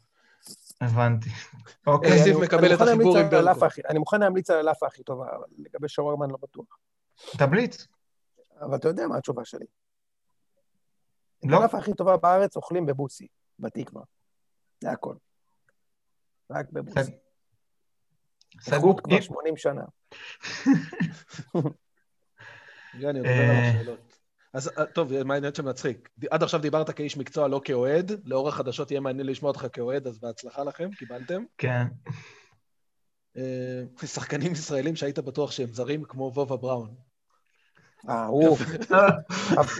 [0.80, 1.28] הבנתי.
[1.28, 2.22] אה, אוקיי.
[2.22, 3.88] זיו אני- מקבל את מוכן החיבור להמליץ עם על ברקו.
[3.88, 6.78] אני מוכן להמליץ על הלאפה הכי טובה, אבל לגבי שווארמה אני לא בטוח.
[7.38, 7.86] תבליץ.
[8.60, 9.66] אבל אתה יודע מה התשובה שלי.
[11.44, 11.56] לא.
[11.56, 13.26] הלאפה הכי טובה בארץ אוכלים בבוסי,
[13.58, 14.02] בתקווה.
[14.80, 15.14] זה הכל.
[16.50, 17.16] רק בבוסי.
[18.60, 19.02] סגור.
[19.02, 19.82] כבר 80 שנה.
[22.94, 24.15] אני מדבר על השאלות.
[24.52, 26.08] אז אה, טוב, מה העניין שמצחיק?
[26.30, 28.12] עד עכשיו דיברת כאיש מקצוע, לא כאוהד.
[28.24, 31.44] לאור החדשות יהיה מעניין לשמוע אותך כאוהד, אז בהצלחה לכם, קיבלתם.
[31.58, 31.86] כן.
[33.36, 36.94] אה, שחקנים ישראלים שהיית בטוח שהם זרים, כמו וובה בראון.
[38.08, 38.56] אה, הוא...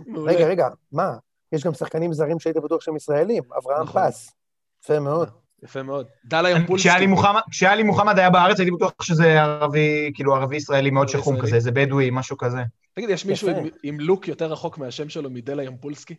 [0.06, 0.32] מעולה.
[0.32, 1.16] רגע, רגע, מה?
[1.52, 3.42] יש גם שחקנים זרים שהיית בטוח שהם ישראלים.
[3.58, 4.02] אברהם נכון.
[4.10, 4.30] פס.
[4.84, 5.45] יפה מאוד.
[5.64, 6.06] יפה מאוד.
[6.24, 6.88] דלה ימפולסקי.
[7.50, 11.40] כשאלי מוחמד- היה בארץ, הייתי בטוח שזה ערבי, כאילו ערבי ישראלי מאוד שחום.
[11.40, 12.58] כזה, איזה בדואי, משהו כזה.
[12.94, 13.48] תגיד, יש מישהו.
[13.82, 16.14] עם- לוק יותר רחוק מהשם שלו מדלה ימפולסקי?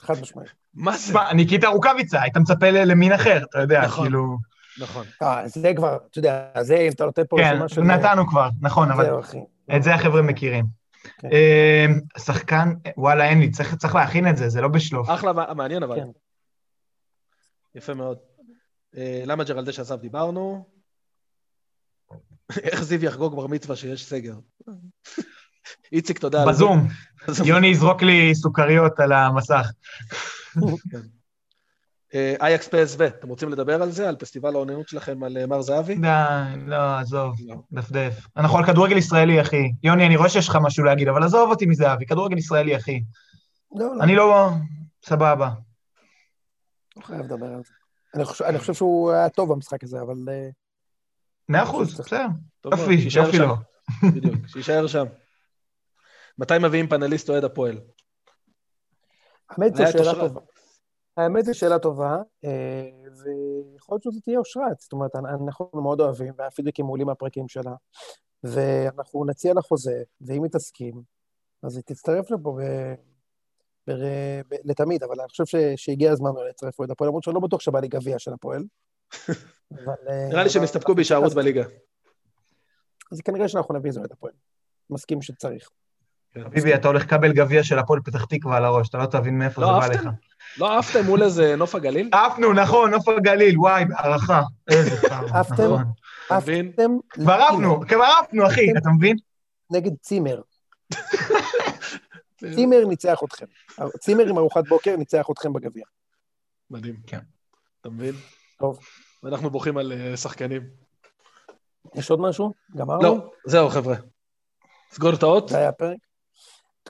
[0.00, 0.48] חד משמעית.
[0.74, 1.18] מה זה?
[1.34, 4.04] ניקיטה רוקאביצה, היית מצפה למין אחר, אתה יודע, נכון.
[4.04, 4.36] כאילו...
[4.80, 5.04] נכון.
[5.22, 7.80] אה, זה כבר, אתה יודע, זה אם אתה נותן פה כן, רשימה של...
[7.80, 9.06] נתנו כבר, נכון, אבל.
[9.76, 10.64] את זה החבר'ה מכירים.
[11.18, 11.28] כן.
[11.32, 11.86] אה,
[12.18, 15.10] שחקן, וואלה, אין לי, צריך להכין את זה, זה לא בשלוף.
[15.10, 15.96] אחלה, מע- מעניין אבל.
[17.76, 17.78] כן.
[17.78, 18.18] יפה מאוד.
[18.96, 20.64] אה, למה ג'רלדש עזב דיברנו?
[22.62, 24.34] איך זיו יחגוג בר מצווה שיש סגר?
[25.92, 26.46] איציק, תודה.
[26.46, 26.88] בזום.
[27.44, 29.70] יוני יזרוק לי סוכריות על המסך.
[32.14, 34.08] אה, אייקס פסו, אתם רוצים לדבר על זה?
[34.08, 35.94] על פסטיבל האוננות שלכם על אה, מר זהבי?
[35.94, 36.08] די,
[36.66, 37.56] לא, עזוב, לא.
[37.72, 38.26] דפדף.
[38.36, 39.72] אנחנו על כדורגל ישראלי, אחי.
[39.82, 43.02] יוני, אני רואה שיש לך משהו להגיד, אבל עזוב אותי מזהבי, כדורגל ישראלי, אחי.
[43.74, 44.50] לא, לא, אני לא...
[45.04, 45.50] סבבה.
[46.96, 47.72] לא חייב לדבר על זה.
[48.14, 50.16] אני חושב- אני חושב שהוא היה טוב במשחק הזה, אבל...
[50.28, 50.48] אה,
[51.48, 52.26] מאה אחוז, בסדר.
[52.64, 53.38] יופי, יופי.
[53.38, 53.54] לו.
[54.14, 55.04] בדיוק, שיישאר שם.
[56.38, 57.80] מתי מביאים פאנליסט אוהד הפועל?
[59.50, 60.14] האמת זו שאלה.
[60.28, 60.40] טובה.
[61.16, 64.80] האמת זו שאלה טובה, אה, ויכול להיות שזו תהיה אושרת.
[64.80, 67.74] זאת אומרת, אנחנו מאוד אוהבים, והפידבקים מעולים מהפרקים שלה,
[68.44, 71.02] ואנחנו נציע לה חוזה, ואם היא תסכים,
[71.62, 72.58] אז היא תצטרף לפה.
[74.64, 75.54] לתמיד, אבל אני חושב ש...
[75.76, 78.62] שהגיע הזמן לצרף אוהד הפועל, למרות שאני לא בטוח שבא לי גביע של הפועל.
[79.72, 81.64] אה, נראה לי שהם יסתפקו בהישארות בליגה.
[83.12, 84.32] אז כנראה שאנחנו נביא איזה אוהד הפועל.
[84.90, 85.68] מסכים שצריך.
[86.44, 89.60] חביבי, אתה הולך לקבל גביע של הפועל פתח תקווה על הראש, אתה לא תבין מאיפה
[89.60, 90.08] לא זה בא עפתם?
[90.08, 90.14] לך.
[90.58, 92.10] לא עפתם מול איזה נוף הגליל?
[92.12, 94.42] עפנו, נכון, נוף הגליל, וואי, הערכה.
[94.70, 95.64] איזה פעם, עפתם?
[95.64, 95.82] נכון.
[96.30, 99.16] עפתם כבר עפנו, כבר עפנו, אחי, אתה מבין?
[99.70, 100.40] נגד צימר.
[102.36, 103.46] צימר ניצח אתכם.
[103.98, 105.84] צימר עם ארוחת בוקר ניצח אתכם בגביע.
[106.70, 106.96] מדהים.
[107.06, 107.20] כן.
[107.80, 108.14] אתה מבין?
[108.58, 108.78] טוב.
[109.22, 110.62] ואנחנו בוכים על אה, שחקנים.
[111.94, 112.52] יש עוד משהו?
[112.76, 113.02] גמרנו?
[113.02, 113.96] לא, זהו, חבר'ה.
[114.90, 115.48] סגור את האות.
[115.48, 115.96] זה היה הפרק?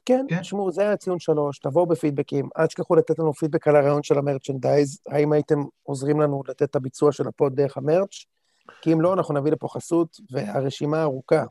[0.05, 0.41] כן, כן.
[0.41, 4.19] תשמעו, זה היה ציון שלוש, תבואו בפידבקים, אל תשכחו לתת לנו פידבק על הרעיון של
[4.19, 8.25] המרצ'נדייז, האם הייתם עוזרים לנו לתת את הביצוע של הפוד דרך המרץ',
[8.83, 11.45] כי אם לא, אנחנו נביא לפה חסות, והרשימה ארוכה.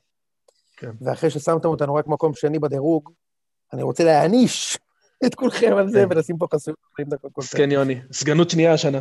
[0.77, 0.91] כן.
[1.01, 3.11] ואחרי ששמתם אותנו רק מקום שני בדירוג,
[3.75, 4.77] אני רוצה להעניש
[5.25, 6.15] את כולכם על זה, כן.
[6.15, 7.57] ולשים פה חסות 40 דקות כל פעם.
[7.57, 8.99] כן, יוני, סגנות שנייה השנה.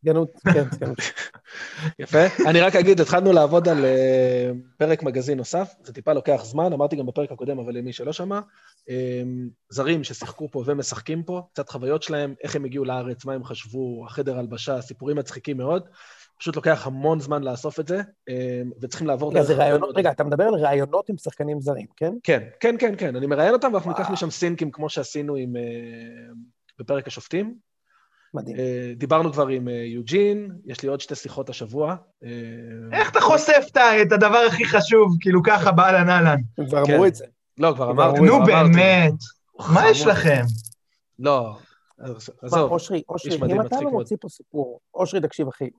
[0.00, 0.98] סגנות, כן, סגנות.
[1.98, 2.18] יפה.
[2.46, 6.96] אני רק אגיד, התחלנו לעבוד על uh, פרק מגזין נוסף, זה טיפה לוקח זמן, אמרתי
[6.96, 8.40] גם בפרק הקודם, אבל למי שלא שמע,
[8.88, 8.90] um,
[9.70, 14.04] זרים ששיחקו פה ומשחקים פה, קצת חוויות שלהם, איך הם הגיעו לארץ, מה הם חשבו,
[14.06, 15.88] החדר הלבשה, סיפורים מצחיקים מאוד.
[16.38, 18.32] פשוט לוקח המון זמן לאסוף את זה, um,
[18.80, 22.12] וצריכים לעבור רגע, זה רעיונות, רגע, אתה מדבר על רעיונות עם שחקנים זרים, כן?
[22.22, 23.16] כן, כן, כן, כן.
[23.16, 26.34] אני מראיין אותם, ואנחנו ניקח משם סינקים כמו שעשינו עם, uh,
[26.78, 27.54] בפרק השופטים.
[28.36, 28.56] מדהים.
[28.56, 31.96] אה, דיברנו כבר עם אה, יוג'ין, יש לי עוד שתי שיחות השבוע.
[32.24, 32.28] אה,
[32.92, 33.66] איך אתה חושף
[34.02, 36.40] את הדבר הכי חשוב, כאילו ככה באהלן אהלן?
[36.68, 37.06] כבר אמרו כן.
[37.06, 37.24] את זה.
[37.58, 38.20] לא, כבר אמרתי.
[38.20, 39.12] נו באמת,
[39.68, 40.42] מה יש לכם?
[41.18, 41.58] לא,
[42.52, 45.70] אושרי, אושרי, אם אתה לא מוציא פה סיפור, אושרי, תקשיב, אחי.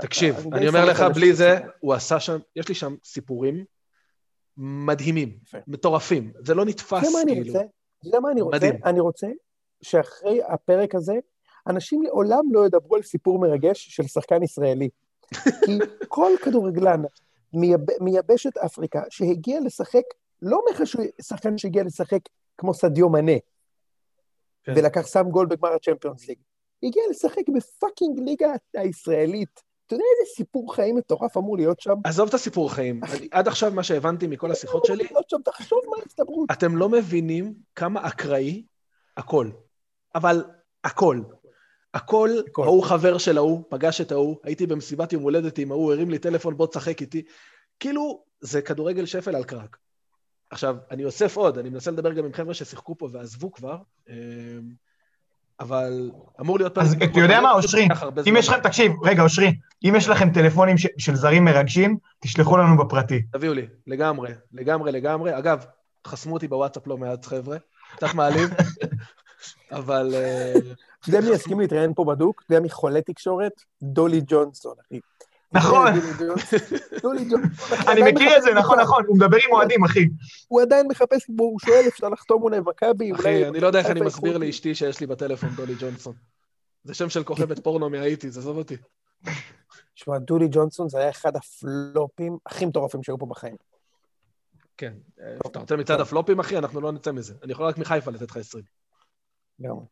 [0.00, 3.64] תקשיב, אני אומר לך, בלי זה, הוא עשה שם, יש לי שם סיפורים
[4.56, 6.32] מדהימים, מטורפים.
[6.44, 7.52] זה לא נתפס, כאילו.
[7.52, 8.70] אתה יודע מה אני רוצה?
[8.84, 9.26] אני רוצה
[9.82, 11.14] שאחרי הפרק הזה,
[11.66, 14.88] אנשים לעולם לא ידברו על סיפור מרגש של שחקן ישראלי.
[15.66, 15.78] כי
[16.08, 17.02] כל כדורגלן
[17.52, 20.02] מייב, מיבשת אפריקה שהגיע לשחק,
[20.42, 22.20] לא אומר לך שהוא שחקן שהגיע לשחק
[22.58, 23.32] כמו סדיו מנה,
[24.64, 24.72] כן.
[24.76, 26.38] ולקח שם גול בגמר ה Champions League.
[26.82, 29.62] הגיע לשחק ב fucking ליגה הישראלית.
[29.86, 31.94] אתה יודע איזה סיפור חיים מטורף אמור להיות שם?
[32.04, 33.00] עזוב את הסיפור חיים.
[33.30, 35.08] עד עכשיו מה שהבנתי מכל השיחות שלי...
[35.44, 36.50] תחשוב מה ההסתברות.
[36.52, 38.64] אתם לא מבינים כמה אקראי
[39.16, 39.50] הכל.
[40.14, 40.44] אבל
[40.84, 41.20] הכל.
[41.94, 45.92] הכל, הכל, ההוא חבר של ההוא, פגש את ההוא, הייתי במסיבת יום הולדת עם ההוא,
[45.92, 47.22] הרים לי טלפון, בוא תשחק איתי.
[47.80, 49.76] כאילו, זה כדורגל שפל על קרק.
[50.52, 53.76] עכשיו, אני אוסף עוד, אני מנסה לדבר גם עם חבר'ה ששיחקו פה ועזבו כבר,
[54.08, 54.14] אמ,
[55.60, 56.10] אבל
[56.40, 56.78] אמור להיות...
[56.78, 57.88] אז אתה יודע מה, אושרי,
[58.28, 62.84] אם יש לכם, תקשיב, רגע, אושרי, אם יש לכם טלפונים של זרים מרגשים, תשלחו לנו
[62.84, 63.22] בפרטי.
[63.22, 65.38] תביאו לי, לגמרי, לגמרי, לגמרי.
[65.38, 65.64] אגב,
[66.06, 67.56] חסמו אותי בוואטסאפ לא מעט חבר'ה,
[67.96, 68.50] קצת מעליב,
[69.72, 70.14] אבל...
[71.00, 72.42] אתה יודע מי יסכים להתראיין פה בדוק?
[72.44, 73.52] אתה יודע מי חולה תקשורת?
[73.82, 75.00] דולי ג'ונסון, אחי.
[75.54, 75.88] נכון.
[77.92, 80.08] אני מכיר את זה, נכון, נכון, הוא מדבר עם אוהדים, אחי.
[80.48, 84.00] הוא עדיין מחפש, הוא שואל אפשר לחתום אולי במכבי, אחי, אני לא יודע איך אני
[84.00, 86.14] מסביר לאשתי שיש לי בטלפון דולי ג'ונסון.
[86.84, 88.76] זה שם של כוכבת פורנו מהאיטי, עזוב אותי.
[89.94, 93.56] תשמע, דולי ג'ונסון זה היה אחד הפלופים הכי מטורפים שהיו פה בחיים.
[94.76, 94.92] כן.
[95.46, 96.58] אתה רוצה מצד הפלופים, אחי?
[96.58, 97.34] אנחנו לא נצא מזה.
[97.42, 98.64] אני יכול רק מחיפה לתת לך 20.
[99.58, 99.84] לגמרי.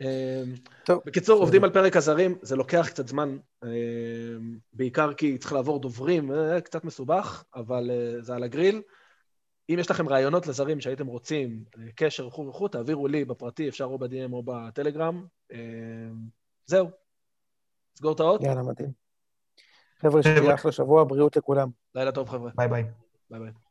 [0.00, 0.54] אמ,
[0.84, 1.02] טוב.
[1.06, 6.32] בקיצור, עובדים על פרק הזרים, זה לוקח קצת זמן, אמ, בעיקר כי צריך לעבור דוברים,
[6.32, 8.82] אה, קצת מסובך, אבל אה, זה על הגריל.
[9.70, 13.84] אם יש לכם רעיונות לזרים שהייתם רוצים, אה, קשר וכו' וכו', תעבירו לי בפרטי, אפשר
[13.84, 15.26] או ב-DM או בטלגרם.
[15.52, 15.58] אמ,
[16.66, 16.88] זהו.
[17.98, 18.42] סגור את האות.
[18.42, 18.90] יאללה, מדהים.
[19.98, 21.68] חבר'ה, שיהיה אחלה שבוע, בריאות לכולם.
[21.94, 22.50] לילה טוב, חבר'ה.
[22.56, 22.84] ביי ביי.
[23.30, 23.65] ביי ביי.